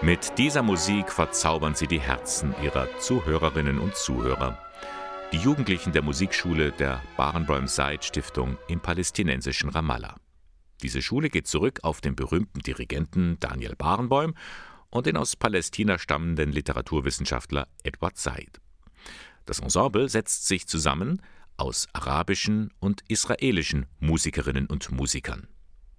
Mit 0.00 0.36
dieser 0.38 0.64
Musik 0.64 1.12
verzaubern 1.12 1.76
sie 1.76 1.86
die 1.86 2.00
Herzen 2.00 2.52
ihrer 2.64 2.88
Zuhörerinnen 2.98 3.78
und 3.78 3.94
Zuhörer. 3.94 4.58
Die 5.30 5.38
Jugendlichen 5.38 5.92
der 5.92 6.02
Musikschule 6.02 6.72
der 6.72 7.00
Barenbäum 7.16 7.68
Seid 7.68 8.04
Stiftung 8.04 8.58
im 8.66 8.80
palästinensischen 8.80 9.70
Ramallah. 9.70 10.16
Diese 10.82 11.00
Schule 11.00 11.30
geht 11.30 11.46
zurück 11.46 11.80
auf 11.82 12.00
den 12.00 12.16
berühmten 12.16 12.60
Dirigenten 12.60 13.36
Daniel 13.38 13.76
Barenboim 13.76 14.34
und 14.90 15.06
den 15.06 15.16
aus 15.16 15.36
Palästina 15.36 15.98
stammenden 15.98 16.50
Literaturwissenschaftler 16.52 17.68
Edward 17.82 18.16
Said. 18.18 18.60
Das 19.46 19.60
Ensemble 19.60 20.08
setzt 20.08 20.46
sich 20.46 20.66
zusammen 20.66 21.22
aus 21.56 21.86
arabischen 21.92 22.70
und 22.80 23.02
israelischen 23.08 23.86
Musikerinnen 24.00 24.66
und 24.66 24.90
Musikern. 24.90 25.46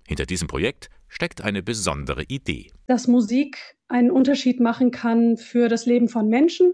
Hinter 0.08 0.26
diesem 0.26 0.48
Projekt 0.48 0.90
steckt 1.08 1.42
eine 1.42 1.64
besondere 1.64 2.24
Idee. 2.24 2.72
Dass 2.88 3.08
Musik 3.08 3.58
einen 3.88 4.12
Unterschied 4.12 4.60
machen 4.60 4.92
kann 4.92 5.38
für 5.38 5.70
das 5.70 5.86
Leben 5.86 6.10
von 6.10 6.28
Menschen, 6.28 6.74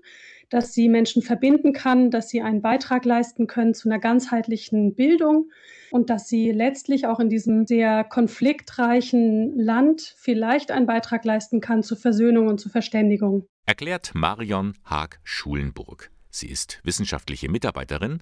dass 0.50 0.74
sie 0.74 0.90
Menschen 0.90 1.22
verbinden 1.22 1.74
kann, 1.74 2.12
dass 2.12 2.30
sie 2.30 2.42
einen 2.42 2.62
Beitrag 2.62 3.06
leisten 3.06 3.48
können 3.48 3.74
zu 3.74 3.90
einer 3.90 4.00
ganzheitlichen 4.00 4.96
Bildung 4.96 5.50
und 5.92 6.10
dass 6.10 6.28
sie 6.28 6.52
letztlich 6.52 7.08
auch 7.08 7.20
in 7.20 7.30
diesem 7.30 7.66
sehr 7.66 8.04
konfliktreichen 8.04 9.58
Land 9.58 10.16
vielleicht 10.18 10.72
einen 10.72 10.86
Beitrag 10.86 11.26
leisten 11.26 11.62
kann 11.62 11.84
zur 11.84 11.98
Versöhnung 11.98 12.48
und 12.48 12.60
zur 12.60 12.72
Verständigung. 12.72 13.46
Erklärt 13.66 14.12
Marion 14.16 14.74
Haag-Schulenburg. 14.86 16.10
Sie 16.32 16.48
ist 16.48 16.80
wissenschaftliche 16.84 17.50
Mitarbeiterin 17.50 18.22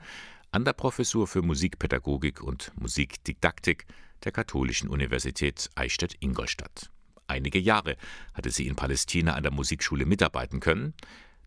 an 0.52 0.66
der 0.66 0.74
Professur 0.74 1.28
für 1.28 1.42
Musikpädagogik 1.42 2.42
und 2.42 2.72
Musikdidaktik 2.80 3.86
der 4.24 4.32
Katholischen 4.32 4.90
Universität 4.90 5.70
Eichstätt-Ingolstadt. 5.76 6.90
Einige 7.28 7.60
Jahre 7.60 7.98
hatte 8.34 8.50
sie 8.50 8.68
in 8.68 8.76
Palästina 8.76 9.34
an 9.34 9.44
der 9.44 9.52
Musikschule 9.52 10.06
mitarbeiten 10.06 10.62
können. 10.62 10.94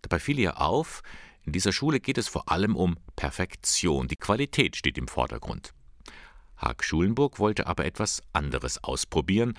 Dabei 0.03 0.19
fiel 0.19 0.39
ihr 0.39 0.61
auf, 0.61 1.03
in 1.45 1.53
dieser 1.53 1.73
Schule 1.73 2.01
geht 2.01 2.19
es 2.19 2.29
vor 2.29 2.51
allem 2.51 2.77
um 2.77 2.97
Perfektion. 3.17 4.09
Die 4.09 4.17
Qualität 4.17 4.77
steht 4.77 4.99
im 4.99 5.09
Vordergrund. 5.09 5.73
Haag 6.57 6.85
Schulenburg 6.85 7.39
wollte 7.39 7.67
aber 7.67 7.87
etwas 7.87 8.23
anderes 8.33 8.85
ausprobieren. 8.85 9.55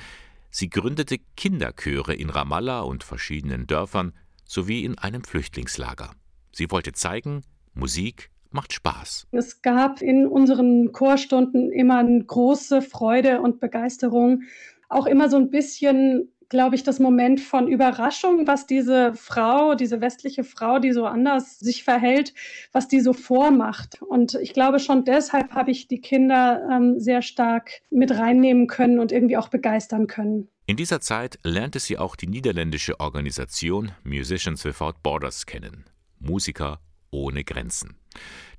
Sie 0.52 0.70
gründete 0.70 1.18
Kinderchöre 1.36 2.14
in 2.14 2.30
Ramallah 2.30 2.82
und 2.82 3.04
verschiedenen 3.04 3.66
Dörfern 3.66 4.14
sowie 4.46 4.84
in 4.84 4.98
einem 4.98 5.24
Flüchtlingslager. 5.24 6.12
Sie 6.52 6.70
wollte 6.70 6.92
zeigen, 6.92 7.42
Musik 7.74 8.30
macht 8.52 8.74
Spaß. 8.74 9.28
Es 9.32 9.62
gab 9.62 10.02
in 10.02 10.28
unseren 10.28 10.92
Chorstunden 10.92 11.72
immer 11.72 12.00
eine 12.00 12.24
große 12.24 12.82
Freude 12.82 13.42
und 13.42 13.60
Begeisterung, 13.60 14.44
auch 14.90 15.06
immer 15.06 15.30
so 15.30 15.38
ein 15.38 15.50
bisschen 15.50 16.32
glaube 16.52 16.76
ich, 16.76 16.84
das 16.84 17.00
Moment 17.00 17.40
von 17.40 17.70
Überraschung, 17.70 18.46
was 18.46 18.68
diese 18.68 19.14
Frau, 19.16 19.74
diese 19.74 20.02
westliche 20.02 20.44
Frau, 20.44 20.80
die 20.80 20.92
so 20.92 21.06
anders 21.06 21.60
sich 21.60 21.86
verhält, 21.86 22.34
was 22.74 22.90
die 22.90 23.00
so 23.00 23.14
vormacht. 23.14 24.02
Und 24.02 24.36
ich 24.36 24.54
glaube, 24.54 24.80
schon 24.80 25.06
deshalb 25.06 25.54
habe 25.54 25.72
ich 25.72 25.88
die 25.88 26.02
Kinder 26.02 26.68
ähm, 26.70 27.00
sehr 27.00 27.22
stark 27.22 27.72
mit 27.90 28.12
reinnehmen 28.12 28.68
können 28.68 29.00
und 29.00 29.14
irgendwie 29.14 29.38
auch 29.38 29.48
begeistern 29.48 30.08
können. 30.08 30.50
In 30.66 30.76
dieser 30.76 31.00
Zeit 31.00 31.40
lernte 31.44 31.80
sie 31.80 31.98
auch 31.98 32.18
die 32.18 32.28
niederländische 32.28 33.00
Organisation 33.00 33.94
Musicians 34.04 34.66
Without 34.66 34.96
Borders 35.02 35.46
kennen. 35.46 35.86
Musiker 36.20 36.82
ohne 37.12 37.46
Grenzen. 37.46 37.96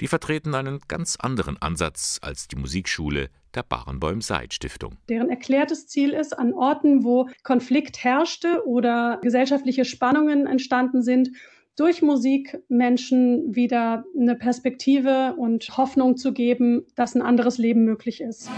Die 0.00 0.08
vertreten 0.08 0.54
einen 0.54 0.80
ganz 0.88 1.16
anderen 1.16 1.60
Ansatz 1.60 2.18
als 2.22 2.48
die 2.48 2.56
Musikschule 2.56 3.28
der 3.54 3.62
Barenbäum-Seid-Stiftung. 3.62 4.96
Deren 5.08 5.30
erklärtes 5.30 5.86
Ziel 5.86 6.10
ist, 6.10 6.38
an 6.38 6.52
Orten, 6.52 7.04
wo 7.04 7.28
Konflikt 7.42 8.02
herrschte 8.02 8.66
oder 8.66 9.18
gesellschaftliche 9.22 9.84
Spannungen 9.84 10.46
entstanden 10.46 11.02
sind, 11.02 11.30
durch 11.76 12.02
Musik 12.02 12.58
Menschen 12.68 13.54
wieder 13.54 14.04
eine 14.18 14.34
Perspektive 14.34 15.34
und 15.36 15.76
Hoffnung 15.76 16.16
zu 16.16 16.32
geben, 16.32 16.86
dass 16.96 17.14
ein 17.14 17.22
anderes 17.22 17.58
Leben 17.58 17.84
möglich 17.84 18.20
ist. 18.20 18.50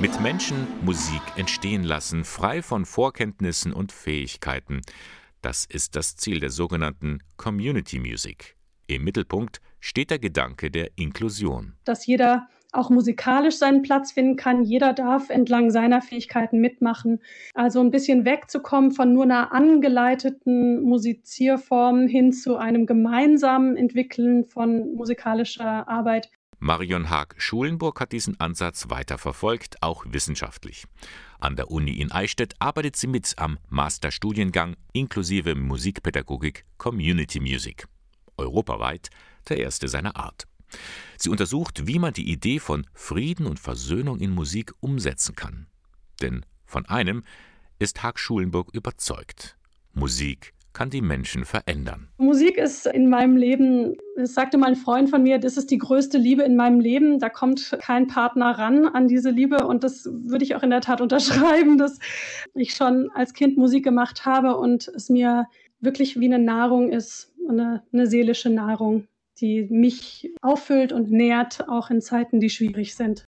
Mit 0.00 0.18
Menschen 0.22 0.66
Musik 0.82 1.20
entstehen 1.36 1.84
lassen, 1.84 2.24
frei 2.24 2.62
von 2.62 2.86
Vorkenntnissen 2.86 3.74
und 3.74 3.92
Fähigkeiten. 3.92 4.80
Das 5.42 5.64
ist 5.64 5.96
das 5.96 6.16
Ziel 6.16 6.40
der 6.40 6.50
sogenannten 6.50 7.20
Community 7.36 7.98
Music. 7.98 8.56
Im 8.86 9.04
Mittelpunkt 9.04 9.60
steht 9.78 10.10
der 10.10 10.18
Gedanke 10.18 10.70
der 10.70 10.90
Inklusion. 10.96 11.74
Dass 11.84 12.06
jeder 12.06 12.48
auch 12.72 12.90
musikalisch 12.90 13.56
seinen 13.56 13.82
Platz 13.82 14.12
finden 14.12 14.36
kann. 14.36 14.62
Jeder 14.62 14.92
darf 14.92 15.30
entlang 15.30 15.70
seiner 15.70 16.02
Fähigkeiten 16.02 16.58
mitmachen. 16.60 17.20
Also 17.54 17.80
ein 17.80 17.90
bisschen 17.90 18.24
wegzukommen 18.24 18.92
von 18.92 19.12
nur 19.12 19.24
einer 19.24 19.52
angeleiteten 19.52 20.82
Musizierform 20.82 22.06
hin 22.06 22.32
zu 22.32 22.56
einem 22.56 22.86
gemeinsamen 22.86 23.76
Entwickeln 23.76 24.44
von 24.44 24.94
musikalischer 24.94 25.88
Arbeit. 25.88 26.30
Marion 26.62 27.08
Haag-Schulenburg 27.08 28.00
hat 28.00 28.12
diesen 28.12 28.38
Ansatz 28.38 28.90
weiterverfolgt, 28.90 29.82
auch 29.82 30.04
wissenschaftlich. 30.06 30.84
An 31.38 31.56
der 31.56 31.70
Uni 31.70 31.92
in 31.92 32.12
Eichstätt 32.12 32.54
arbeitet 32.58 32.96
sie 32.96 33.06
mit 33.06 33.32
am 33.38 33.58
Masterstudiengang 33.70 34.76
inklusive 34.92 35.54
Musikpädagogik 35.54 36.66
Community 36.76 37.40
Music. 37.40 37.86
Europaweit 38.36 39.08
der 39.48 39.56
erste 39.56 39.88
seiner 39.88 40.16
Art. 40.16 40.46
Sie 41.16 41.30
untersucht, 41.30 41.86
wie 41.86 41.98
man 41.98 42.12
die 42.12 42.30
Idee 42.30 42.58
von 42.58 42.86
Frieden 42.92 43.46
und 43.46 43.58
Versöhnung 43.58 44.20
in 44.20 44.30
Musik 44.30 44.72
umsetzen 44.80 45.34
kann. 45.34 45.66
Denn 46.20 46.44
von 46.66 46.84
einem 46.86 47.24
ist 47.78 48.02
Haag-Schulenburg 48.02 48.68
überzeugt. 48.74 49.56
Musik 49.94 50.52
kann 50.72 50.90
die 50.90 51.00
Menschen 51.00 51.44
verändern. 51.44 52.08
Musik 52.18 52.56
ist 52.56 52.86
in 52.86 53.08
meinem 53.08 53.36
Leben, 53.36 53.96
das 54.16 54.34
sagte 54.34 54.58
mal 54.58 54.68
ein 54.68 54.76
Freund 54.76 55.10
von 55.10 55.22
mir, 55.22 55.38
das 55.38 55.56
ist 55.56 55.70
die 55.70 55.78
größte 55.78 56.18
Liebe 56.18 56.42
in 56.42 56.56
meinem 56.56 56.80
Leben. 56.80 57.18
Da 57.18 57.28
kommt 57.28 57.76
kein 57.80 58.06
Partner 58.06 58.58
ran 58.58 58.86
an 58.86 59.08
diese 59.08 59.30
Liebe 59.30 59.66
und 59.66 59.84
das 59.84 60.08
würde 60.10 60.44
ich 60.44 60.54
auch 60.54 60.62
in 60.62 60.70
der 60.70 60.80
Tat 60.80 61.00
unterschreiben, 61.00 61.78
dass 61.78 61.98
ich 62.54 62.74
schon 62.74 63.10
als 63.14 63.34
Kind 63.34 63.56
Musik 63.56 63.84
gemacht 63.84 64.24
habe 64.24 64.56
und 64.56 64.88
es 64.88 65.08
mir 65.08 65.46
wirklich 65.80 66.20
wie 66.20 66.26
eine 66.26 66.38
Nahrung 66.38 66.90
ist, 66.90 67.32
eine, 67.48 67.82
eine 67.92 68.06
seelische 68.06 68.50
Nahrung, 68.50 69.08
die 69.40 69.66
mich 69.70 70.30
auffüllt 70.42 70.92
und 70.92 71.10
nährt, 71.10 71.68
auch 71.68 71.90
in 71.90 72.00
Zeiten, 72.00 72.40
die 72.40 72.50
schwierig 72.50 72.94
sind. 72.94 73.24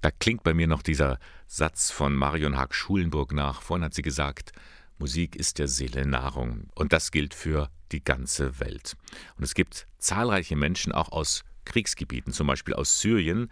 Da 0.00 0.10
klingt 0.10 0.42
bei 0.44 0.54
mir 0.54 0.68
noch 0.68 0.82
dieser 0.82 1.18
Satz 1.46 1.90
von 1.90 2.14
Marion 2.14 2.56
Haag-Schulenburg 2.56 3.32
nach. 3.32 3.62
Vorhin 3.62 3.84
hat 3.84 3.94
sie 3.94 4.02
gesagt, 4.02 4.52
Musik 4.98 5.36
ist 5.36 5.58
der 5.58 5.68
Seele 5.68 6.06
Nahrung. 6.06 6.68
Und 6.74 6.92
das 6.92 7.10
gilt 7.10 7.34
für 7.34 7.70
die 7.92 8.02
ganze 8.02 8.60
Welt. 8.60 8.96
Und 9.36 9.44
es 9.44 9.54
gibt 9.54 9.86
zahlreiche 9.98 10.56
Menschen 10.56 10.92
auch 10.92 11.12
aus 11.12 11.44
Kriegsgebieten, 11.64 12.32
zum 12.32 12.46
Beispiel 12.46 12.74
aus 12.74 13.00
Syrien, 13.00 13.50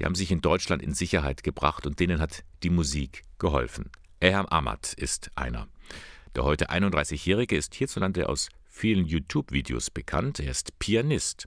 die 0.00 0.06
haben 0.06 0.14
sich 0.14 0.30
in 0.30 0.40
Deutschland 0.40 0.82
in 0.82 0.94
Sicherheit 0.94 1.42
gebracht 1.42 1.86
und 1.86 2.00
denen 2.00 2.20
hat 2.20 2.42
die 2.62 2.70
Musik 2.70 3.22
geholfen. 3.38 3.90
Erham 4.18 4.46
Ahmad 4.46 4.94
ist 4.94 5.30
einer. 5.34 5.68
Der 6.34 6.44
heute 6.44 6.70
31-Jährige 6.70 7.56
ist 7.56 7.74
hierzulande 7.74 8.28
aus 8.28 8.48
vielen 8.66 9.04
YouTube-Videos 9.04 9.90
bekannt. 9.90 10.40
Er 10.40 10.50
ist 10.52 10.78
Pianist 10.78 11.46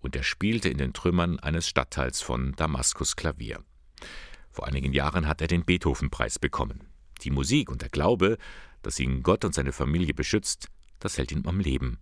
und 0.00 0.16
er 0.16 0.22
spielte 0.22 0.70
in 0.70 0.78
den 0.78 0.94
Trümmern 0.94 1.38
eines 1.40 1.68
Stadtteils 1.68 2.22
von 2.22 2.52
Damaskus 2.52 3.14
Klavier. 3.14 3.62
Vor 4.50 4.66
einigen 4.66 4.92
Jahren 4.92 5.28
hat 5.28 5.42
er 5.42 5.48
den 5.48 5.64
Beethoven-Preis 5.64 6.38
bekommen. 6.38 6.88
Die 7.22 7.30
Musik 7.30 7.70
und 7.70 7.82
der 7.82 7.88
Glaube 7.88 8.38
dass 8.82 9.00
ihn 9.00 9.22
Gott 9.22 9.44
und 9.44 9.54
seine 9.54 9.72
Familie 9.72 10.14
beschützt, 10.14 10.68
das 10.98 11.18
hält 11.18 11.32
ihn 11.32 11.44
am 11.46 11.60
Leben. 11.60 11.98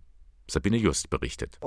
Sabine 0.49 0.75
Just 0.75 1.09
berichtet. 1.09 1.57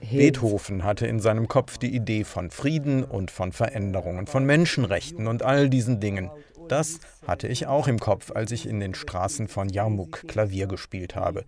Beethoven 0.00 0.84
hatte 0.84 1.06
in 1.08 1.20
seinem 1.20 1.48
Kopf 1.48 1.78
die 1.78 1.94
Idee 1.94 2.22
von 2.22 2.50
Frieden 2.50 3.02
und 3.02 3.32
von 3.32 3.50
Veränderungen, 3.50 4.28
von 4.28 4.44
Menschenrechten 4.44 5.26
und 5.26 5.42
all 5.42 5.68
diesen 5.68 5.98
Dingen. 5.98 6.30
Das 6.68 7.00
hatte 7.26 7.48
ich 7.48 7.66
auch 7.66 7.88
im 7.88 7.98
Kopf, 7.98 8.30
als 8.30 8.52
ich 8.52 8.68
in 8.68 8.78
den 8.78 8.94
Straßen 8.94 9.48
von 9.48 9.68
Yarmouk 9.68 10.28
Klavier 10.28 10.68
gespielt 10.68 11.16
habe. 11.16 11.44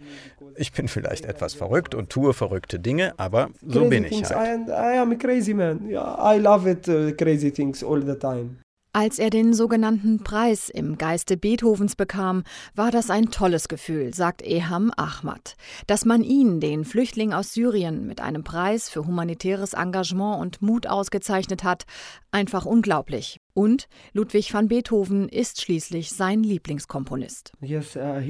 Ich 0.56 0.72
bin 0.72 0.88
vielleicht 0.88 1.24
etwas 1.24 1.54
verrückt 1.54 1.94
und 1.94 2.10
tue 2.10 2.34
verrückte 2.34 2.80
Dinge, 2.80 3.14
aber 3.16 3.50
so 3.64 3.88
bin 3.88 4.04
ich 4.04 4.24
halt. 4.24 4.68
I 4.68 4.98
am 4.98 5.12
a 5.12 5.14
crazy 5.14 5.54
man. 5.54 5.88
I 5.88 6.38
love 6.38 6.68
it, 6.68 6.88
uh, 6.88 7.12
crazy 7.16 7.52
things 7.52 7.84
all 7.84 8.02
the 8.04 8.16
time. 8.18 8.56
Als 8.96 9.18
er 9.18 9.28
den 9.28 9.54
sogenannten 9.54 10.22
Preis 10.22 10.68
im 10.68 10.96
Geiste 10.96 11.36
Beethovens 11.36 11.96
bekam, 11.96 12.44
war 12.76 12.92
das 12.92 13.10
ein 13.10 13.32
tolles 13.32 13.66
Gefühl, 13.66 14.14
sagt 14.14 14.40
Eham 14.40 14.92
Ahmad. 14.96 15.56
Dass 15.88 16.04
man 16.04 16.22
ihn, 16.22 16.60
den 16.60 16.84
Flüchtling 16.84 17.32
aus 17.32 17.52
Syrien, 17.52 18.06
mit 18.06 18.20
einem 18.20 18.44
Preis 18.44 18.88
für 18.88 19.04
humanitäres 19.04 19.72
Engagement 19.72 20.40
und 20.40 20.62
Mut 20.62 20.86
ausgezeichnet 20.86 21.64
hat, 21.64 21.86
einfach 22.30 22.66
unglaublich. 22.66 23.40
Und 23.52 23.88
Ludwig 24.12 24.54
van 24.54 24.68
Beethoven 24.68 25.28
ist 25.28 25.60
schließlich 25.60 26.10
sein 26.10 26.44
Lieblingskomponist. 26.44 27.52
Uh, 27.60 27.66
uh, 27.66 28.20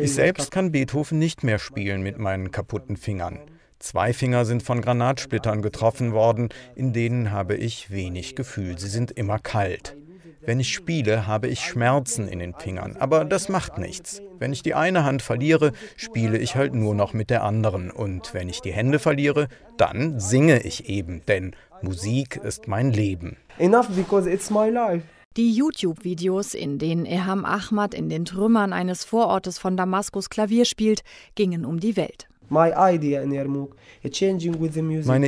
ich 0.00 0.14
selbst 0.14 0.50
kann 0.52 0.70
Beethoven 0.70 1.18
nicht 1.18 1.42
mehr 1.42 1.58
spielen 1.58 2.02
mit 2.02 2.20
meinen 2.20 2.52
kaputten 2.52 2.96
Fingern. 2.96 3.40
Zwei 3.78 4.12
Finger 4.12 4.44
sind 4.44 4.62
von 4.62 4.80
Granatsplittern 4.80 5.62
getroffen 5.62 6.12
worden, 6.12 6.48
in 6.74 6.92
denen 6.92 7.30
habe 7.30 7.54
ich 7.56 7.90
wenig 7.90 8.34
Gefühl, 8.34 8.78
sie 8.78 8.88
sind 8.88 9.12
immer 9.12 9.38
kalt. 9.38 9.96
Wenn 10.40 10.60
ich 10.60 10.72
spiele, 10.72 11.26
habe 11.26 11.48
ich 11.48 11.60
Schmerzen 11.60 12.26
in 12.26 12.38
den 12.38 12.54
Fingern, 12.54 12.96
aber 12.98 13.24
das 13.24 13.48
macht 13.48 13.78
nichts. 13.78 14.22
Wenn 14.38 14.52
ich 14.52 14.62
die 14.62 14.74
eine 14.74 15.04
Hand 15.04 15.22
verliere, 15.22 15.72
spiele 15.96 16.38
ich 16.38 16.56
halt 16.56 16.74
nur 16.74 16.94
noch 16.94 17.12
mit 17.12 17.30
der 17.30 17.44
anderen, 17.44 17.90
und 17.90 18.34
wenn 18.34 18.48
ich 18.48 18.60
die 18.60 18.72
Hände 18.72 18.98
verliere, 18.98 19.48
dann 19.76 20.18
singe 20.18 20.60
ich 20.62 20.88
eben, 20.88 21.22
denn 21.26 21.54
Musik 21.82 22.36
ist 22.36 22.66
mein 22.66 22.92
Leben. 22.92 23.36
Enough 23.58 23.88
because 23.88 24.28
it's 24.28 24.50
my 24.50 24.68
life. 24.68 25.04
Die 25.36 25.52
YouTube-Videos, 25.52 26.54
in 26.54 26.78
denen 26.78 27.06
Eham 27.06 27.44
Ahmad 27.44 27.94
in 27.94 28.08
den 28.08 28.24
Trümmern 28.24 28.72
eines 28.72 29.04
Vorortes 29.04 29.58
von 29.58 29.76
Damaskus 29.76 30.30
Klavier 30.30 30.64
spielt, 30.64 31.02
gingen 31.36 31.64
um 31.64 31.78
die 31.78 31.96
Welt. 31.96 32.27
Meine 32.50 32.76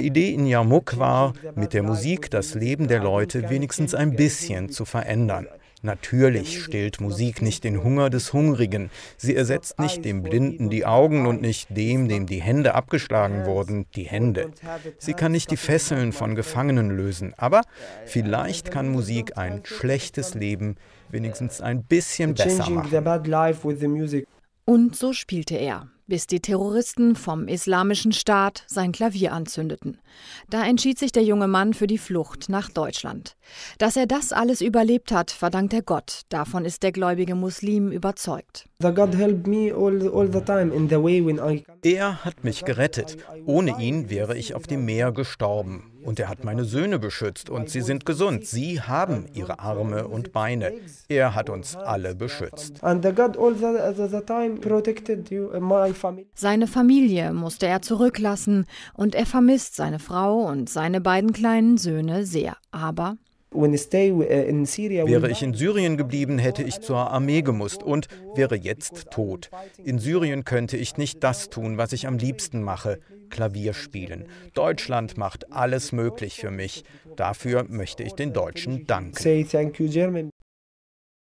Idee 0.01 0.35
in 0.35 0.47
Yarmouk 0.47 0.99
war, 0.99 1.33
mit 1.55 1.73
der 1.73 1.83
Musik 1.83 2.31
das 2.31 2.55
Leben 2.55 2.89
der 2.89 3.03
Leute 3.03 3.49
wenigstens 3.51 3.95
ein 3.95 4.17
bisschen 4.17 4.71
zu 4.71 4.85
verändern. 4.85 5.47
Natürlich 5.83 6.63
stillt 6.63 7.01
Musik 7.01 7.41
nicht 7.41 7.65
den 7.65 7.83
Hunger 7.83 8.11
des 8.11 8.35
Hungrigen. 8.35 8.91
Sie 9.17 9.35
ersetzt 9.35 9.79
nicht 9.79 10.05
dem 10.05 10.23
Blinden 10.23 10.69
die 10.69 10.85
Augen 10.85 11.27
und 11.27 11.41
nicht 11.41 11.75
dem, 11.75 12.07
dem 12.07 12.27
die 12.27 12.43
Hände 12.43 12.75
abgeschlagen 12.75 13.47
wurden, 13.47 13.87
die 13.97 14.05
Hände. 14.05 14.51
Sie 14.99 15.15
kann 15.15 15.33
nicht 15.33 15.51
die 15.51 15.57
Fesseln 15.57 16.13
von 16.13 16.35
Gefangenen 16.35 16.91
lösen. 16.91 17.33
Aber 17.39 17.63
vielleicht 18.05 18.71
kann 18.71 18.91
Musik 18.91 19.39
ein 19.39 19.63
schlechtes 19.65 20.35
Leben 20.35 20.77
wenigstens 21.09 21.63
ein 21.63 21.83
bisschen 21.85 22.35
besser 22.35 22.69
machen. 22.69 22.91
Und 24.67 24.95
so 24.95 25.15
spielte 25.15 25.57
er 25.57 25.89
bis 26.11 26.27
die 26.27 26.41
Terroristen 26.41 27.17
vom 27.17 27.49
Islamischen 27.49 28.13
Staat 28.13 28.65
sein 28.67 28.93
Klavier 28.93 29.33
anzündeten. 29.33 29.97
Da 30.51 30.67
entschied 30.67 30.99
sich 30.99 31.13
der 31.13 31.23
junge 31.23 31.49
Mann 31.49 31.73
für 31.73 31.87
die 31.87 31.97
Flucht 31.97 32.51
nach 32.51 32.69
Deutschland. 32.69 33.37
Dass 33.79 33.97
er 33.97 34.07
das 34.07 34.33
alles 34.33 34.61
überlebt 34.61 35.13
hat, 35.13 35.31
verdankt 35.31 35.73
er 35.73 35.83
Gott. 35.83 36.23
Davon 36.29 36.67
ist 36.67 36.83
der 36.83 36.93
gläubige 36.93 37.35
Muslim 37.35 37.93
überzeugt. 37.93 38.69
Er 41.83 42.25
hat 42.25 42.45
mich 42.45 42.65
gerettet. 42.65 43.17
Ohne 43.47 43.81
ihn 43.81 44.11
wäre 44.11 44.37
ich 44.37 44.55
auf 44.55 44.67
dem 44.67 44.85
Meer 44.85 45.13
gestorben. 45.13 45.90
Und 46.03 46.19
er 46.21 46.29
hat 46.29 46.45
meine 46.45 46.65
Söhne 46.65 46.99
beschützt 46.99 47.51
und 47.51 47.71
sie 47.71 47.81
sind 47.81 48.07
gesund. 48.07 48.47
Sie 48.47 48.81
haben 48.81 49.27
ihre 49.33 49.59
Arme 49.61 50.07
und 50.09 50.33
Beine. 50.33 50.73
Er 51.09 51.35
hat 51.35 51.51
uns 51.51 51.77
alle 51.77 52.15
beschützt. 52.15 52.81
Seine 56.35 56.67
Familie 56.67 57.33
musste 57.33 57.67
er 57.67 57.83
zurücklassen 57.83 58.67
und 58.95 59.15
er 59.15 59.27
vermisst 59.27 59.77
seine 59.77 59.99
Frau 59.99 60.39
und 60.41 60.69
seine 60.69 61.01
beiden 61.01 61.33
kleinen 61.33 61.77
Söhne 61.77 62.25
sehr. 62.25 62.57
Aber 62.71 63.01
Uh, 63.01 63.30
wäre 63.53 65.31
ich 65.31 65.43
in 65.43 65.55
Syrien 65.55 65.97
geblieben, 65.97 66.39
hätte 66.39 66.63
ich 66.63 66.81
zur 66.81 67.11
Armee 67.11 67.43
gemusst 67.43 67.83
und 67.83 68.09
wäre 68.35 68.57
jetzt 68.57 69.11
tot. 69.11 69.51
In 69.83 69.99
Syrien 69.99 70.45
könnte 70.45 70.77
ich 70.77 70.97
nicht 70.97 71.25
das 71.25 71.51
tun, 71.51 71.77
was 71.77 71.93
ich 71.93 72.07
am 72.07 72.19
liebsten 72.19 72.63
mache, 72.63 73.01
Klavier 73.29 73.75
spielen. 73.75 74.27
Deutschland 74.55 75.17
macht 75.17 75.53
alles 75.53 75.93
möglich 75.93 76.37
für 76.37 76.51
mich. 76.51 76.85
Dafür 77.17 77.65
möchte 77.69 78.03
ich 78.03 78.13
den 78.13 78.33
Deutschen 78.33 78.87
danken. 78.87 79.13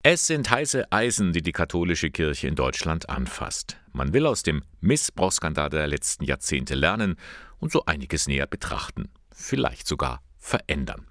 Es 0.03 0.27
sind 0.27 0.51
heiße 0.51 0.91
Eisen, 0.91 1.33
die 1.33 1.41
die 1.41 1.51
katholische 1.51 2.11
Kirche 2.11 2.47
in 2.47 2.53
Deutschland 2.53 3.09
anfasst. 3.09 3.77
Man 3.91 4.13
will 4.13 4.27
aus 4.27 4.43
dem 4.43 4.61
Missbrauchsskandal 4.79 5.71
der 5.71 5.87
letzten 5.87 6.25
Jahrzehnte 6.25 6.75
lernen 6.75 7.15
und 7.57 7.71
so 7.71 7.85
einiges 7.85 8.27
näher 8.27 8.45
betrachten, 8.45 9.09
vielleicht 9.31 9.87
sogar 9.87 10.21
verändern. 10.37 11.07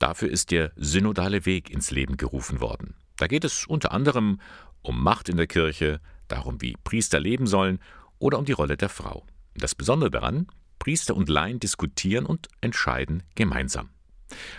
Dafür 0.00 0.30
ist 0.30 0.50
der 0.50 0.72
synodale 0.76 1.46
Weg 1.46 1.70
ins 1.70 1.90
Leben 1.90 2.16
gerufen 2.16 2.60
worden. 2.60 2.94
Da 3.18 3.26
geht 3.26 3.44
es 3.44 3.66
unter 3.66 3.92
anderem 3.92 4.40
um 4.82 5.00
Macht 5.00 5.28
in 5.28 5.36
der 5.36 5.46
Kirche, 5.46 6.00
darum, 6.26 6.62
wie 6.62 6.74
Priester 6.82 7.20
leben 7.20 7.46
sollen 7.46 7.78
oder 8.18 8.38
um 8.38 8.46
die 8.46 8.52
Rolle 8.52 8.78
der 8.78 8.88
Frau. 8.88 9.26
Das 9.54 9.74
Besondere 9.74 10.10
daran, 10.10 10.46
Priester 10.78 11.14
und 11.14 11.28
Laien 11.28 11.60
diskutieren 11.60 12.24
und 12.24 12.48
entscheiden 12.62 13.22
gemeinsam. 13.34 13.90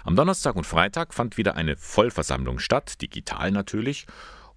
Am 0.04 0.15
Donnerstag 0.15 0.56
und 0.56 0.67
Freitag 0.67 1.12
fand 1.12 1.38
wieder 1.38 1.56
eine 1.56 1.75
Vollversammlung 1.75 2.60
statt, 2.60 3.01
digital 3.01 3.51
natürlich, 3.51 4.06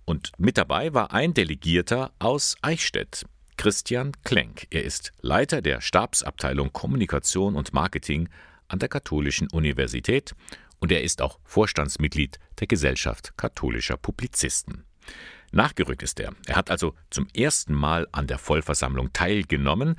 und 0.05 0.33
mit 0.37 0.59
dabei 0.59 0.93
war 0.93 1.15
ein 1.15 1.33
Delegierter 1.33 2.13
aus 2.19 2.57
Eichstätt, 2.61 3.25
Christian 3.57 4.13
Klenk. 4.23 4.67
Er 4.69 4.85
ist 4.85 5.13
Leiter 5.23 5.63
der 5.63 5.81
Stabsabteilung 5.81 6.75
Kommunikation 6.75 7.55
und 7.55 7.73
Marketing 7.73 8.29
an 8.69 8.81
der 8.81 8.89
Katholischen 8.89 9.49
Universität 9.51 10.35
und 10.85 10.93
er 10.93 11.03
ist 11.03 11.23
auch 11.23 11.39
Vorstandsmitglied 11.45 12.39
der 12.61 12.67
Gesellschaft 12.67 13.33
katholischer 13.39 13.97
Publizisten. 13.97 14.85
Nachgerückt 15.51 16.03
ist 16.03 16.21
er. 16.21 16.35
Er 16.47 16.57
hat 16.57 16.71
also 16.71 16.95
zum 17.09 17.27
ersten 17.35 17.73
Mal 17.73 18.07
an 18.13 18.27
der 18.27 18.37
Vollversammlung 18.37 19.11
teilgenommen. 19.15 19.97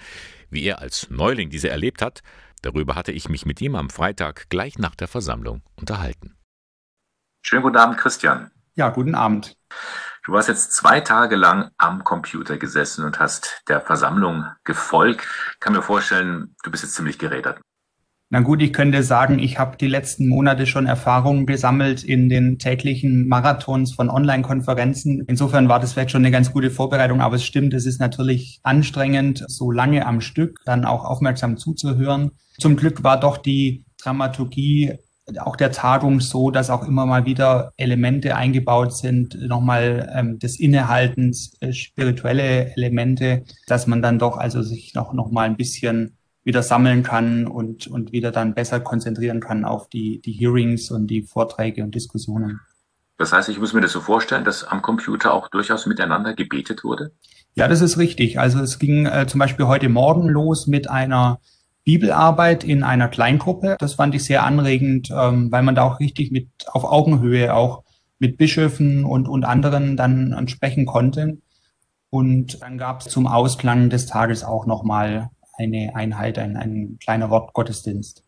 Wie 0.52 0.64
er 0.64 0.78
als 0.78 1.10
Neuling 1.10 1.50
diese 1.50 1.70
erlebt 1.70 2.04
hat, 2.04 2.22
darüber 2.62 2.94
hatte 2.94 3.12
ich 3.12 3.30
mich 3.30 3.48
mit 3.48 3.62
ihm 3.62 3.74
am 3.74 3.90
Freitag 3.90 4.48
gleich 4.50 4.78
nach 4.78 4.94
der 4.94 5.08
Versammlung 5.08 5.64
unterhalten. 5.76 6.38
Schönen 7.42 7.64
guten 7.64 7.78
Abend, 7.78 7.98
Christian. 7.98 8.52
Ja, 8.76 8.90
guten 8.90 9.16
Abend. 9.16 9.58
Du 10.24 10.38
hast 10.38 10.50
jetzt 10.50 10.72
zwei 10.74 11.00
Tage 11.00 11.36
lang 11.36 11.72
am 11.80 12.04
Computer 12.04 12.58
gesessen 12.58 13.06
und 13.06 13.20
hast 13.20 13.64
der 13.70 13.82
Versammlung 13.82 14.46
gefolgt. 14.64 15.26
Ich 15.54 15.60
kann 15.60 15.74
mir 15.74 15.82
vorstellen, 15.82 16.56
du 16.62 16.70
bist 16.70 16.84
jetzt 16.84 16.94
ziemlich 16.94 17.18
gerädert. 17.18 17.60
Na 18.36 18.42
gut, 18.42 18.62
ich 18.62 18.74
könnte 18.74 19.02
sagen, 19.02 19.40
ich 19.40 19.60
habe 19.60 19.78
die 19.78 19.88
letzten 19.88 20.28
Monate 20.28 20.66
schon 20.66 20.88
Erfahrungen 20.88 21.46
gesammelt 21.46 22.04
in 22.04 22.28
den 22.28 22.60
täglichen 22.60 23.30
Marathons 23.30 23.94
von 23.94 24.10
Online-Konferenzen. 24.10 25.24
Insofern 25.26 25.70
war 25.70 25.80
das 25.80 25.94
vielleicht 25.94 26.12
schon 26.12 26.22
eine 26.22 26.32
ganz 26.32 26.52
gute 26.52 26.70
Vorbereitung, 26.70 27.22
aber 27.22 27.38
es 27.38 27.46
stimmt, 27.46 27.74
es 27.74 27.86
ist 27.86 28.02
natürlich 28.02 28.60
anstrengend, 28.62 29.46
so 29.48 29.72
lange 29.72 30.06
am 30.06 30.20
Stück 30.20 30.60
dann 30.66 30.84
auch 30.84 31.06
aufmerksam 31.06 31.56
zuzuhören. 31.56 32.32
Zum 32.60 32.76
Glück 32.76 33.06
war 33.06 33.18
doch 33.18 33.38
die 33.38 33.86
Dramaturgie 34.04 34.96
auch 35.40 35.56
der 35.56 35.72
Tagung 35.72 36.20
so, 36.20 36.52
dass 36.52 36.70
auch 36.70 36.86
immer 36.86 37.06
mal 37.06 37.26
wieder 37.26 37.72
Elemente 37.78 38.36
eingebaut 38.36 38.98
sind, 38.98 39.38
nochmal 39.48 40.12
ähm, 40.14 40.40
des 40.40 40.60
Innehaltens, 40.60 41.54
äh, 41.62 41.72
spirituelle 41.72 42.76
Elemente, 42.76 43.46
dass 43.68 43.88
man 43.88 44.02
dann 44.02 44.20
doch 44.20 44.36
also 44.36 44.62
sich 44.62 44.94
noch, 44.94 45.14
noch 45.14 45.32
mal 45.32 45.44
ein 45.44 45.56
bisschen 45.56 46.18
wieder 46.46 46.64
sammeln 46.64 47.04
kann 47.04 47.48
und, 47.48 47.88
und 47.88 48.12
wieder 48.12 48.32
dann 48.32 48.54
besser 48.54 48.80
konzentrieren 48.80 49.42
kann 49.42 49.66
auf 49.66 49.90
die, 49.90 50.22
die 50.22 50.32
Hearings 50.32 50.92
und 50.92 51.08
die 51.08 51.24
Vorträge 51.24 51.84
und 51.84 51.96
Diskussionen. 51.96 52.62
Das 53.18 53.34
heißt, 53.34 53.50
ich 53.50 53.60
muss 53.60 53.74
mir 53.74 53.82
das 53.82 53.92
so 53.92 54.00
vorstellen, 54.00 54.46
dass 54.46 54.64
am 54.64 54.82
Computer 54.82 55.34
auch 55.34 55.50
durchaus 55.50 55.86
miteinander 55.86 56.34
gebetet 56.34 56.84
wurde? 56.84 57.12
Ja, 57.56 57.68
das 57.68 57.82
ist 57.82 57.98
richtig. 57.98 58.40
Also 58.40 58.60
es 58.60 58.78
ging 58.78 59.06
äh, 59.06 59.26
zum 59.28 59.40
Beispiel 59.40 59.66
heute 59.66 59.90
Morgen 59.90 60.28
los 60.30 60.68
mit 60.68 60.90
einer 60.90 61.40
Bibelarbeit 61.84 62.64
in 62.64 62.84
einer 62.84 63.08
Kleingruppe. 63.08 63.78
Das 63.80 63.94
fand 63.94 64.14
ich 64.14 64.26
sehr 64.26 64.44
anregend, 64.44 65.10
ähm, 65.12 65.52
weil 65.52 65.64
man 65.64 65.76
da 65.76 65.84
auch 65.84 66.00
richtig 66.00 66.32
mit 66.32 66.50
auf 66.68 66.84
Augenhöhe 66.84 67.54
auch 67.54 67.84
mit 68.20 68.38
Bischöfen 68.38 69.04
und, 69.04 69.28
und 69.28 69.46
anderen 69.46 69.98
dann 69.98 70.48
sprechen 70.48 70.86
konnte. 70.86 71.38
Und 72.10 72.62
dann 72.62 72.78
gab 72.78 73.02
es 73.02 73.08
zum 73.08 73.28
Ausklang 73.28 73.90
des 73.90 74.06
Tages 74.06 74.44
auch 74.44 74.66
nochmal 74.66 75.30
eine 75.58 75.96
Einheit, 75.96 76.38
ein, 76.38 76.58
ein 76.58 76.98
kleiner 77.02 77.30
Wortgottesdienst. 77.30 78.24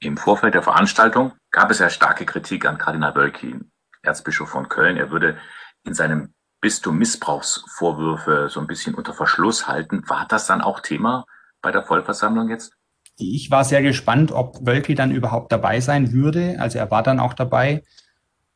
Im 0.00 0.16
Vorfeld 0.16 0.54
der 0.54 0.62
Veranstaltung 0.62 1.32
gab 1.50 1.70
es 1.70 1.78
ja 1.78 1.88
starke 1.88 2.26
Kritik 2.26 2.66
an 2.66 2.78
Kardinal 2.78 3.14
Wölki, 3.14 3.56
Erzbischof 4.02 4.48
von 4.48 4.68
Köln. 4.68 4.96
Er 4.96 5.10
würde 5.10 5.38
in 5.84 5.94
seinem 5.94 6.34
Bistum 6.60 6.98
Missbrauchsvorwürfe 6.98 8.48
so 8.50 8.60
ein 8.60 8.66
bisschen 8.66 8.94
unter 8.94 9.14
Verschluss 9.14 9.68
halten. 9.68 10.02
War 10.08 10.26
das 10.28 10.46
dann 10.46 10.60
auch 10.60 10.80
Thema 10.80 11.24
bei 11.62 11.70
der 11.70 11.82
Vollversammlung 11.82 12.50
jetzt? 12.50 12.76
Ich 13.18 13.50
war 13.50 13.64
sehr 13.64 13.82
gespannt, 13.82 14.32
ob 14.32 14.66
Wölki 14.66 14.94
dann 14.94 15.10
überhaupt 15.10 15.50
dabei 15.52 15.80
sein 15.80 16.12
würde. 16.12 16.56
Also 16.58 16.78
er 16.78 16.90
war 16.90 17.02
dann 17.02 17.20
auch 17.20 17.34
dabei. 17.34 17.82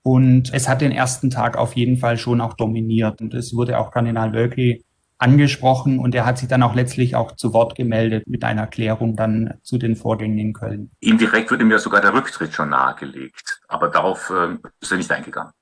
Und 0.02 0.52
es 0.52 0.68
hat 0.68 0.80
den 0.80 0.92
ersten 0.92 1.30
Tag 1.30 1.56
auf 1.56 1.74
jeden 1.74 1.96
Fall 1.96 2.18
schon 2.18 2.40
auch 2.40 2.54
dominiert. 2.54 3.20
Und 3.20 3.32
es 3.32 3.54
wurde 3.54 3.78
auch 3.78 3.90
Kardinal 3.90 4.32
Wölki 4.32 4.84
angesprochen 5.20 5.98
und 5.98 6.14
er 6.14 6.24
hat 6.24 6.38
sich 6.38 6.48
dann 6.48 6.62
auch 6.62 6.74
letztlich 6.74 7.14
auch 7.14 7.36
zu 7.36 7.52
Wort 7.52 7.74
gemeldet 7.74 8.26
mit 8.26 8.42
einer 8.42 8.62
Erklärung 8.62 9.16
dann 9.16 9.54
zu 9.62 9.76
den 9.76 9.94
Vorgängen 9.94 10.38
in 10.38 10.54
Köln. 10.54 10.90
Indirekt 11.00 11.50
wird 11.50 11.60
ihm 11.60 11.70
ja 11.70 11.78
sogar 11.78 12.00
der 12.00 12.14
Rücktritt 12.14 12.54
schon 12.54 12.70
nahegelegt, 12.70 13.60
aber 13.68 13.88
darauf 13.88 14.30
äh, 14.30 14.56
ist 14.80 14.90
er 14.90 14.96
nicht 14.96 15.12
eingegangen. 15.12 15.52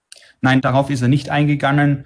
Nein, 0.41 0.61
darauf 0.61 0.91
ist 0.91 1.03
er 1.03 1.09
nicht 1.09 1.31
eingegangen. 1.31 2.05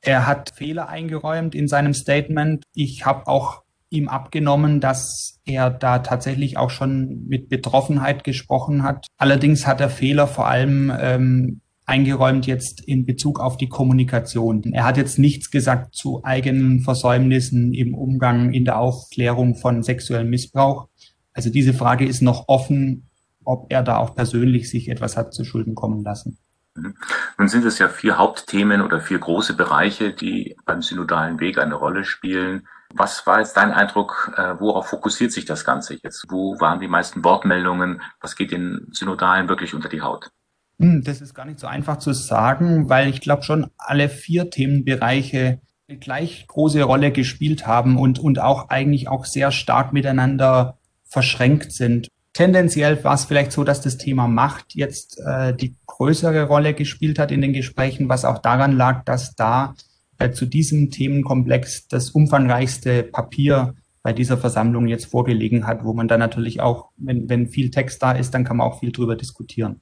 Er 0.00 0.26
hat 0.26 0.52
Fehler 0.56 0.88
eingeräumt 0.88 1.54
in 1.54 1.68
seinem 1.68 1.92
Statement. 1.92 2.64
Ich 2.74 3.04
habe 3.04 3.26
auch 3.26 3.62
ihm 3.90 4.08
abgenommen, 4.08 4.80
dass 4.80 5.40
er 5.44 5.70
da 5.70 5.98
tatsächlich 5.98 6.56
auch 6.56 6.70
schon 6.70 7.26
mit 7.26 7.50
Betroffenheit 7.50 8.24
gesprochen 8.24 8.82
hat. 8.82 9.06
Allerdings 9.18 9.66
hat 9.66 9.80
er 9.80 9.90
Fehler 9.90 10.26
vor 10.26 10.46
allem 10.46 10.92
ähm, 10.98 11.60
eingeräumt 11.86 12.46
jetzt 12.46 12.80
in 12.80 13.04
Bezug 13.04 13.40
auf 13.40 13.56
die 13.56 13.68
Kommunikation. 13.68 14.62
Er 14.72 14.84
hat 14.84 14.96
jetzt 14.96 15.18
nichts 15.18 15.50
gesagt 15.50 15.94
zu 15.94 16.24
eigenen 16.24 16.80
Versäumnissen 16.80 17.74
im 17.74 17.94
Umgang 17.94 18.52
in 18.52 18.64
der 18.64 18.78
Aufklärung 18.78 19.56
von 19.56 19.82
sexuellem 19.82 20.30
Missbrauch. 20.30 20.88
Also 21.32 21.50
diese 21.50 21.74
Frage 21.74 22.06
ist 22.06 22.22
noch 22.22 22.48
offen, 22.48 23.10
ob 23.44 23.66
er 23.70 23.82
da 23.82 23.98
auch 23.98 24.14
persönlich 24.14 24.70
sich 24.70 24.88
etwas 24.88 25.16
hat 25.16 25.34
zu 25.34 25.44
Schulden 25.44 25.74
kommen 25.74 26.02
lassen. 26.02 26.38
Mhm. 26.74 26.94
Nun 27.38 27.48
sind 27.48 27.64
es 27.64 27.78
ja 27.78 27.88
vier 27.88 28.18
Hauptthemen 28.18 28.80
oder 28.80 29.00
vier 29.00 29.18
große 29.18 29.54
Bereiche, 29.54 30.12
die 30.12 30.56
beim 30.64 30.82
synodalen 30.82 31.40
Weg 31.40 31.58
eine 31.58 31.74
Rolle 31.74 32.04
spielen. 32.04 32.66
Was 32.94 33.26
war 33.26 33.40
jetzt 33.40 33.56
dein 33.56 33.72
Eindruck? 33.72 34.32
Äh, 34.36 34.60
worauf 34.60 34.88
fokussiert 34.88 35.32
sich 35.32 35.44
das 35.44 35.64
Ganze 35.64 35.98
jetzt? 36.02 36.24
Wo 36.28 36.58
waren 36.60 36.80
die 36.80 36.88
meisten 36.88 37.24
Wortmeldungen? 37.24 38.00
Was 38.20 38.36
geht 38.36 38.52
den 38.52 38.86
Synodalen 38.92 39.48
wirklich 39.48 39.74
unter 39.74 39.88
die 39.88 40.00
Haut? 40.00 40.30
Hm, 40.78 41.04
das 41.04 41.20
ist 41.20 41.34
gar 41.34 41.44
nicht 41.44 41.60
so 41.60 41.66
einfach 41.66 41.98
zu 41.98 42.12
sagen, 42.12 42.88
weil 42.88 43.08
ich 43.08 43.20
glaube 43.20 43.42
schon 43.42 43.70
alle 43.78 44.08
vier 44.08 44.50
Themenbereiche 44.50 45.60
eine 45.88 45.98
gleich 45.98 46.46
große 46.46 46.82
Rolle 46.82 47.12
gespielt 47.12 47.66
haben 47.66 47.98
und, 47.98 48.18
und 48.18 48.38
auch 48.38 48.70
eigentlich 48.70 49.08
auch 49.08 49.24
sehr 49.24 49.52
stark 49.52 49.92
miteinander 49.92 50.78
verschränkt 51.04 51.72
sind. 51.72 52.08
Tendenziell 52.32 53.04
war 53.04 53.14
es 53.14 53.26
vielleicht 53.26 53.52
so, 53.52 53.62
dass 53.62 53.80
das 53.80 53.98
Thema 53.98 54.26
Macht 54.26 54.74
jetzt 54.74 55.20
äh, 55.24 55.54
die 55.54 55.76
größere 55.86 56.44
Rolle 56.44 56.74
gespielt 56.74 57.18
hat 57.18 57.30
in 57.30 57.40
den 57.40 57.52
Gesprächen, 57.52 58.08
was 58.08 58.24
auch 58.24 58.38
daran 58.38 58.72
lag, 58.72 59.04
dass 59.04 59.36
da 59.36 59.74
äh, 60.18 60.30
zu 60.30 60.46
diesem 60.46 60.90
Themenkomplex 60.90 61.86
das 61.86 62.10
umfangreichste 62.10 63.04
Papier 63.04 63.74
bei 64.02 64.12
dieser 64.12 64.36
Versammlung 64.36 64.86
jetzt 64.88 65.06
vorgelegen 65.06 65.66
hat, 65.66 65.84
wo 65.84 65.92
man 65.92 66.08
dann 66.08 66.20
natürlich 66.20 66.60
auch, 66.60 66.90
wenn, 66.96 67.28
wenn 67.28 67.46
viel 67.46 67.70
Text 67.70 68.02
da 68.02 68.12
ist, 68.12 68.34
dann 68.34 68.44
kann 68.44 68.56
man 68.56 68.66
auch 68.66 68.80
viel 68.80 68.92
drüber 68.92 69.16
diskutieren. 69.16 69.80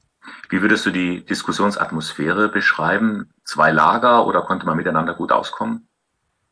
Wie 0.49 0.61
würdest 0.63 0.87
du 0.87 0.91
die 0.91 1.25
Diskussionsatmosphäre 1.25 2.49
beschreiben? 2.49 3.31
Zwei 3.45 3.73
Lager 3.73 4.27
oder 4.27 4.43
konnte 4.43 4.67
man 4.67 4.77
miteinander 4.77 5.15
gut 5.15 5.33
auskommen? 5.33 5.89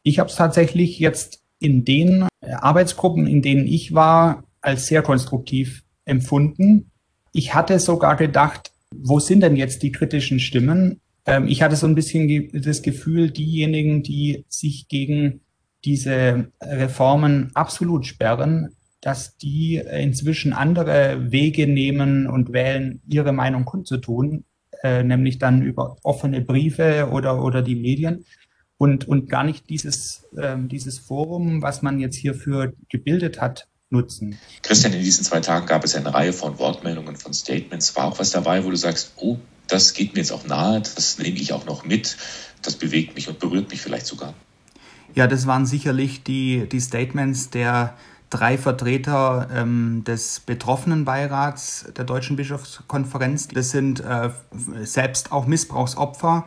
Ich 0.03 0.19
habe 0.19 0.31
es 0.31 0.37
tatsächlich 0.37 0.99
jetzt 0.99 1.43
in 1.59 1.85
den 1.85 2.27
Arbeitsgruppen, 2.41 3.27
in 3.27 3.43
denen 3.43 3.67
ich 3.67 3.95
war, 3.95 4.45
als 4.61 4.87
sehr 4.87 5.03
konstruktiv 5.03 5.83
empfunden. 6.05 6.91
Ich 7.33 7.55
hatte 7.55 7.79
sogar 7.79 8.17
gedacht, 8.17 8.73
wo 8.95 9.21
sind 9.21 9.41
denn 9.41 9.57
jetzt 9.57 9.83
die 9.83 9.93
kritischen 9.93 10.41
Stimmen? 10.41 11.01
Ähm, 11.27 11.47
ich 11.47 11.63
hatte 11.63 11.77
so 11.77 11.87
ein 11.87 11.95
bisschen 11.95 12.51
das 12.53 12.83
Gefühl, 12.83 13.31
diejenigen, 13.31 14.03
die 14.03 14.45
sich 14.49 14.89
gegen 14.89 15.41
diese 15.85 16.51
Reformen 16.61 17.51
absolut 17.55 18.07
sperren, 18.07 18.75
dass 19.01 19.37
die 19.37 19.77
inzwischen 19.77 20.53
andere 20.53 21.31
Wege 21.31 21.67
nehmen 21.67 22.27
und 22.27 22.53
wählen, 22.53 23.01
ihre 23.09 23.33
Meinung 23.33 23.65
kundzutun, 23.65 24.45
äh, 24.83 25.03
nämlich 25.03 25.39
dann 25.39 25.63
über 25.63 25.97
offene 26.03 26.41
Briefe 26.41 27.09
oder, 27.11 27.43
oder 27.43 27.63
die 27.63 27.77
Medien 27.77 28.25
und, 28.77 29.07
und 29.09 29.29
gar 29.29 29.45
nicht 29.45 29.69
dieses, 29.69 30.27
äh, 30.37 30.57
dieses 30.59 30.99
Forum, 30.99 31.63
was 31.63 31.83
man 31.83 31.99
jetzt 32.01 32.17
hierfür 32.17 32.73
gebildet 32.89 33.41
hat, 33.41 33.69
nutzen. 33.91 34.39
Christian, 34.63 34.93
in 34.93 35.03
diesen 35.03 35.25
zwei 35.25 35.41
Tagen 35.41 35.67
gab 35.67 35.85
es 35.85 35.95
eine 35.95 36.15
Reihe 36.15 36.33
von 36.33 36.59
Wortmeldungen, 36.59 37.17
von 37.17 37.35
Statements. 37.35 37.97
War 37.97 38.07
auch 38.07 38.19
was 38.19 38.31
dabei, 38.31 38.65
wo 38.65 38.71
du 38.71 38.77
sagst, 38.77 39.13
oh, 39.17 39.37
das 39.67 39.95
geht 39.95 40.15
mir 40.15 40.21
jetzt 40.21 40.33
auch 40.33 40.47
nahe, 40.47 40.81
das 40.81 41.19
nehme 41.19 41.37
ich 41.37 41.53
auch 41.53 41.67
noch 41.67 41.85
mit, 41.85 42.17
das 42.63 42.77
bewegt 42.77 43.15
mich 43.15 43.29
und 43.29 43.39
berührt 43.39 43.71
mich 43.71 43.81
vielleicht 43.81 44.07
sogar. 44.07 44.35
Ja, 45.15 45.27
das 45.27 45.47
waren 45.47 45.67
sicherlich 45.67 46.23
die, 46.23 46.69
die 46.71 46.81
Statements 46.81 47.51
der 47.51 47.97
drei 48.31 48.57
Vertreter 48.57 49.49
ähm, 49.53 50.05
des 50.05 50.41
betroffenen 50.41 51.05
Beirats 51.05 51.93
der 51.97 52.05
Deutschen 52.05 52.37
Bischofskonferenz. 52.37 53.49
Das 53.49 53.71
sind 53.71 54.01
äh, 54.01 54.31
selbst 54.83 55.33
auch 55.33 55.47
Missbrauchsopfer. 55.47 56.47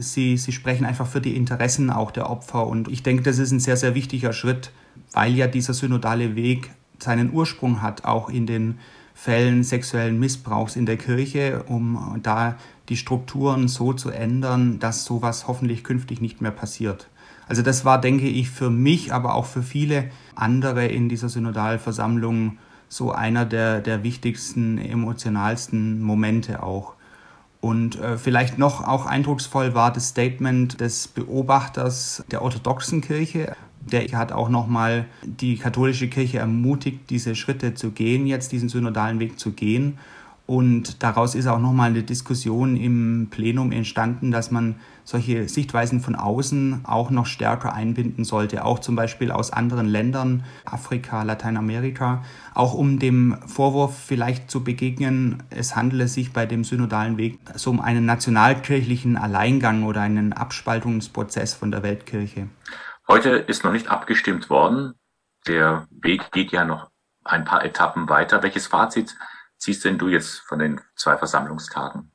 Sie, 0.00 0.36
sie 0.36 0.52
sprechen 0.52 0.84
einfach 0.84 1.06
für 1.06 1.20
die 1.20 1.36
Interessen 1.36 1.90
auch 1.90 2.10
der 2.10 2.28
Opfer. 2.28 2.66
Und 2.66 2.88
ich 2.88 3.04
denke, 3.04 3.22
das 3.22 3.38
ist 3.38 3.52
ein 3.52 3.60
sehr, 3.60 3.76
sehr 3.76 3.94
wichtiger 3.94 4.32
Schritt, 4.32 4.72
weil 5.12 5.34
ja 5.34 5.46
dieser 5.46 5.72
synodale 5.72 6.34
Weg 6.34 6.70
seinen 6.98 7.32
Ursprung 7.32 7.80
hat, 7.80 8.04
auch 8.04 8.28
in 8.28 8.46
den 8.46 8.78
Fällen 9.14 9.62
sexuellen 9.62 10.18
Missbrauchs 10.18 10.76
in 10.76 10.86
der 10.86 10.96
Kirche, 10.96 11.62
um 11.68 12.18
da 12.22 12.56
die 12.88 12.96
Strukturen 12.96 13.68
so 13.68 13.92
zu 13.92 14.10
ändern, 14.10 14.78
dass 14.78 15.04
sowas 15.04 15.46
hoffentlich 15.46 15.84
künftig 15.84 16.20
nicht 16.20 16.40
mehr 16.40 16.50
passiert. 16.50 17.08
Also 17.50 17.62
das 17.62 17.84
war, 17.84 18.00
denke 18.00 18.28
ich, 18.28 18.48
für 18.48 18.70
mich, 18.70 19.12
aber 19.12 19.34
auch 19.34 19.44
für 19.44 19.64
viele 19.64 20.08
andere 20.36 20.86
in 20.86 21.08
dieser 21.08 21.28
Synodalversammlung 21.28 22.58
so 22.88 23.10
einer 23.10 23.44
der, 23.44 23.80
der 23.80 24.04
wichtigsten, 24.04 24.78
emotionalsten 24.78 26.00
Momente 26.00 26.62
auch. 26.62 26.94
Und 27.60 27.98
äh, 27.98 28.18
vielleicht 28.18 28.56
noch 28.56 28.86
auch 28.86 29.04
eindrucksvoll 29.04 29.74
war 29.74 29.92
das 29.92 30.10
Statement 30.10 30.80
des 30.80 31.08
Beobachters 31.08 32.22
der 32.30 32.42
orthodoxen 32.42 33.00
Kirche, 33.00 33.56
der 33.80 34.06
hat 34.12 34.30
auch 34.30 34.48
nochmal 34.48 35.06
die 35.24 35.56
katholische 35.56 36.06
Kirche 36.06 36.38
ermutigt, 36.38 37.10
diese 37.10 37.34
Schritte 37.34 37.74
zu 37.74 37.90
gehen, 37.90 38.28
jetzt 38.28 38.52
diesen 38.52 38.68
synodalen 38.68 39.18
Weg 39.18 39.40
zu 39.40 39.50
gehen. 39.50 39.98
Und 40.50 41.04
daraus 41.04 41.36
ist 41.36 41.46
auch 41.46 41.60
nochmal 41.60 41.90
eine 41.90 42.02
Diskussion 42.02 42.76
im 42.76 43.28
Plenum 43.30 43.70
entstanden, 43.70 44.32
dass 44.32 44.50
man 44.50 44.80
solche 45.04 45.48
Sichtweisen 45.48 46.00
von 46.00 46.16
außen 46.16 46.86
auch 46.88 47.10
noch 47.10 47.26
stärker 47.26 47.72
einbinden 47.72 48.24
sollte, 48.24 48.64
auch 48.64 48.80
zum 48.80 48.96
Beispiel 48.96 49.30
aus 49.30 49.52
anderen 49.52 49.86
Ländern, 49.86 50.42
Afrika, 50.64 51.22
Lateinamerika, 51.22 52.24
auch 52.52 52.74
um 52.74 52.98
dem 52.98 53.38
Vorwurf 53.46 53.96
vielleicht 53.96 54.50
zu 54.50 54.64
begegnen, 54.64 55.40
es 55.50 55.76
handele 55.76 56.08
sich 56.08 56.32
bei 56.32 56.46
dem 56.46 56.64
synodalen 56.64 57.16
Weg 57.16 57.38
so 57.54 57.70
um 57.70 57.80
einen 57.80 58.04
nationalkirchlichen 58.04 59.16
Alleingang 59.16 59.84
oder 59.84 60.00
einen 60.00 60.32
Abspaltungsprozess 60.32 61.54
von 61.54 61.70
der 61.70 61.84
Weltkirche. 61.84 62.48
Heute 63.06 63.28
ist 63.36 63.62
noch 63.62 63.70
nicht 63.70 63.88
abgestimmt 63.88 64.50
worden. 64.50 64.94
Der 65.46 65.86
Weg 65.92 66.32
geht 66.32 66.50
ja 66.50 66.64
noch 66.64 66.90
ein 67.22 67.44
paar 67.44 67.64
Etappen 67.64 68.08
weiter. 68.08 68.42
Welches 68.42 68.66
Fazit 68.66 69.14
ziehst 69.60 69.84
denn 69.84 69.98
du 69.98 70.08
jetzt 70.08 70.38
von 70.48 70.58
den 70.58 70.80
zwei 70.96 71.16
Versammlungstagen? 71.16 72.10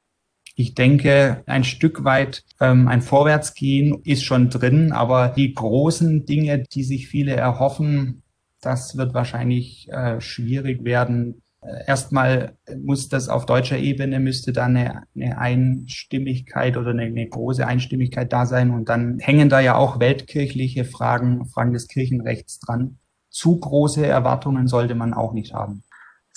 Ich 0.58 0.74
denke, 0.74 1.44
ein 1.48 1.64
Stück 1.64 2.04
weit 2.04 2.44
ähm, 2.60 2.88
ein 2.88 3.02
Vorwärtsgehen 3.02 4.02
ist 4.04 4.24
schon 4.24 4.50
drin, 4.50 4.94
aber 4.94 5.30
die 5.30 5.54
großen 5.54 6.26
Dinge, 6.26 6.64
die 6.64 6.84
sich 6.84 7.08
viele 7.08 7.36
erhoffen, 7.36 8.24
das 8.62 8.98
wird 8.98 9.14
wahrscheinlich 9.14 9.90
äh, 9.92 10.20
schwierig 10.22 10.86
werden. 10.86 11.42
Äh, 11.62 11.86
erstmal 11.88 12.58
muss 12.82 13.10
das 13.10 13.28
auf 13.28 13.46
deutscher 13.46 13.78
Ebene, 13.78 14.22
müsste 14.22 14.54
da 14.54 14.66
eine, 14.66 15.04
eine 15.14 15.38
Einstimmigkeit 15.38 16.78
oder 16.78 16.92
eine, 16.92 17.04
eine, 17.04 17.28
große 17.28 17.68
Einstimmigkeit 17.68 18.32
da 18.32 18.46
sein. 18.46 18.72
Und 18.72 18.88
dann 18.88 19.20
hängen 19.20 19.50
da 19.50 19.60
ja 19.60 19.76
auch 19.76 20.00
weltkirchliche 20.00 20.86
Fragen, 20.86 21.46
Fragen 21.46 21.74
des 21.74 21.90
Kirchenrechts 21.90 22.60
dran. 22.60 22.98
Zu 23.30 23.60
große 23.60 24.06
Erwartungen 24.06 24.68
sollte 24.68 24.96
man 24.96 25.14
auch 25.14 25.34
nicht 25.34 25.54
haben. 25.54 25.84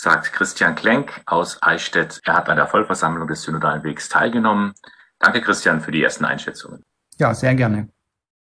Sagt 0.00 0.32
Christian 0.32 0.76
Klenk 0.76 1.22
aus 1.26 1.60
Eichstätt. 1.60 2.20
Er 2.24 2.34
hat 2.34 2.48
an 2.48 2.56
der 2.56 2.68
Vollversammlung 2.68 3.26
des 3.26 3.42
Synodalen 3.42 3.82
Wegs 3.82 4.08
teilgenommen. 4.08 4.72
Danke, 5.18 5.40
Christian, 5.40 5.80
für 5.80 5.90
die 5.90 6.00
ersten 6.00 6.24
Einschätzungen. 6.24 6.84
Ja, 7.18 7.34
sehr 7.34 7.56
gerne. 7.56 7.88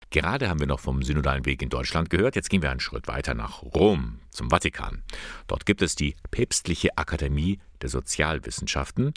Gerade 0.10 0.50
haben 0.50 0.60
wir 0.60 0.68
noch 0.68 0.82
vom 0.82 1.02
Synodalen 1.02 1.46
Weg 1.46 1.62
in 1.62 1.70
Deutschland 1.70 2.10
gehört. 2.10 2.36
Jetzt 2.36 2.50
gehen 2.50 2.62
wir 2.62 2.72
einen 2.72 2.82
Schritt 2.82 3.08
weiter 3.08 3.36
nach 3.36 3.64
Rom, 3.64 4.20
zum 4.32 4.50
Vatikan. 4.50 5.04
Dort 5.48 5.66
gibt 5.66 5.82
es 5.82 5.96
die 5.96 6.18
Päpstliche 6.30 6.98
Akademie 6.98 7.62
der 7.82 7.88
Sozialwissenschaften. 7.88 9.14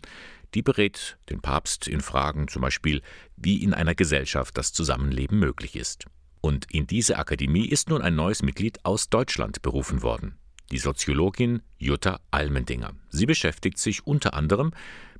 Die 0.54 0.62
berät 0.62 1.18
den 1.30 1.40
Papst 1.40 1.88
in 1.88 2.00
Fragen 2.00 2.46
zum 2.46 2.62
Beispiel, 2.62 3.02
wie 3.36 3.64
in 3.64 3.74
einer 3.74 3.96
Gesellschaft 3.96 4.56
das 4.56 4.72
Zusammenleben 4.72 5.40
möglich 5.40 5.74
ist. 5.74 6.06
Und 6.40 6.70
in 6.70 6.86
diese 6.86 7.18
Akademie 7.18 7.66
ist 7.66 7.88
nun 7.88 8.00
ein 8.00 8.14
neues 8.14 8.44
Mitglied 8.44 8.84
aus 8.84 9.10
Deutschland 9.10 9.60
berufen 9.60 10.02
worden. 10.02 10.38
Die 10.70 10.78
Soziologin 10.78 11.62
Jutta 11.78 12.20
Almendinger. 12.30 12.90
Sie 13.08 13.24
beschäftigt 13.24 13.78
sich 13.78 14.06
unter 14.06 14.34
anderem 14.34 14.72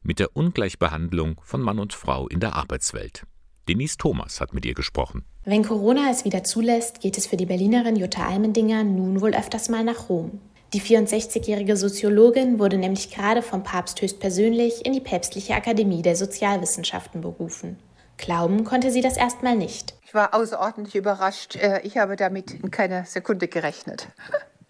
mit 0.02 0.18
der 0.18 0.36
Ungleichbehandlung 0.36 1.40
von 1.42 1.62
Mann 1.62 1.78
und 1.78 1.94
Frau 1.94 2.28
in 2.28 2.38
der 2.38 2.54
Arbeitswelt. 2.54 3.22
Denise 3.66 3.96
Thomas 3.96 4.42
hat 4.42 4.52
mit 4.52 4.66
ihr 4.66 4.74
gesprochen. 4.74 5.24
Wenn 5.44 5.64
Corona 5.64 6.10
es 6.10 6.26
wieder 6.26 6.44
zulässt, 6.44 7.00
geht 7.00 7.16
es 7.16 7.26
für 7.26 7.38
die 7.38 7.46
Berlinerin 7.46 7.96
Jutta 7.96 8.26
Almendinger 8.26 8.84
nun 8.84 9.22
wohl 9.22 9.34
öfters 9.34 9.70
mal 9.70 9.84
nach 9.84 10.10
Rom. 10.10 10.38
Die 10.74 10.82
64-jährige 10.82 11.78
Soziologin 11.78 12.58
wurde 12.58 12.76
nämlich 12.76 13.10
gerade 13.10 13.40
vom 13.40 13.62
Papst 13.62 14.02
höchstpersönlich 14.02 14.84
in 14.84 14.92
die 14.92 15.00
Päpstliche 15.00 15.54
Akademie 15.54 16.02
der 16.02 16.14
Sozialwissenschaften 16.14 17.22
berufen. 17.22 17.78
Glauben 18.18 18.64
konnte 18.64 18.90
sie 18.90 19.00
das 19.00 19.16
erstmal 19.16 19.56
nicht. 19.56 19.94
Ich 20.04 20.12
war 20.12 20.34
außerordentlich 20.34 20.94
überrascht. 20.94 21.56
Äh, 21.56 21.80
ich 21.84 21.96
habe 21.96 22.16
damit 22.16 22.50
in 22.50 22.70
keiner 22.70 23.06
Sekunde 23.06 23.48
gerechnet. 23.48 24.08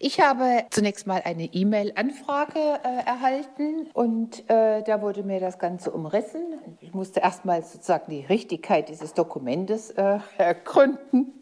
Ich 0.01 0.21
habe 0.21 0.63
zunächst 0.69 1.07
mal 1.07 1.21
eine 1.25 1.43
E-Mail-Anfrage 1.43 2.57
äh, 2.57 3.05
erhalten 3.05 3.89
und 3.93 4.49
äh, 4.49 4.81
da 4.81 5.01
wurde 5.01 5.23
mir 5.23 5.41
das 5.41 5.59
Ganze 5.59 5.91
umrissen. 5.91 6.41
Ich 6.79 6.93
musste 6.93 7.19
erstmal 7.19 7.63
sozusagen 7.63 8.09
die 8.09 8.25
Richtigkeit 8.25 8.87
dieses 8.87 9.13
Dokumentes 9.13 9.89
äh, 9.89 10.19
ergründen 10.37 11.33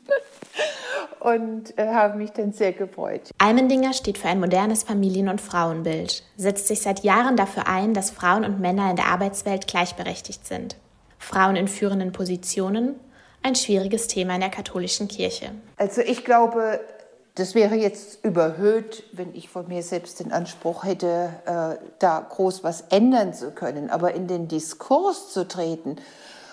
und 1.20 1.78
äh, 1.78 1.88
habe 1.88 2.18
mich 2.18 2.32
dann 2.32 2.52
sehr 2.52 2.74
gefreut. 2.74 3.30
Almendinger 3.38 3.94
steht 3.94 4.18
für 4.18 4.28
ein 4.28 4.40
modernes 4.40 4.82
Familien- 4.82 5.30
und 5.30 5.40
Frauenbild, 5.40 6.24
setzt 6.36 6.68
sich 6.68 6.82
seit 6.82 7.04
Jahren 7.04 7.36
dafür 7.36 7.68
ein, 7.68 7.94
dass 7.94 8.10
Frauen 8.10 8.44
und 8.44 8.60
Männer 8.60 8.90
in 8.90 8.96
der 8.96 9.06
Arbeitswelt 9.06 9.68
gleichberechtigt 9.68 10.48
sind. 10.48 10.78
Frauen 11.20 11.58
in 11.58 11.68
führenden 11.68 12.12
Positionen, 12.12 12.96
ein 13.44 13.54
schwieriges 13.54 14.08
Thema 14.08 14.34
in 14.34 14.42
der 14.42 14.50
katholischen 14.50 15.08
Kirche. 15.08 15.52
Also 15.78 16.02
ich 16.02 16.26
glaube, 16.26 16.80
das 17.38 17.54
wäre 17.54 17.76
jetzt 17.76 18.26
überhöht, 18.26 19.04
wenn 19.12 19.36
ich 19.36 19.48
von 19.48 19.68
mir 19.68 19.84
selbst 19.84 20.20
den 20.20 20.32
Anspruch 20.32 20.84
hätte, 20.84 21.30
äh, 21.46 21.86
da 22.00 22.26
groß 22.28 22.64
was 22.64 22.86
ändern 22.90 23.32
zu 23.32 23.52
können. 23.52 23.92
Aber 23.92 24.16
in 24.16 24.26
den 24.26 24.48
Diskurs 24.48 25.32
zu 25.32 25.48
treten 25.48 25.98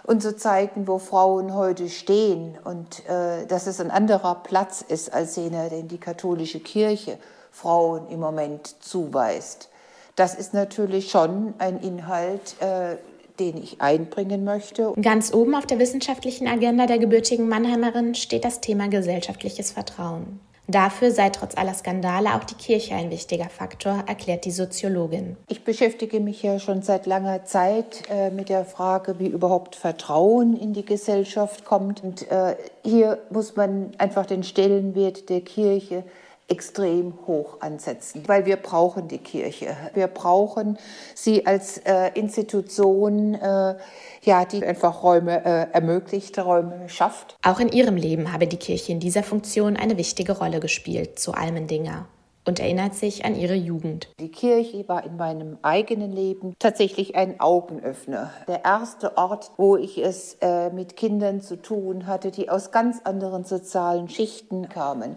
und 0.03 0.21
zu 0.21 0.37
zeigen, 0.37 0.87
wo 0.87 0.99
Frauen 0.99 1.55
heute 1.55 1.89
stehen 1.89 2.59
und 2.65 3.09
äh, 3.09 3.47
dass 3.47 3.67
es 3.67 3.81
ein 3.81 3.91
anderer 3.91 4.35
Platz 4.35 4.85
ist 4.87 5.15
als 5.15 5.37
jener, 5.37 5.71
den 5.71 5.89
die 5.89 5.97
katholische 5.97 6.61
Kirche 6.61 7.17
Frauen 7.51 8.07
im 8.11 8.21
Moment 8.21 8.77
zuweist. 8.81 9.71
Das 10.17 10.35
ist 10.35 10.53
natürlich 10.53 11.11
schon 11.11 11.55
ein 11.57 11.81
Inhalt, 11.81 12.61
äh, 12.61 12.97
den 13.41 13.57
ich 13.57 13.81
einbringen 13.81 14.45
möchte. 14.45 14.93
Ganz 15.01 15.33
oben 15.33 15.55
auf 15.55 15.65
der 15.65 15.79
wissenschaftlichen 15.79 16.47
Agenda 16.47 16.87
der 16.87 16.99
gebürtigen 16.99 17.49
Mannheimerin 17.49 18.15
steht 18.15 18.45
das 18.45 18.61
Thema 18.61 18.89
gesellschaftliches 18.89 19.73
Vertrauen. 19.73 20.41
Dafür 20.67 21.11
sei 21.11 21.29
trotz 21.29 21.57
aller 21.57 21.75
Skandale 21.75 22.35
auch 22.35 22.45
die 22.45 22.55
Kirche 22.55 22.95
ein 22.95 23.11
wichtiger 23.11 23.51
Faktor, 23.51 24.05
erklärt 24.07 24.47
die 24.47 24.51
Soziologin. 24.51 25.37
Ich 25.47 25.63
beschäftige 25.63 26.21
mich 26.21 26.43
ja 26.43 26.59
schon 26.59 26.81
seit 26.81 27.05
langer 27.05 27.45
Zeit 27.45 28.03
äh, 28.11 28.31
mit 28.31 28.49
der 28.49 28.65
Frage, 28.65 29.19
wie 29.19 29.27
überhaupt 29.27 29.77
Vertrauen 29.77 30.57
in 30.57 30.73
die 30.73 30.85
Gesellschaft 30.85 31.67
kommt. 31.67 32.03
Und 32.03 32.31
äh, 32.31 32.57
hier 32.83 33.19
muss 33.31 33.57
man 33.57 33.93
einfach 33.99 34.25
den 34.25 34.43
Stellenwert 34.43 35.29
der 35.29 35.43
Kirche 35.43 36.03
extrem 36.49 37.15
hoch 37.27 37.61
ansetzen, 37.61 38.23
weil 38.27 38.45
wir 38.47 38.57
brauchen 38.57 39.09
die 39.09 39.19
Kirche. 39.19 39.77
Wir 39.95 40.09
brauchen 40.09 40.79
sie 41.15 41.47
als 41.47 41.79
äh, 41.79 42.11
Institution, 42.15 43.35
äh, 43.35 43.77
ja, 44.23 44.45
die 44.45 44.65
einfach 44.65 45.03
Räume 45.03 45.45
äh, 45.45 45.73
ermöglicht, 45.73 46.39
Räume 46.39 46.89
schafft. 46.89 47.37
Auch 47.43 47.61
in 47.61 47.71
ihrem 47.71 47.97
Leben 47.97 48.33
habe 48.33 48.47
die 48.47 48.59
Kirche 48.59 48.93
in 48.93 49.01
dieser 49.01 49.23
Funktion 49.23 49.77
eine 49.77 49.97
wichtige 49.97 50.39
Rolle 50.39 50.61
gespielt, 50.61 51.19
so 51.19 51.33
Almendinger 51.33 52.07
und 52.47 52.61
erinnert 52.61 52.95
sich 52.95 53.25
an 53.25 53.35
ihre 53.35 53.55
Jugend. 53.55 54.09
Die 54.21 54.31
Kirche 54.31 54.87
war 54.89 55.05
in 55.05 55.17
meinem 55.17 55.59
eigenen 55.63 56.13
Leben 56.13 56.55
tatsächlich 56.59 57.17
ein 57.17 57.41
Augenöffner. 57.41 58.31
Der 58.49 58.65
erste 58.65 59.17
Ort, 59.17 59.51
wo 59.57 59.77
ich 59.77 59.99
es 59.99 60.37
äh, 60.41 60.71
mit 60.71 60.97
Kindern 60.97 61.41
zu 61.41 61.57
tun 61.57 62.07
hatte, 62.07 62.31
die 62.31 62.51
aus 62.51 62.71
ganz 62.71 63.01
anderen 63.05 63.45
sozialen 63.45 64.09
Schichten 64.09 64.69
kamen. 64.69 65.17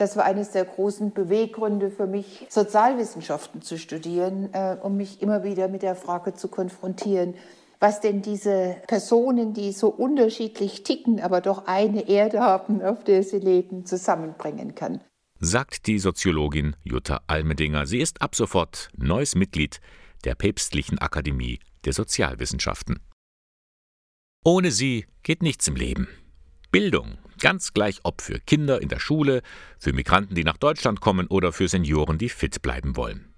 Das 0.00 0.16
war 0.16 0.24
eines 0.24 0.50
der 0.52 0.64
großen 0.64 1.12
Beweggründe 1.12 1.90
für 1.90 2.06
mich, 2.06 2.46
Sozialwissenschaften 2.48 3.60
zu 3.60 3.76
studieren, 3.76 4.48
äh, 4.54 4.78
um 4.80 4.96
mich 4.96 5.20
immer 5.20 5.44
wieder 5.44 5.68
mit 5.68 5.82
der 5.82 5.94
Frage 5.94 6.32
zu 6.32 6.48
konfrontieren, 6.48 7.34
was 7.80 8.00
denn 8.00 8.22
diese 8.22 8.76
Personen, 8.86 9.52
die 9.52 9.72
so 9.72 9.88
unterschiedlich 9.88 10.84
ticken, 10.84 11.20
aber 11.20 11.42
doch 11.42 11.66
eine 11.66 12.08
Erde 12.08 12.40
haben, 12.40 12.80
auf 12.80 13.04
der 13.04 13.22
sie 13.22 13.40
leben, 13.40 13.84
zusammenbringen 13.84 14.74
kann. 14.74 15.02
Sagt 15.38 15.86
die 15.86 15.98
Soziologin 15.98 16.76
Jutta 16.82 17.20
Almedinger. 17.26 17.84
Sie 17.84 18.00
ist 18.00 18.22
ab 18.22 18.34
sofort 18.34 18.88
neues 18.96 19.34
Mitglied 19.34 19.82
der 20.24 20.34
Päpstlichen 20.34 20.98
Akademie 20.98 21.58
der 21.84 21.92
Sozialwissenschaften. 21.92 23.00
Ohne 24.46 24.70
sie 24.70 25.04
geht 25.22 25.42
nichts 25.42 25.68
im 25.68 25.76
Leben. 25.76 26.08
Bildung 26.72 27.18
Ganz 27.40 27.72
gleich 27.72 28.00
ob 28.02 28.20
für 28.20 28.38
Kinder 28.38 28.82
in 28.82 28.88
der 28.88 29.00
Schule, 29.00 29.42
für 29.78 29.92
Migranten, 29.92 30.34
die 30.34 30.44
nach 30.44 30.58
Deutschland 30.58 31.00
kommen 31.00 31.26
oder 31.26 31.52
für 31.52 31.68
Senioren, 31.68 32.18
die 32.18 32.28
fit 32.28 32.60
bleiben 32.62 32.96
wollen. 32.96 33.32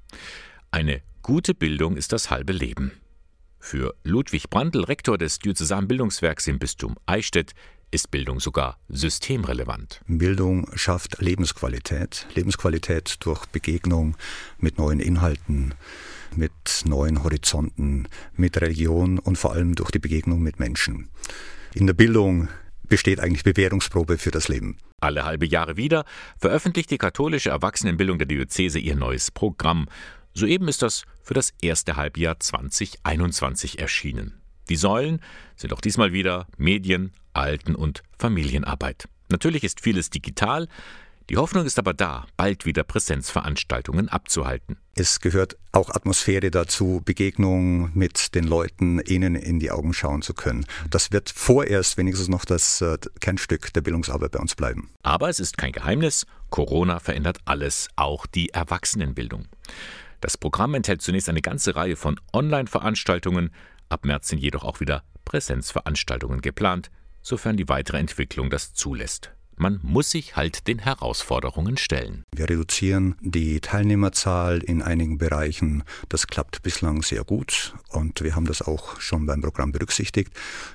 Eine 0.70 1.02
gute 1.22 1.54
Bildung 1.54 1.96
ist 1.96 2.12
das 2.12 2.30
halbe 2.30 2.52
Leben. 2.52 2.92
Für 3.60 3.94
Ludwig 4.02 4.50
Brandl, 4.50 4.82
Rektor 4.82 5.18
des 5.18 5.38
Diözesanbildungswerks 5.38 6.48
im 6.48 6.58
Bistum 6.58 6.96
Eichstätt, 7.06 7.52
ist 7.92 8.10
Bildung 8.10 8.40
sogar 8.40 8.78
systemrelevant. 8.88 10.00
Bildung 10.08 10.66
schafft 10.74 11.20
Lebensqualität. 11.20 12.26
Lebensqualität 12.34 13.16
durch 13.20 13.46
Begegnung 13.46 14.16
mit 14.58 14.78
neuen 14.78 14.98
Inhalten, 14.98 15.74
mit 16.34 16.82
neuen 16.86 17.22
Horizonten, 17.22 18.08
mit 18.34 18.60
Religion 18.60 19.18
und 19.20 19.36
vor 19.36 19.52
allem 19.52 19.74
durch 19.76 19.90
die 19.90 19.98
Begegnung 20.00 20.42
mit 20.42 20.58
Menschen. 20.58 21.10
In 21.74 21.86
der 21.86 21.94
Bildung 21.94 22.48
besteht 22.88 23.20
eigentlich 23.20 23.44
Bewährungsprobe 23.44 24.18
für 24.18 24.30
das 24.30 24.48
Leben. 24.48 24.78
Alle 25.00 25.24
halbe 25.24 25.46
Jahre 25.46 25.76
wieder 25.76 26.04
veröffentlicht 26.38 26.90
die 26.90 26.98
katholische 26.98 27.50
Erwachsenenbildung 27.50 28.18
der 28.18 28.26
Diözese 28.26 28.78
ihr 28.78 28.96
neues 28.96 29.30
Programm. 29.30 29.88
Soeben 30.34 30.68
ist 30.68 30.82
das 30.82 31.04
für 31.22 31.34
das 31.34 31.52
erste 31.60 31.96
Halbjahr 31.96 32.38
2021 32.38 33.78
erschienen. 33.78 34.40
Die 34.68 34.76
Säulen 34.76 35.20
sind 35.56 35.72
auch 35.72 35.80
diesmal 35.80 36.12
wieder 36.12 36.46
Medien, 36.56 37.12
Alten- 37.32 37.74
und 37.74 38.02
Familienarbeit. 38.18 39.08
Natürlich 39.28 39.64
ist 39.64 39.80
vieles 39.80 40.10
digital, 40.10 40.68
die 41.32 41.38
Hoffnung 41.38 41.64
ist 41.64 41.78
aber 41.78 41.94
da, 41.94 42.26
bald 42.36 42.66
wieder 42.66 42.84
Präsenzveranstaltungen 42.84 44.10
abzuhalten. 44.10 44.76
Es 44.94 45.18
gehört 45.18 45.56
auch 45.72 45.88
Atmosphäre 45.88 46.50
dazu, 46.50 47.00
Begegnungen 47.02 47.90
mit 47.94 48.34
den 48.34 48.44
Leuten, 48.44 49.00
ihnen 49.00 49.34
in 49.34 49.58
die 49.58 49.70
Augen 49.70 49.94
schauen 49.94 50.20
zu 50.20 50.34
können. 50.34 50.66
Das 50.90 51.10
wird 51.10 51.30
vorerst 51.30 51.96
wenigstens 51.96 52.28
noch 52.28 52.44
das 52.44 52.82
äh, 52.82 52.98
Kernstück 53.20 53.72
der 53.72 53.80
Bildungsarbeit 53.80 54.32
bei 54.32 54.40
uns 54.40 54.54
bleiben. 54.54 54.90
Aber 55.02 55.30
es 55.30 55.40
ist 55.40 55.56
kein 55.56 55.72
Geheimnis, 55.72 56.26
Corona 56.50 57.00
verändert 57.00 57.38
alles, 57.46 57.88
auch 57.96 58.26
die 58.26 58.50
Erwachsenenbildung. 58.50 59.46
Das 60.20 60.36
Programm 60.36 60.74
enthält 60.74 61.00
zunächst 61.00 61.30
eine 61.30 61.40
ganze 61.40 61.74
Reihe 61.74 61.96
von 61.96 62.20
Online-Veranstaltungen, 62.34 63.54
ab 63.88 64.04
März 64.04 64.28
sind 64.28 64.40
jedoch 64.40 64.64
auch 64.64 64.80
wieder 64.80 65.02
Präsenzveranstaltungen 65.24 66.42
geplant, 66.42 66.90
sofern 67.22 67.56
die 67.56 67.70
weitere 67.70 67.96
Entwicklung 67.96 68.50
das 68.50 68.74
zulässt. 68.74 69.32
Man 69.56 69.80
muss 69.82 70.10
sich 70.10 70.36
halt 70.36 70.66
den 70.66 70.80
Herausforderungen 70.80 71.76
stellen. 71.76 72.24
Wir 72.34 72.48
reduzieren 72.48 73.16
die 73.20 73.60
Teilnehmerzahl 73.60 74.58
in 74.58 74.82
einigen 74.82 75.18
Bereichen. 75.18 75.84
Das 76.08 76.26
klappt 76.26 76.62
bislang 76.62 77.02
sehr 77.02 77.24
gut 77.24 77.74
und 77.90 78.22
wir 78.22 78.34
haben 78.34 78.46
das 78.46 78.62
auch 78.62 79.00
schon 79.00 79.26
beim 79.26 79.42
Programm 79.42 79.72
berücksichtigt. 79.72 80.32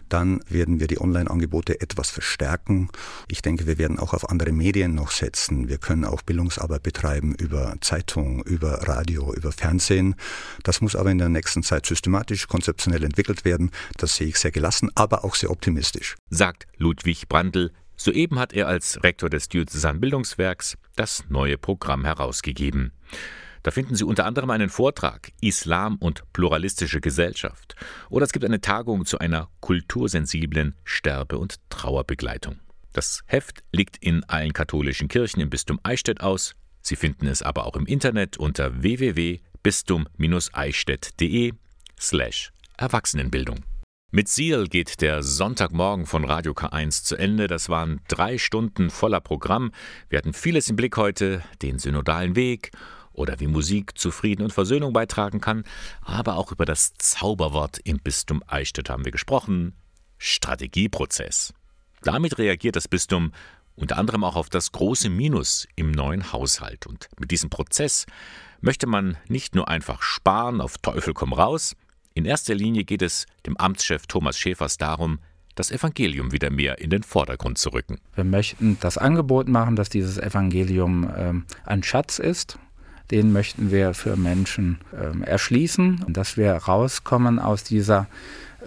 Dann 0.10 0.42
werden 0.48 0.80
wir 0.80 0.88
die 0.88 1.02
Online-Angebote 1.02 1.82
etwas 1.82 2.10
verstärken. 2.10 2.90
Ich 3.28 3.42
denke, 3.42 3.68
wir 3.68 3.78
werden 3.78 4.00
auch 4.00 4.14
auf 4.14 4.30
andere 4.30 4.52
Medien 4.52 4.96
noch 4.96 5.12
setzen. 5.12 5.68
Wir 5.68 5.78
können 5.78 6.06
auch 6.06 6.22
Bildungsarbeit 6.22 6.84
betreiben 6.84 7.36
über 7.36 7.76
Zeitung, 7.82 8.44
über 8.44 8.88
Radio, 8.88 9.34
über 9.34 9.52
Fernsehen. 9.52 10.16
Das 10.64 10.82
muss 10.82 10.96
aber 10.96 11.12
in 11.12 11.18
der 11.18 11.30
nächsten 11.30 11.64
Zeit 11.64 11.86
systematisch, 11.86 12.48
konzeptionell 12.48 13.04
entwickelt 13.04 13.44
werden. 13.44 13.72
Das 13.98 14.16
sehe 14.16 14.28
ich 14.28 14.38
sehr 14.38 14.52
gelassen, 14.52 14.90
aber 14.96 15.24
auch 15.26 15.36
sehr 15.36 15.50
optimistisch. 15.50 16.16
Sagt 16.30 16.68
Ludwig 16.78 17.28
Brandl, 17.28 17.72
Soeben 17.98 18.40
hat 18.40 18.54
er 18.54 18.68
als 18.68 19.04
Rektor 19.04 19.30
des 19.30 19.50
Diözesanbildungswerks 19.50 20.78
das 20.96 21.26
neue 21.30 21.58
Programm 21.58 22.06
herausgegeben. 22.06 22.94
Da 23.64 23.72
finden 23.72 23.96
Sie 23.96 24.06
unter 24.06 24.26
anderem 24.26 24.52
einen 24.52 24.70
Vortrag 24.70 25.32
Islam 25.42 25.98
und 25.98 26.24
pluralistische 26.32 27.02
Gesellschaft 27.02 27.76
oder 28.10 28.24
es 28.24 28.32
gibt 28.32 28.46
eine 28.46 28.62
Tagung 28.62 29.06
zu 29.06 29.20
einer 29.20 29.50
kultursensiblen 29.60 30.76
Sterbe- 30.86 31.40
und 31.40 31.58
Trauerbegleitung. 31.70 32.60
Das 32.94 33.24
Heft 33.26 33.64
liegt 33.72 33.98
in 33.98 34.24
allen 34.26 34.54
katholischen 34.54 35.08
Kirchen 35.08 35.42
im 35.42 35.50
Bistum 35.50 35.80
Eichstätt 35.84 36.22
aus. 36.22 36.54
Sie 36.82 36.96
finden 36.96 37.26
es 37.28 37.42
aber 37.42 37.66
auch 37.66 37.76
im 37.76 37.88
Internet 37.88 38.38
unter 38.38 38.80
www.bistum-eichstätt.de 38.82 41.54
slash 42.00 42.54
Erwachsenenbildung. 42.78 43.66
Mit 44.10 44.30
Seal 44.30 44.68
geht 44.68 45.02
der 45.02 45.22
Sonntagmorgen 45.22 46.06
von 46.06 46.24
Radio 46.24 46.54
K1 46.54 47.04
zu 47.04 47.18
Ende. 47.18 47.48
Das 47.48 47.68
waren 47.68 48.00
drei 48.08 48.38
Stunden 48.38 48.90
voller 48.90 49.20
Programm. 49.20 49.74
Wir 50.08 50.18
hatten 50.18 50.32
vieles 50.32 50.70
im 50.70 50.78
Blick 50.78 50.96
heute, 50.96 51.44
den 51.62 51.78
synodalen 51.78 52.38
Weg 52.38 52.72
oder 53.12 53.42
wie 53.42 53.48
Musik 53.48 53.98
zu 53.98 54.12
Frieden 54.12 54.44
und 54.44 54.54
Versöhnung 54.54 54.94
beitragen 54.94 55.42
kann, 55.42 55.66
aber 56.00 56.38
auch 56.38 56.54
über 56.54 56.64
das 56.64 56.94
Zauberwort 56.94 57.80
im 57.84 58.00
Bistum 58.00 58.42
Eichstätt 58.48 58.90
haben 58.90 59.04
wir 59.04 59.12
gesprochen, 59.12 59.76
Strategieprozess. 60.18 61.54
Damit 62.02 62.38
reagiert 62.38 62.78
das 62.78 62.88
Bistum 62.88 63.34
unter 63.76 63.98
anderem 63.98 64.24
auch 64.24 64.38
auf 64.38 64.50
das 64.50 64.72
große 64.72 65.10
Minus 65.10 65.68
im 65.76 65.92
neuen 65.92 66.32
Haushalt. 66.32 66.88
Und 66.88 67.10
mit 67.20 67.30
diesem 67.30 67.50
Prozess 67.50 68.06
möchte 68.62 68.88
man 68.88 69.18
nicht 69.28 69.54
nur 69.54 69.68
einfach 69.68 70.02
sparen 70.02 70.62
auf 70.62 70.78
Teufel 70.78 71.14
komm 71.14 71.34
raus, 71.34 71.76
in 72.18 72.26
erster 72.26 72.56
Linie 72.56 72.84
geht 72.84 73.04
es 73.04 73.28
dem 73.46 73.56
Amtschef 73.58 74.08
Thomas 74.08 74.40
Schäfers 74.40 74.78
darum, 74.78 75.20
das 75.54 75.72
Evangelium 75.72 76.32
wieder 76.32 76.50
mehr 76.50 76.80
in 76.80 76.90
den 76.90 77.04
Vordergrund 77.04 77.60
zu 77.60 77.70
rücken. 77.70 78.00
Wir 78.16 78.24
möchten 78.24 78.78
das 78.80 78.98
Angebot 78.98 79.48
machen, 79.48 79.76
dass 79.76 79.90
dieses 79.90 80.18
Evangelium 80.18 81.08
ähm, 81.16 81.46
ein 81.64 81.84
Schatz 81.84 82.18
ist. 82.18 82.58
Den 83.12 83.32
möchten 83.32 83.72
wir 83.72 83.94
für 83.94 84.18
Menschen 84.18 84.80
ähm, 85.00 85.24
erschließen, 85.24 86.06
dass 86.10 86.38
wir 86.38 86.54
rauskommen 86.54 87.38
aus 87.38 87.64
dieser 87.64 88.08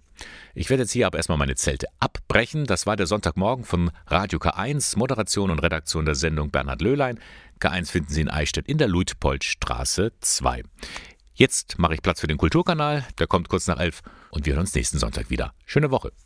Ich 0.56 0.70
werde 0.70 0.84
jetzt 0.84 0.92
hier 0.92 1.08
aber 1.08 1.18
erstmal 1.18 1.38
meine 1.38 1.56
Zelte 1.56 1.88
abbrechen. 2.00 2.66
Das 2.66 2.86
war 2.86 2.96
der 2.96 3.08
Sonntagmorgen 3.08 3.66
von 3.66 3.92
Radio 4.08 4.40
K1, 4.40 4.98
Moderation 4.98 5.52
und 5.52 5.60
Redaktion 5.60 6.06
der 6.06 6.16
Sendung 6.16 6.52
Bernhard 6.52 6.82
Löhlein. 6.82 7.20
K1 7.60 7.92
finden 7.92 8.14
Sie 8.14 8.22
in 8.22 8.30
Eichstätt 8.30 8.68
in 8.68 8.78
der 8.78 8.88
Luitpoldstraße 8.88 10.14
2. 10.22 10.64
Jetzt 11.36 11.78
mache 11.78 11.94
ich 11.94 12.02
Platz 12.02 12.22
für 12.22 12.28
den 12.28 12.38
Kulturkanal, 12.38 13.06
der 13.20 13.28
kommt 13.28 13.48
kurz 13.48 13.68
nach 13.68 13.80
elf 13.80 14.02
und 14.32 14.46
wir 14.46 14.54
hören 14.54 14.62
uns 14.62 14.74
nächsten 14.74 14.98
Sonntag 14.98 15.30
wieder. 15.30 15.54
Schöne 15.66 15.92
Woche. 15.92 16.12